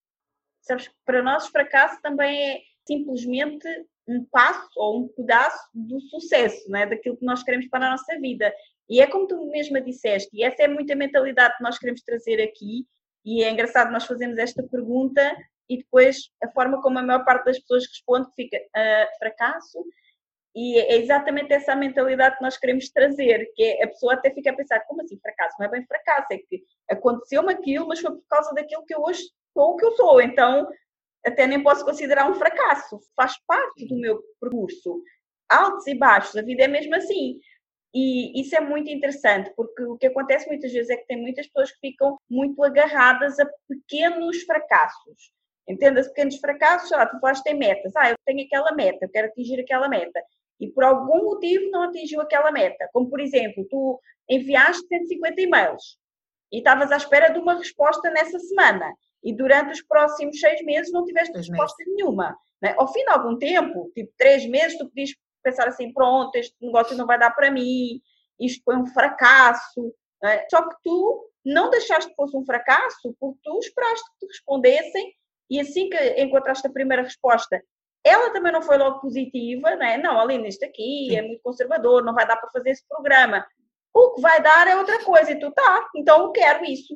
[0.62, 3.68] Sabes para nós fracasso também é simplesmente
[4.08, 6.86] um passo ou um pedaço do sucesso, não é?
[6.86, 8.52] daquilo que nós queremos para a nossa vida.
[8.90, 12.02] E é como tu mesma disseste, e essa é muito a mentalidade que nós queremos
[12.02, 12.86] trazer aqui,
[13.24, 15.34] e é engraçado nós fazermos esta pergunta
[15.68, 19.84] e depois a forma como a maior parte das pessoas responde fica "Ah, fracasso,
[20.54, 24.30] e é exatamente essa a mentalidade que nós queremos trazer, que é a pessoa até
[24.30, 25.56] fica a pensar, como assim fracasso?
[25.58, 29.02] Não é bem fracasso, é que aconteceu-me aquilo, mas foi por causa daquilo que eu
[29.02, 29.22] hoje
[29.52, 30.68] sou o que eu sou, então
[31.26, 35.02] até nem posso considerar um fracasso, faz parte do meu percurso.
[35.50, 37.38] Altos e baixos, a vida é mesmo assim.
[37.94, 41.46] E isso é muito interessante, porque o que acontece muitas vezes é que tem muitas
[41.46, 45.32] pessoas que ficam muito agarradas a pequenos fracassos.
[45.68, 47.94] Entenda-se pequenos fracassos, sei lá, tu falaste tem metas.
[47.96, 50.22] Ah, eu tenho aquela meta, eu quero atingir aquela meta.
[50.60, 52.88] E por algum motivo não atingiu aquela meta.
[52.92, 55.98] Como, por exemplo, tu enviaste 150 e-mails
[56.52, 58.92] e estavas à espera de uma resposta nessa semana.
[59.22, 62.36] E durante os próximos seis meses não tiveste Seis resposta nenhuma.
[62.60, 62.74] né?
[62.76, 65.10] Ao fim de algum tempo, tipo três meses, tu podias
[65.42, 68.00] pensar assim, pronto, este negócio não vai dar para mim,
[68.38, 69.94] isto foi um fracasso.
[70.22, 70.46] né?
[70.50, 75.12] Só que tu não deixaste que fosse um fracasso porque tu esperaste que te respondessem
[75.50, 77.62] e assim que encontraste a primeira resposta,
[78.04, 79.96] ela também não foi logo positiva, né?
[79.96, 83.46] não, Aline, isto aqui é muito conservador, não vai dar para fazer esse programa.
[83.94, 86.94] O que vai dar é outra coisa, e tu tá, então eu quero isso.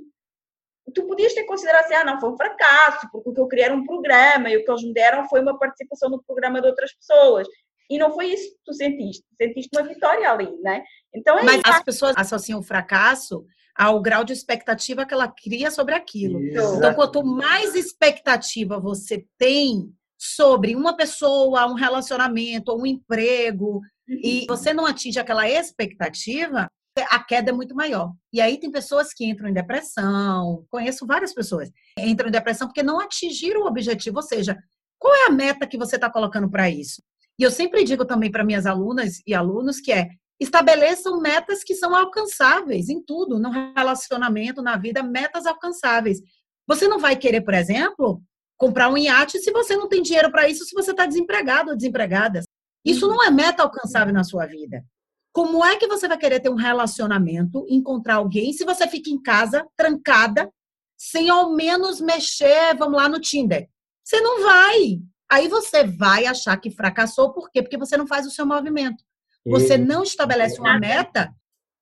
[0.94, 3.66] tu podias ter considerado assim, ah, não, foi um fracasso, porque o que eu queria
[3.66, 6.66] era um programa e o que eles me deram foi uma participação no programa de
[6.66, 7.46] outras pessoas.
[7.90, 10.84] E não foi isso que tu sentiste, sentiste uma vitória ali, né?
[11.14, 11.68] Então é Mas isso.
[11.68, 13.46] as pessoas associam o fracasso
[13.78, 16.42] ao grau de expectativa que ela cria sobre aquilo.
[16.42, 16.76] Isso.
[16.76, 23.76] Então, quanto mais expectativa você tem sobre uma pessoa, um relacionamento, um emprego,
[24.08, 24.20] uhum.
[24.22, 26.68] e você não atinge aquela expectativa,
[27.08, 28.12] a queda é muito maior.
[28.32, 32.82] E aí tem pessoas que entram em depressão, conheço várias pessoas, entram em depressão porque
[32.82, 34.58] não atingiram o objetivo, ou seja,
[34.98, 37.00] qual é a meta que você está colocando para isso?
[37.38, 40.08] E eu sempre digo também para minhas alunas e alunos que é
[40.40, 46.20] estabeleçam metas que são alcançáveis em tudo, no relacionamento, na vida, metas alcançáveis.
[46.66, 48.22] Você não vai querer, por exemplo,
[48.56, 51.76] comprar um iate se você não tem dinheiro para isso, se você está desempregado ou
[51.76, 52.42] desempregada.
[52.84, 54.84] Isso não é meta alcançável na sua vida.
[55.32, 59.20] Como é que você vai querer ter um relacionamento, encontrar alguém, se você fica em
[59.20, 60.50] casa, trancada,
[60.96, 63.68] sem ao menos mexer, vamos lá, no Tinder?
[64.04, 65.00] Você não vai.
[65.30, 67.62] Aí você vai achar que fracassou, por quê?
[67.62, 69.04] Porque você não faz o seu movimento.
[69.46, 71.32] Você não estabelece uma meta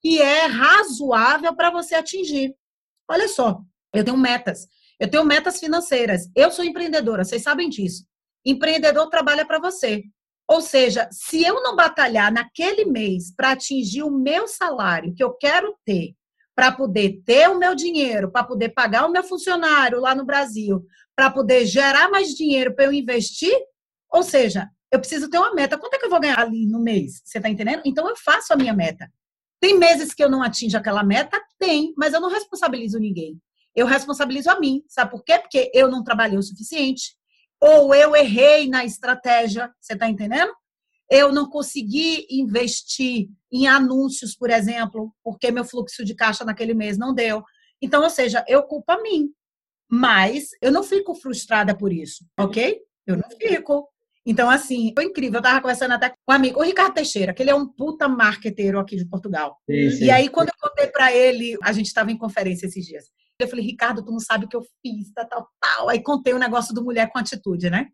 [0.00, 2.54] que é razoável para você atingir.
[3.08, 3.60] Olha só,
[3.92, 4.66] eu tenho metas.
[4.98, 6.30] Eu tenho metas financeiras.
[6.34, 8.04] Eu sou empreendedora, vocês sabem disso.
[8.44, 10.04] Empreendedor trabalha para você.
[10.48, 15.32] Ou seja, se eu não batalhar naquele mês para atingir o meu salário que eu
[15.34, 16.14] quero ter,
[16.54, 20.86] para poder ter o meu dinheiro, para poder pagar o meu funcionário lá no Brasil,
[21.14, 23.54] para poder gerar mais dinheiro para eu investir,
[24.10, 25.78] ou seja, eu preciso ter uma meta.
[25.78, 27.20] Quanto é que eu vou ganhar ali no mês?
[27.24, 27.82] Você está entendendo?
[27.84, 29.10] Então eu faço a minha meta.
[29.60, 31.40] Tem meses que eu não atinjo aquela meta?
[31.58, 33.40] Tem, mas eu não responsabilizo ninguém.
[33.74, 34.82] Eu responsabilizo a mim.
[34.88, 35.38] Sabe por quê?
[35.38, 37.16] Porque eu não trabalhei o suficiente,
[37.60, 40.52] ou eu errei na estratégia, você está entendendo?
[41.10, 46.98] Eu não consegui investir em anúncios, por exemplo, porque meu fluxo de caixa naquele mês
[46.98, 47.42] não deu.
[47.80, 49.30] Então, ou seja, eu culpo a mim.
[49.88, 52.80] Mas eu não fico frustrada por isso, ok?
[53.06, 53.88] Eu não fico.
[54.26, 55.36] Então, assim, foi incrível.
[55.36, 58.08] Eu estava conversando até com um amigo, o Ricardo Teixeira, que ele é um puta
[58.08, 59.56] marqueteiro aqui de Portugal.
[59.70, 60.04] Sim, sim.
[60.06, 63.04] E aí, quando eu contei para ele, a gente estava em conferência esses dias.
[63.38, 65.88] Eu falei, Ricardo, tu não sabe o que eu fiz, tal, tal, tal.
[65.88, 67.86] Aí contei o negócio do Mulher com Atitude, né?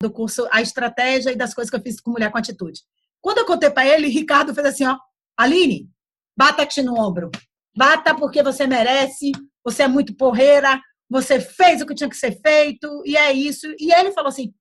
[0.00, 2.80] Do curso A Estratégia e das coisas que eu fiz com Mulher com Atitude.
[3.20, 4.96] Quando eu contei para ele, Ricardo fez assim, ó,
[5.36, 5.88] Aline,
[6.36, 7.30] bata-te no ombro.
[7.76, 9.30] Bata porque você merece,
[9.64, 13.66] você é muito porreira, você fez o que tinha que ser feito, e é isso.
[13.78, 14.52] E ele falou assim,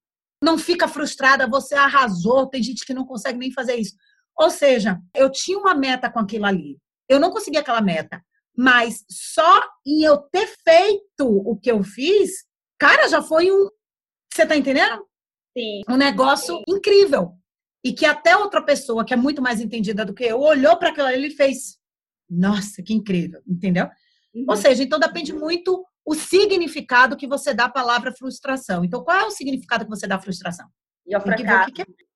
[0.41, 3.95] não fica frustrada, você arrasou, tem gente que não consegue nem fazer isso.
[4.37, 6.77] Ou seja, eu tinha uma meta com aquilo ali.
[7.09, 8.21] Eu não consegui aquela meta.
[8.55, 12.43] Mas só em eu ter feito o que eu fiz,
[12.79, 13.69] cara, já foi um.
[14.33, 15.05] Você tá entendendo?
[15.57, 15.81] Sim.
[15.89, 16.63] Um negócio Sim.
[16.67, 17.33] incrível.
[17.83, 20.89] E que até outra pessoa, que é muito mais entendida do que eu, olhou para
[20.89, 21.77] aquilo e fez.
[22.29, 23.87] Nossa, que incrível, entendeu?
[24.33, 24.45] Uhum.
[24.49, 28.85] Ou seja, então depende muito o significado que você dá à palavra frustração.
[28.85, 30.65] Então, qual é o significado que você dá à frustração?
[31.05, 31.65] E ao fracasso.
[31.65, 32.07] Que que é.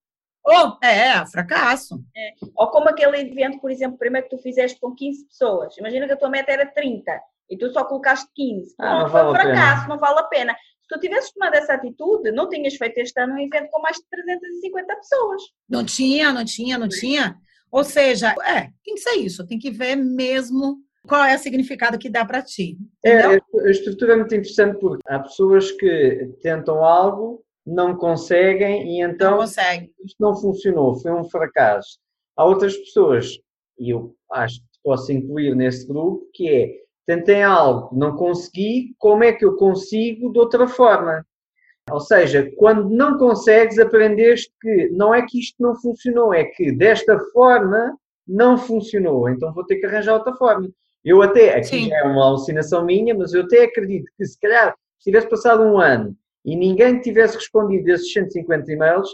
[0.44, 2.02] Ou, é, fracasso.
[2.16, 2.32] É.
[2.56, 5.78] Ou como aquele evento, por exemplo, primeiro que tu fizeste com 15 pessoas.
[5.78, 8.76] Imagina que a tua meta era 30 e tu só colocaste 15.
[8.80, 10.56] Ah, não, não foi um fracasso, não vale a pena.
[10.82, 13.98] Se tu tivesses tomado essa atitude, não tinhas feito este ano um evento com mais
[13.98, 15.42] de 350 pessoas.
[15.68, 17.36] Não tinha, não tinha, não tinha.
[17.70, 21.98] Ou seja, é, tem que ser isso, tem que ver mesmo qual é o significado
[21.98, 22.78] que dá para ti.
[23.04, 29.02] É, a estrutura é muito interessante porque há pessoas que tentam algo não conseguem e
[29.02, 29.92] então não consegue.
[30.04, 32.00] isto não funcionou, foi um fracasso.
[32.36, 33.38] Há outras pessoas,
[33.78, 39.24] e eu acho que posso incluir nesse grupo, que é tentei algo, não consegui, como
[39.24, 41.26] é que eu consigo de outra forma?
[41.90, 46.72] Ou seja, quando não consegues, aprendeste que não é que isto não funcionou, é que
[46.72, 47.98] desta forma
[48.28, 50.70] não funcionou, então vou ter que arranjar outra forma.
[51.04, 51.94] Eu até, aqui Sim.
[51.94, 55.80] é uma alucinação minha, mas eu até acredito que se calhar se tivesse passado um
[55.80, 56.16] ano
[56.46, 59.10] e ninguém tivesse respondido esses 150 e-mails,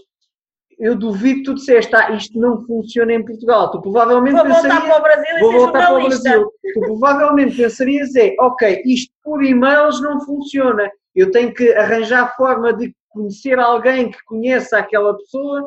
[0.78, 3.72] eu duvido que tu disseste, ah, isto não funciona em Portugal.
[3.72, 6.52] Tu provavelmente vou pensarias, voltar para o Brasil vou voltar para o Brasil.
[6.74, 10.90] Tu provavelmente pensarias é, ok, isto por e-mails não funciona.
[11.16, 15.66] Eu tenho que arranjar forma de conhecer alguém que conheça aquela pessoa.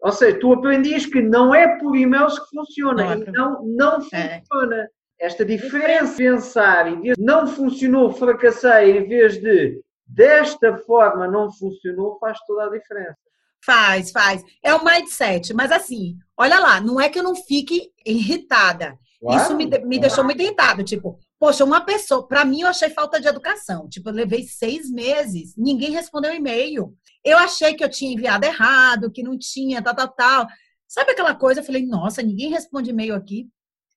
[0.00, 3.04] Ou seja, tu aprendias que não é por e-mails que funciona.
[3.04, 4.40] Não, é então não é.
[4.40, 4.76] funciona.
[4.76, 4.97] É.
[5.20, 11.52] Esta diferença de pensar e de não funcionou, fracassei, em vez de desta forma não
[11.52, 13.18] funcionou, faz toda a diferença.
[13.64, 14.42] Faz, faz.
[14.62, 15.52] É o mindset.
[15.52, 18.98] Mas assim, olha lá, não é que eu não fique irritada.
[19.20, 20.84] Claro, Isso me, me deixou muito irritada.
[20.84, 23.88] Tipo, poxa, uma pessoa, para mim eu achei falta de educação.
[23.88, 26.94] Tipo, eu levei seis meses, ninguém respondeu e-mail.
[27.24, 30.46] Eu achei que eu tinha enviado errado, que não tinha, tal, tal, tal.
[30.86, 31.60] Sabe aquela coisa?
[31.60, 33.48] Eu falei, nossa, ninguém responde e-mail aqui.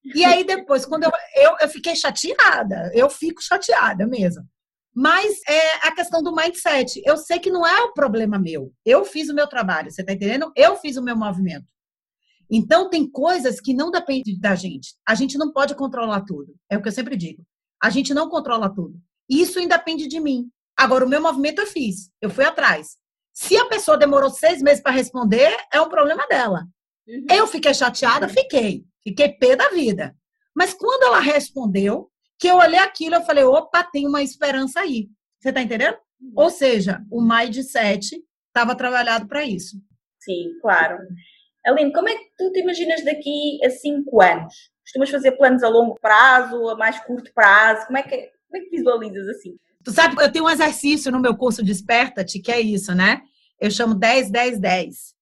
[0.03, 4.44] E aí depois, quando eu, eu, eu fiquei chateada, eu fico chateada mesmo.
[4.94, 7.02] Mas é a questão do mindset.
[7.06, 8.73] Eu sei que não é o problema meu.
[8.86, 10.52] Eu fiz o meu trabalho, você está entendendo?
[10.56, 11.68] Eu fiz o meu movimento.
[12.49, 14.95] Então, tem coisas que não dependem da gente.
[15.07, 16.53] A gente não pode controlar tudo.
[16.69, 17.45] É o que eu sempre digo.
[17.82, 18.99] A gente não controla tudo.
[19.30, 20.49] Isso independe de mim.
[20.78, 22.11] Agora, o meu movimento eu fiz.
[22.19, 22.98] Eu fui atrás.
[23.34, 26.68] Se a pessoa demorou seis meses para responder, é um problema dela.
[27.11, 27.25] Uhum.
[27.29, 28.29] Eu fiquei chateada?
[28.29, 28.85] Fiquei.
[29.03, 30.15] Fiquei pé da vida.
[30.55, 32.09] Mas quando ela respondeu,
[32.39, 35.09] que eu olhei aquilo, eu falei, opa, tem uma esperança aí.
[35.39, 35.97] Você tá entendendo?
[36.21, 36.33] Uhum.
[36.35, 39.77] Ou seja, o mindset estava trabalhado para isso.
[40.19, 40.97] Sim, claro.
[41.65, 44.71] Aline, como é que tu te imaginas daqui a cinco anos?
[44.83, 47.85] Costumas fazer planos a longo prazo, a mais curto prazo?
[47.88, 48.17] Como é que,
[48.47, 49.55] como é que visualizas assim?
[49.83, 53.21] Tu sabe, eu tenho um exercício no meu curso Desperta-te, que é isso, né?
[53.59, 55.15] Eu chamo 10, 10, 10.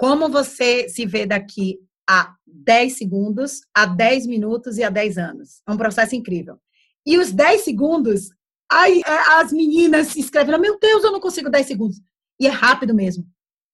[0.00, 1.78] Como você se vê daqui
[2.08, 5.60] a 10 segundos, a 10 minutos e a 10 anos.
[5.68, 6.58] É um processo incrível.
[7.06, 8.30] E os 10 segundos,
[8.72, 12.00] aí é, as meninas se escrevem, meu Deus, eu não consigo 10 segundos.
[12.40, 13.26] E é rápido mesmo.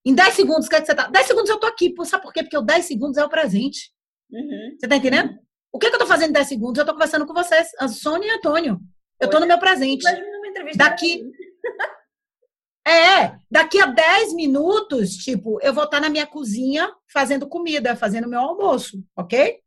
[0.05, 1.07] Em 10 segundos, que, é que você tá?
[1.07, 1.95] 10 segundos eu tô aqui.
[2.05, 2.43] Sabe por quê?
[2.43, 3.93] Porque o 10 segundos é o presente.
[4.29, 4.77] Uhum.
[4.77, 5.33] Você tá entendendo?
[5.73, 6.79] O que, que eu tô fazendo em 10 segundos?
[6.81, 8.81] Eu tô conversando com vocês, a Sônia e Antônio.
[9.21, 10.05] Eu tô no meu presente.
[10.75, 11.23] Daqui.
[12.87, 18.29] É, daqui a 10 minutos, tipo, eu vou estar na minha cozinha fazendo comida, fazendo
[18.29, 19.59] meu almoço, ok?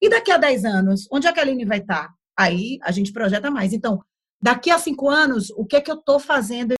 [0.00, 2.14] E daqui a 10 anos, onde a Kaline vai estar?
[2.36, 3.72] Aí a gente projeta mais.
[3.72, 4.00] Então,
[4.40, 6.74] daqui a 5 anos, o que é que eu estou fazendo?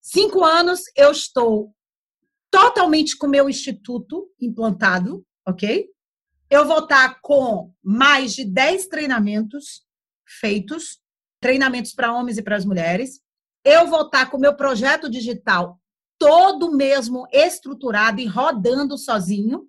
[0.00, 1.74] Cinco anos eu estou
[2.50, 5.88] totalmente com o meu instituto implantado, ok?
[6.50, 9.82] Eu vou estar com mais de 10 treinamentos
[10.26, 11.00] feitos,
[11.40, 13.20] treinamentos para homens e para as mulheres.
[13.64, 15.80] Eu vou estar com o meu projeto digital
[16.18, 19.68] todo mesmo estruturado e rodando sozinho.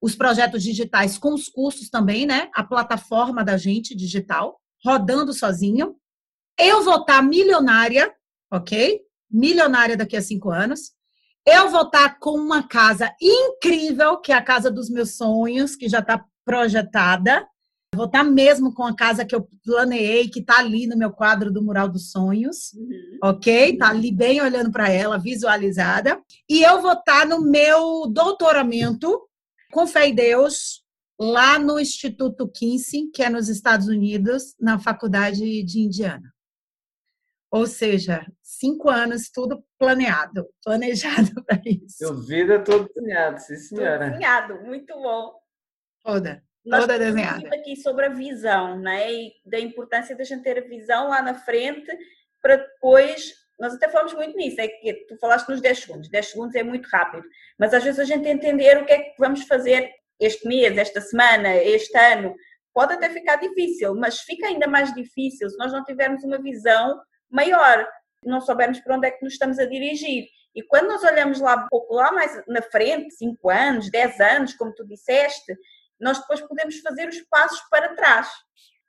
[0.00, 2.50] Os projetos digitais com os cursos também, né?
[2.54, 5.96] A plataforma da gente digital, rodando sozinho.
[6.58, 8.14] Eu vou estar milionária,
[8.50, 9.00] ok?
[9.30, 10.92] Milionária daqui a cinco anos.
[11.46, 15.88] Eu vou estar com uma casa incrível, que é a casa dos meus sonhos, que
[15.88, 17.46] já está projetada.
[17.94, 21.50] Vou estar mesmo com a casa que eu planeei, que está ali no meu quadro
[21.50, 23.18] do Mural dos Sonhos, uhum.
[23.22, 23.70] ok?
[23.70, 26.20] Está ali bem olhando para ela, visualizada.
[26.48, 29.26] E eu vou estar no meu doutoramento,
[29.72, 30.84] com fé em Deus,
[31.18, 36.34] lá no Instituto Kinsey, que é nos Estados Unidos, na Faculdade de Indiana.
[37.50, 41.96] Ou seja, cinco anos, tudo planeado, planejado para isso.
[41.98, 43.98] Seu vida é todo planeado, sim, senhora.
[43.98, 45.32] Tudo planeado, muito bom.
[46.04, 46.44] Toda.
[46.66, 47.48] Nós toda desenhada.
[47.54, 49.12] aqui sobre a visão, né?
[49.12, 51.90] E da importância da gente ter a visão lá na frente
[52.42, 53.34] para depois.
[53.58, 56.62] Nós até falamos muito nisso, é que tu falaste nos 10 segundos, 10 segundos é
[56.62, 57.24] muito rápido,
[57.58, 59.90] mas às vezes a gente entender o que é que vamos fazer
[60.20, 62.34] este mês, esta semana, este ano,
[62.74, 67.00] pode até ficar difícil, mas fica ainda mais difícil se nós não tivermos uma visão
[67.30, 67.88] maior,
[68.22, 70.26] não soubermos para onde é que nos estamos a dirigir.
[70.54, 74.54] E quando nós olhamos lá um pouco lá mais na frente, 5 anos, 10 anos,
[74.54, 75.56] como tu disseste,
[76.00, 78.28] nós depois podemos fazer os passos para trás.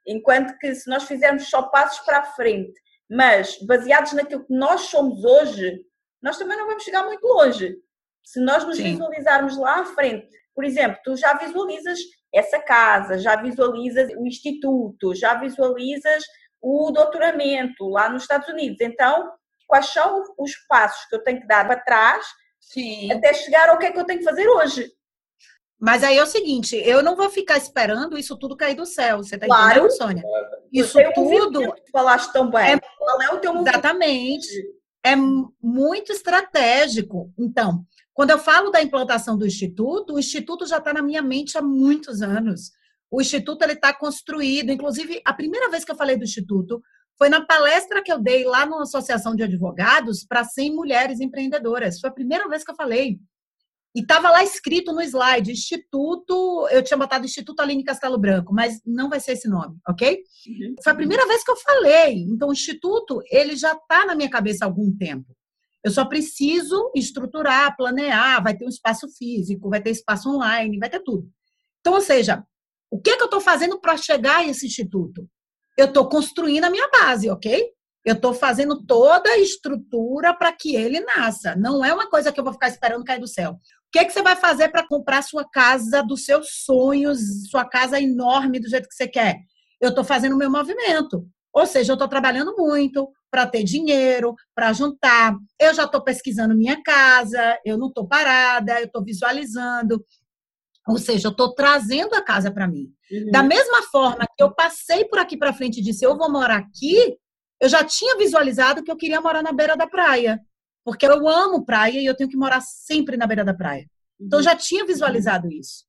[0.06, 2.74] Enquanto que se nós fizermos só passos para a frente,
[3.10, 5.80] mas baseados naquilo que nós somos hoje,
[6.22, 7.76] nós também não vamos chegar muito longe.
[8.26, 8.84] Se nós nos Sim.
[8.84, 12.00] visualizarmos lá à frente, por exemplo, tu já visualizas
[12.34, 16.24] essa casa, já visualizas o instituto, já visualizas
[16.62, 18.82] o doutoramento lá nos Estados Unidos.
[18.82, 19.32] Então,
[19.66, 22.26] quais são os passos que eu tenho que dar para trás
[22.60, 23.12] Sim.
[23.12, 24.92] até chegar ao que é que eu tenho que fazer hoje?
[25.80, 29.18] Mas aí é o seguinte, eu não vou ficar esperando isso tudo cair do céu.
[29.18, 29.86] Você está claro.
[29.86, 30.24] entendendo, Sônia?
[30.74, 31.62] Isso tudo.
[31.92, 32.74] Falaste tão bem.
[32.74, 34.48] É, Qual é o teu Exatamente.
[35.06, 37.32] É muito estratégico.
[37.38, 41.58] Então, quando eu falo da implantação do Instituto, o Instituto já está na minha mente
[41.58, 42.72] há muitos anos.
[43.12, 44.72] O Instituto ele está construído.
[44.72, 46.82] Inclusive, a primeira vez que eu falei do Instituto
[47.18, 52.00] foi na palestra que eu dei lá na Associação de Advogados para 100 mulheres empreendedoras.
[52.00, 53.20] Foi a primeira vez que eu falei.
[53.98, 58.80] E estava lá escrito no slide, Instituto, eu tinha botado Instituto Aline Castelo Branco, mas
[58.86, 60.20] não vai ser esse nome, ok?
[60.48, 60.76] Uhum.
[60.84, 62.22] Foi a primeira vez que eu falei.
[62.30, 65.36] Então, o Instituto, ele já está na minha cabeça há algum tempo.
[65.84, 70.92] Eu só preciso estruturar, planear, vai ter um espaço físico, vai ter espaço online, vai
[70.92, 71.28] ter tudo.
[71.80, 72.44] Então, ou seja,
[72.92, 75.28] o que, é que eu estou fazendo para chegar a esse instituto?
[75.76, 77.68] Eu estou construindo a minha base, ok?
[78.06, 81.56] Eu estou fazendo toda a estrutura para que ele nasça.
[81.56, 83.58] Não é uma coisa que eu vou ficar esperando cair do céu.
[83.88, 88.00] O que, que você vai fazer para comprar sua casa dos seus sonhos, sua casa
[88.00, 89.38] enorme do jeito que você quer?
[89.80, 91.26] Eu estou fazendo o meu movimento.
[91.54, 95.36] Ou seja, eu estou trabalhando muito para ter dinheiro, para juntar.
[95.60, 100.04] Eu já estou pesquisando minha casa, eu não estou parada, eu estou visualizando.
[100.88, 102.94] Ou seja, eu estou trazendo a casa para mim.
[103.12, 103.32] Uhum.
[103.32, 106.58] Da mesma forma que eu passei por aqui para frente e disse, eu vou morar
[106.58, 107.18] aqui,
[107.60, 110.40] eu já tinha visualizado que eu queria morar na beira da praia.
[110.88, 113.86] Porque eu amo praia e eu tenho que morar sempre na beira da praia.
[114.18, 115.84] Então, eu já tinha visualizado isso.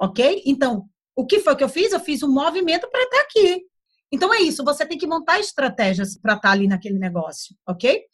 [0.00, 0.44] Ok?
[0.46, 1.90] Então, o que foi que eu fiz?
[1.90, 3.64] Eu fiz um movimento para estar aqui.
[4.12, 4.62] Então, é isso.
[4.62, 7.56] Você tem que montar estratégias para estar ali naquele negócio.
[7.66, 8.04] Ok?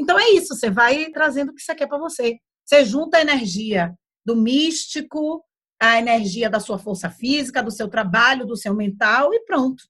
[0.00, 0.56] Então, é isso.
[0.56, 2.38] Você vai trazendo o que você quer para você.
[2.64, 3.94] Você junta a energia
[4.24, 5.44] do místico,
[5.78, 9.84] a energia da sua força física, do seu trabalho, do seu mental e pronto.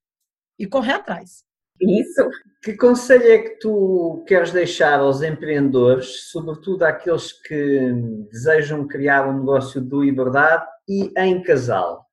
[0.59, 1.45] E correr atrás.
[1.83, 2.29] Isso.
[2.63, 7.93] Que conselho é que tu queres deixar aos empreendedores, sobretudo àqueles que
[8.31, 12.07] desejam criar um negócio de liberdade e em casal?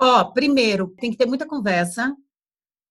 [0.00, 2.16] Ó, oh, primeiro, tem que ter muita conversa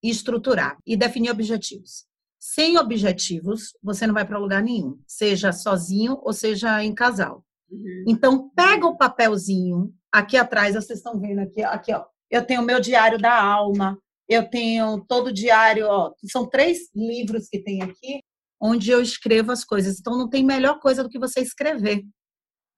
[0.01, 2.05] e estruturar e definir objetivos.
[2.39, 7.43] Sem objetivos, você não vai para lugar nenhum, seja sozinho ou seja em casal.
[7.69, 8.05] Uhum.
[8.07, 12.05] Então, pega o papelzinho aqui atrás, vocês estão vendo aqui, aqui ó.
[12.31, 13.99] Eu tenho o meu diário da alma,
[14.29, 18.21] eu tenho todo o diário, ó, são três livros que tem aqui,
[18.61, 19.99] onde eu escrevo as coisas.
[19.99, 22.03] Então, não tem melhor coisa do que você escrever.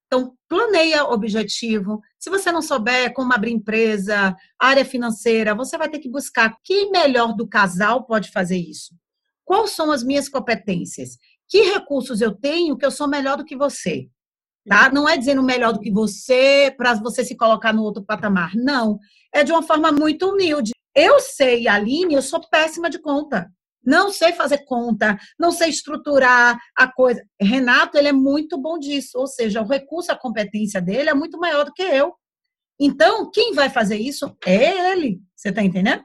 [0.08, 2.02] Então, planeia objetivo.
[2.20, 6.90] Se você não souber como abrir empresa, área financeira, você vai ter que buscar quem
[6.90, 8.96] melhor do casal pode fazer isso.
[9.44, 11.18] Quais são as minhas competências?
[11.50, 14.10] Que recursos eu tenho que eu sou melhor do que você?
[14.68, 14.92] Tá?
[14.92, 18.52] Não é dizendo melhor do que você para você se colocar no outro patamar.
[18.56, 19.00] Não.
[19.34, 20.72] É de uma forma muito humilde.
[20.96, 23.50] Eu sei, Aline, eu sou péssima de conta.
[23.84, 27.24] Não sei fazer conta, não sei estruturar a coisa.
[27.42, 31.40] Renato, ele é muito bom disso, ou seja, o recurso, a competência dele é muito
[31.40, 32.14] maior do que eu.
[32.80, 35.20] Então, quem vai fazer isso é ele.
[35.36, 36.04] Você está entendendo?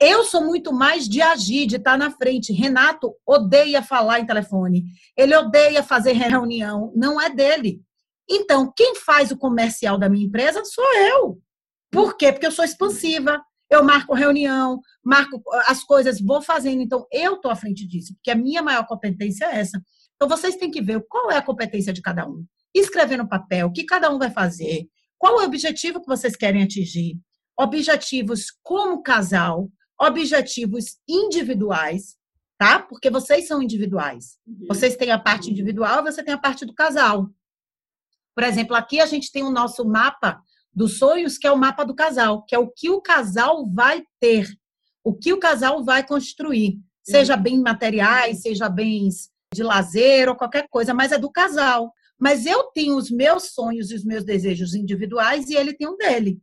[0.00, 2.52] Eu sou muito mais de agir, de estar na frente.
[2.52, 4.84] Renato odeia falar em telefone.
[5.16, 6.92] Ele odeia fazer reunião.
[6.94, 7.82] Não é dele.
[8.30, 11.40] Então, quem faz o comercial da minha empresa sou eu.
[11.90, 12.32] Por quê?
[12.32, 16.80] Porque eu sou expansiva eu marco reunião, marco as coisas, vou fazendo.
[16.80, 19.80] Então, eu estou à frente disso, porque a minha maior competência é essa.
[20.16, 22.44] Então, vocês têm que ver qual é a competência de cada um.
[22.74, 24.88] Escrever no papel o que cada um vai fazer,
[25.18, 27.18] qual é o objetivo que vocês querem atingir,
[27.58, 29.70] objetivos como casal,
[30.00, 32.16] objetivos individuais,
[32.56, 32.78] tá?
[32.78, 34.38] Porque vocês são individuais.
[34.46, 34.66] Uhum.
[34.68, 37.28] Vocês têm a parte individual, você tem a parte do casal.
[38.34, 40.40] Por exemplo, aqui a gente tem o nosso mapa
[40.78, 44.04] dos sonhos, que é o mapa do casal, que é o que o casal vai
[44.20, 44.46] ter,
[45.04, 47.42] o que o casal vai construir, seja uhum.
[47.42, 51.92] bem materiais, seja bens de lazer ou qualquer coisa, mas é do casal.
[52.16, 55.96] Mas eu tenho os meus sonhos e os meus desejos individuais e ele tem um
[55.96, 56.38] dele.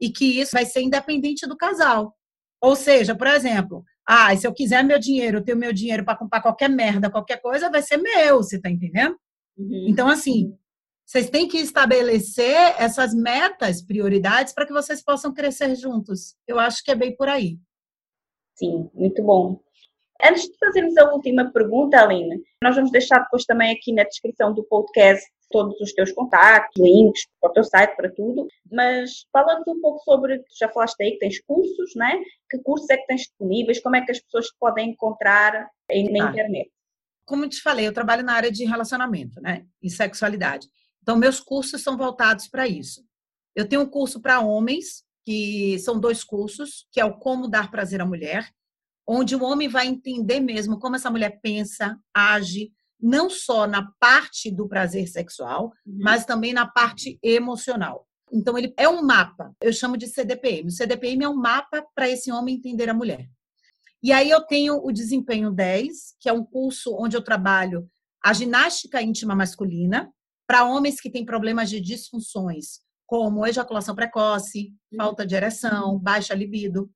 [0.00, 2.14] E que isso vai ser independente do casal.
[2.62, 6.16] Ou seja, por exemplo, ah, se eu quiser meu dinheiro, eu tenho meu dinheiro para
[6.16, 9.16] comprar qualquer merda, qualquer coisa, vai ser meu, você tá entendendo?
[9.56, 9.86] Uhum.
[9.88, 10.54] Então, assim,
[11.14, 16.34] vocês têm que estabelecer essas metas, prioridades, para que vocês possam crescer juntos.
[16.44, 17.56] Eu acho que é bem por aí.
[18.56, 19.60] Sim, muito bom.
[20.20, 24.52] Antes de fazermos a última pergunta, Aline, nós vamos deixar depois também aqui na descrição
[24.52, 29.62] do podcast todos os teus contatos, links para o teu site, para tudo, mas falando
[29.68, 32.20] um pouco sobre, já falaste aí que tens cursos, né?
[32.50, 33.80] Que cursos é que tens disponíveis?
[33.80, 36.72] Como é que as pessoas podem encontrar na ah, internet?
[37.24, 39.64] Como te falei, eu trabalho na área de relacionamento, né?
[39.80, 40.66] E sexualidade.
[41.04, 43.04] Então, meus cursos são voltados para isso.
[43.54, 47.70] Eu tenho um curso para homens, que são dois cursos, que é o Como Dar
[47.70, 48.50] Prazer à Mulher,
[49.06, 54.50] onde o homem vai entender mesmo como essa mulher pensa, age, não só na parte
[54.50, 55.98] do prazer sexual, uhum.
[56.00, 58.08] mas também na parte emocional.
[58.32, 60.68] Então, ele é um mapa, eu chamo de CDPM.
[60.68, 63.28] O CDPM é um mapa para esse homem entender a mulher.
[64.02, 67.86] E aí eu tenho o Desempenho 10, que é um curso onde eu trabalho
[68.24, 70.10] a ginástica íntima masculina,
[70.46, 74.98] para homens que têm problemas de disfunções, como ejaculação precoce, uhum.
[74.98, 76.90] falta de ereção, baixa libido.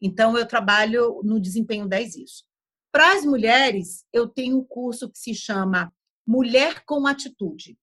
[0.00, 2.44] Então, eu trabalho no desempenho 10 isso.
[2.92, 5.92] Para as mulheres, eu tenho um curso que se chama
[6.26, 7.78] Mulher com Atitude,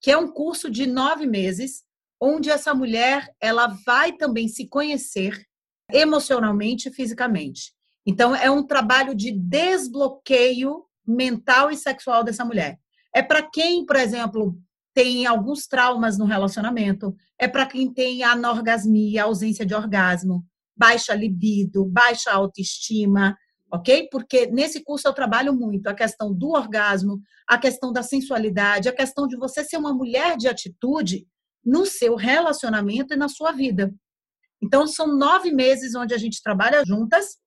[0.00, 1.82] que é um curso de nove meses,
[2.20, 5.44] onde essa mulher ela vai também se conhecer
[5.90, 7.74] emocionalmente e fisicamente.
[8.06, 12.78] Então, é um trabalho de desbloqueio mental e sexual dessa mulher.
[13.14, 14.56] É para quem, por exemplo,
[14.94, 20.44] tem alguns traumas no relacionamento, é para quem tem anorgasmia, ausência de orgasmo,
[20.76, 23.36] baixa libido, baixa autoestima,
[23.72, 24.08] ok?
[24.10, 28.94] Porque nesse curso eu trabalho muito a questão do orgasmo, a questão da sensualidade, a
[28.94, 31.26] questão de você ser uma mulher de atitude
[31.64, 33.94] no seu relacionamento e na sua vida.
[34.62, 37.38] Então, são nove meses onde a gente trabalha juntas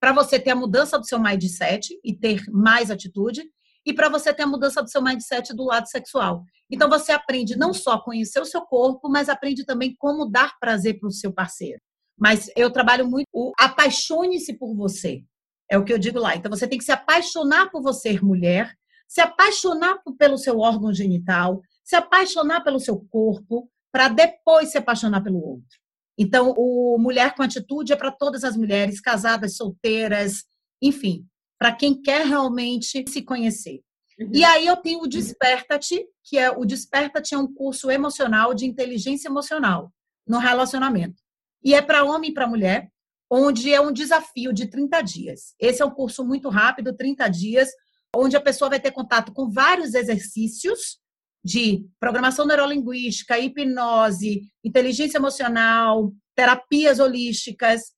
[0.00, 3.42] para você ter a mudança do seu mindset e ter mais atitude
[3.84, 6.44] e para você ter a mudança do seu mindset do lado sexual.
[6.70, 10.58] Então você aprende não só a conhecer o seu corpo, mas aprende também como dar
[10.58, 11.80] prazer para o seu parceiro.
[12.18, 15.22] Mas eu trabalho muito o apaixone-se por você.
[15.70, 16.36] É o que eu digo lá.
[16.36, 18.74] Então você tem que se apaixonar por você, mulher,
[19.08, 25.22] se apaixonar pelo seu órgão genital, se apaixonar pelo seu corpo, para depois se apaixonar
[25.22, 25.78] pelo outro.
[26.18, 30.44] Então, o Mulher com Atitude é para todas as mulheres, casadas, solteiras,
[30.80, 31.26] enfim,
[31.58, 33.80] para quem quer realmente se conhecer.
[34.18, 34.30] Uhum.
[34.32, 38.66] E aí eu tenho o Desperta-te, que é o Desperta-te é um curso emocional de
[38.66, 39.92] inteligência emocional
[40.26, 41.22] no relacionamento.
[41.62, 42.90] E é para homem e para mulher,
[43.30, 45.54] onde é um desafio de 30 dias.
[45.58, 47.70] Esse é um curso muito rápido, 30 dias,
[48.14, 50.98] onde a pessoa vai ter contato com vários exercícios
[51.44, 57.92] de programação neurolinguística, hipnose, inteligência emocional, terapias holísticas,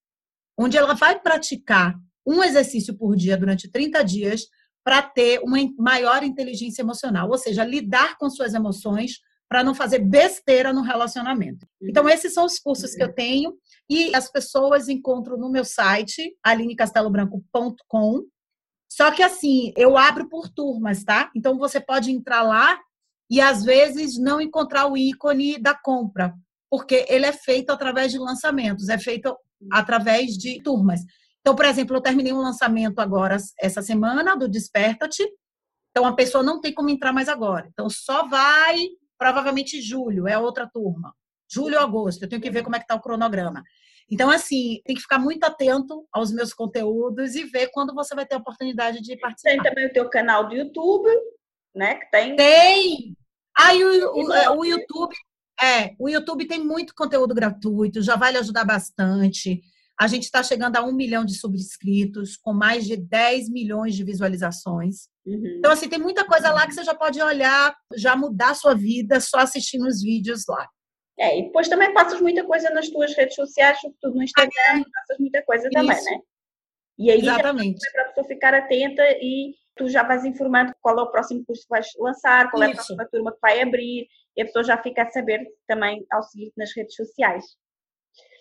[0.58, 1.94] onde ela vai praticar
[2.26, 4.42] um exercício por dia durante 30 dias
[4.84, 10.00] para ter uma maior inteligência emocional, ou seja, lidar com suas emoções para não fazer
[10.00, 11.66] besteira no relacionamento.
[11.80, 12.08] Então, uhum.
[12.08, 13.54] esses são os cursos que eu tenho
[13.88, 18.24] e as pessoas encontram no meu site, alinecastelobranco.com.
[18.90, 21.30] Só que assim, eu abro por turmas, tá?
[21.34, 22.78] Então, você pode entrar lá
[23.30, 26.34] e às vezes não encontrar o ícone da compra,
[26.70, 29.36] porque ele é feito através de lançamentos, é feito
[29.70, 31.00] através de turmas.
[31.47, 35.23] Então, por exemplo, eu terminei um lançamento agora essa semana do Desperta-te.
[35.93, 37.68] Então, a pessoa não tem como entrar mais agora.
[37.73, 41.14] Então, só vai provavelmente julho, é outra turma.
[41.48, 43.62] Julho ou agosto, eu tenho que ver como é que está o cronograma.
[44.10, 48.27] Então, assim, tem que ficar muito atento aos meus conteúdos e ver quando você vai
[48.27, 49.52] ter a oportunidade de participar.
[49.52, 51.09] Tem também o teu canal do YouTube,
[51.73, 51.94] né?
[51.94, 52.35] Que tem.
[52.35, 53.16] Tem!
[53.56, 55.14] Aí o, o, o YouTube.
[55.62, 59.62] É, o YouTube tem muito conteúdo gratuito, já vai lhe ajudar bastante.
[59.98, 64.05] A gente está chegando a um milhão de subscritos, com mais de 10 milhões de
[64.05, 65.09] visualizações.
[65.24, 65.56] Uhum.
[65.59, 68.74] Então, assim, tem muita coisa lá que você já pode olhar, já mudar a sua
[68.74, 70.68] vida só assistindo os vídeos lá.
[71.18, 74.78] É, e depois também passas muita coisa nas tuas redes sociais, sobretudo no Instagram, ah,
[74.81, 74.85] é.
[74.93, 75.73] passas muita coisa Isso.
[75.73, 76.20] também, né?
[76.98, 77.93] E aí Exatamente.
[77.93, 81.62] para a pessoa ficar atenta e tu já vais informando qual é o próximo curso
[81.62, 82.70] que vais lançar, qual Isso.
[82.70, 84.06] é a próxima turma que vai abrir,
[84.36, 87.44] e a pessoa já fica a saber também ao seguir nas redes sociais.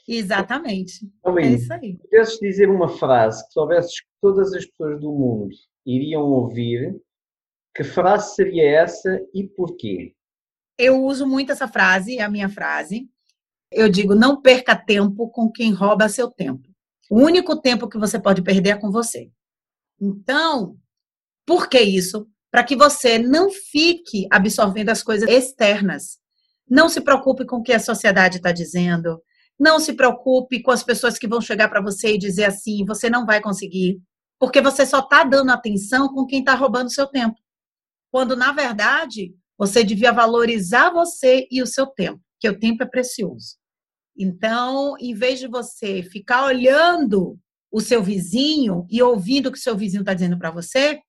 [0.07, 1.09] Exatamente.
[1.39, 1.97] é isso aí.
[1.97, 5.49] Pudesses dizer uma frase que soubesses que todas as pessoas do mundo
[5.85, 6.95] iriam ouvir,
[7.75, 10.13] que frase seria essa e porquê?
[10.77, 13.09] Eu uso muito essa frase, é a minha frase.
[13.71, 16.69] Eu digo: não perca tempo com quem rouba seu tempo.
[17.09, 19.29] O único tempo que você pode perder é com você.
[20.01, 20.77] Então,
[21.45, 22.27] por que isso?
[22.51, 26.17] Para que você não fique absorvendo as coisas externas.
[26.67, 29.21] Não se preocupe com o que a sociedade está dizendo.
[29.59, 33.09] Não se preocupe com as pessoas que vão chegar para você e dizer assim: você
[33.09, 33.99] não vai conseguir.
[34.39, 37.35] Porque você só está dando atenção com quem está roubando seu tempo.
[38.11, 42.85] Quando, na verdade, você devia valorizar você e o seu tempo, que o tempo é
[42.85, 43.55] precioso.
[44.17, 47.37] Então, em vez de você ficar olhando
[47.71, 50.99] o seu vizinho e ouvindo o que o seu vizinho está dizendo para você,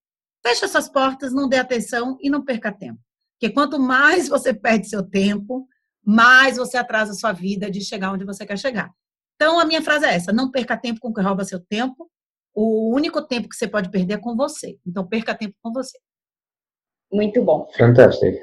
[0.45, 2.99] feche essas portas, não dê atenção e não perca tempo.
[3.39, 5.69] Porque quanto mais você perde seu tempo,
[6.07, 8.93] mais você atrasa a sua vida de chegar onde você quer chegar.
[9.35, 12.09] Então, a minha frase é essa: não perca tempo com quem rouba seu tempo.
[12.55, 14.79] O único tempo que você pode perder é com você.
[14.87, 15.99] Então, perca tempo com você.
[17.13, 17.69] Muito bom.
[17.77, 18.39] Fantástico.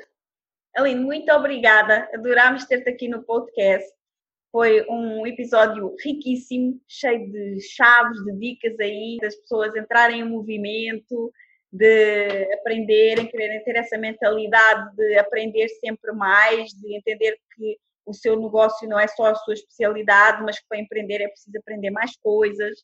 [0.76, 2.10] Aline, muito obrigada.
[2.14, 3.88] Adorámos ter-te aqui no podcast.
[4.52, 11.32] Foi um episódio riquíssimo, cheio de chaves, de dicas aí, das pessoas entrarem em movimento,
[11.74, 18.40] de aprenderem, quererem ter essa mentalidade de aprender sempre mais, de entender que o seu
[18.40, 22.16] negócio não é só a sua especialidade, mas que para empreender é preciso aprender mais
[22.18, 22.78] coisas,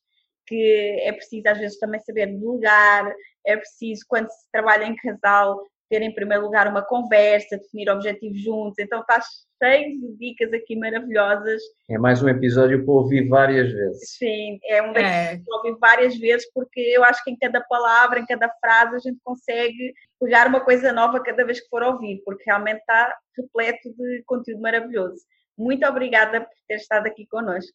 [0.48, 3.14] que é preciso às vezes também saber delegar,
[3.46, 8.42] é preciso, quando se trabalha em casal, ter em primeiro lugar uma conversa, definir objetivos
[8.42, 8.76] juntos.
[8.80, 9.20] Então está
[9.62, 11.62] cheio de dicas aqui maravilhosas.
[11.90, 14.18] É mais um episódio para ouvir várias vezes.
[14.18, 15.44] Sim, é um daqueles é.
[15.44, 19.00] para ouvir várias vezes, porque eu acho que em cada palavra, em cada frase, a
[19.00, 23.90] gente consegue pegar uma coisa nova cada vez que for ouvir, porque realmente está repleto
[23.98, 25.24] de conteúdo maravilhoso.
[25.58, 27.74] Muito obrigada por ter estado aqui conosco.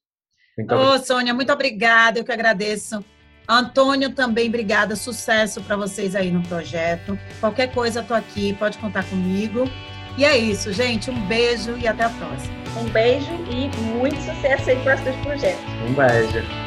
[0.59, 3.05] Ô, oh, Sônia, muito obrigada, eu que agradeço.
[3.49, 7.19] Antônio, também obrigada, sucesso para vocês aí no projeto.
[7.41, 9.71] Qualquer coisa, estou aqui, pode contar comigo.
[10.17, 11.11] E é isso, gente.
[11.11, 12.55] Um beijo e até a próxima.
[12.81, 15.65] Um beijo e muito sucesso aí para os seus projetos.
[15.87, 16.65] Um beijo.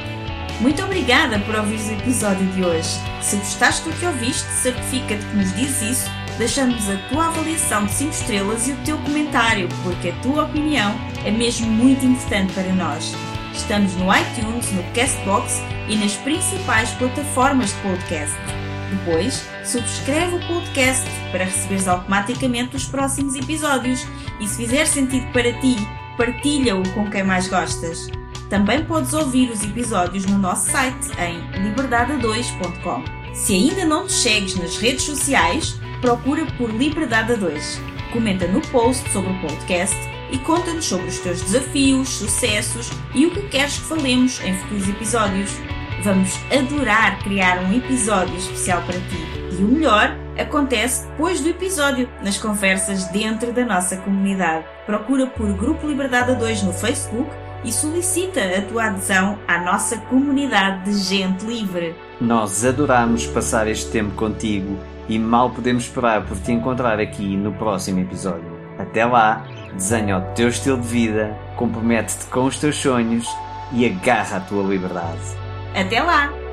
[0.59, 2.89] Muito obrigada por ouvir o episódio de hoje.
[3.21, 7.93] Se gostaste do que ouviste, certifica-te que nos diz isso, deixando-nos a tua avaliação de
[7.93, 10.95] 5 estrelas e o teu comentário, porque a tua opinião
[11.25, 13.13] é mesmo muito importante para nós.
[13.57, 18.37] Estamos no iTunes, no Castbox e nas principais plataformas de podcast.
[18.91, 24.05] Depois, subscreve o podcast para receberes automaticamente os próximos episódios
[24.39, 25.75] e se fizer sentido para ti,
[26.15, 28.07] partilha-o com quem mais gostas.
[28.47, 33.03] Também podes ouvir os episódios no nosso site em liberdade2.com.
[33.33, 37.81] Se ainda não te segues nas redes sociais, procura por Liberdade 2.
[38.13, 39.97] Comenta no post sobre o podcast
[40.31, 44.89] e conta-nos sobre os teus desafios, sucessos e o que queres que falemos em futuros
[44.89, 45.51] episódios.
[46.03, 49.37] Vamos adorar criar um episódio especial para ti.
[49.51, 54.65] E o melhor acontece depois do episódio, nas conversas dentro da nossa comunidade.
[54.85, 57.29] Procura por Grupo Liberdade 2 no Facebook
[57.63, 61.95] e solicita a tua adesão à nossa comunidade de gente livre.
[62.21, 64.77] Nós adoramos passar este tempo contigo
[65.09, 68.57] e mal podemos esperar por te encontrar aqui no próximo episódio.
[68.77, 69.47] Até lá,
[69.77, 73.27] desenha o teu estilo de vida, compromete-te com os teus sonhos
[73.71, 75.21] e agarra a tua liberdade.
[75.75, 76.46] Até lá!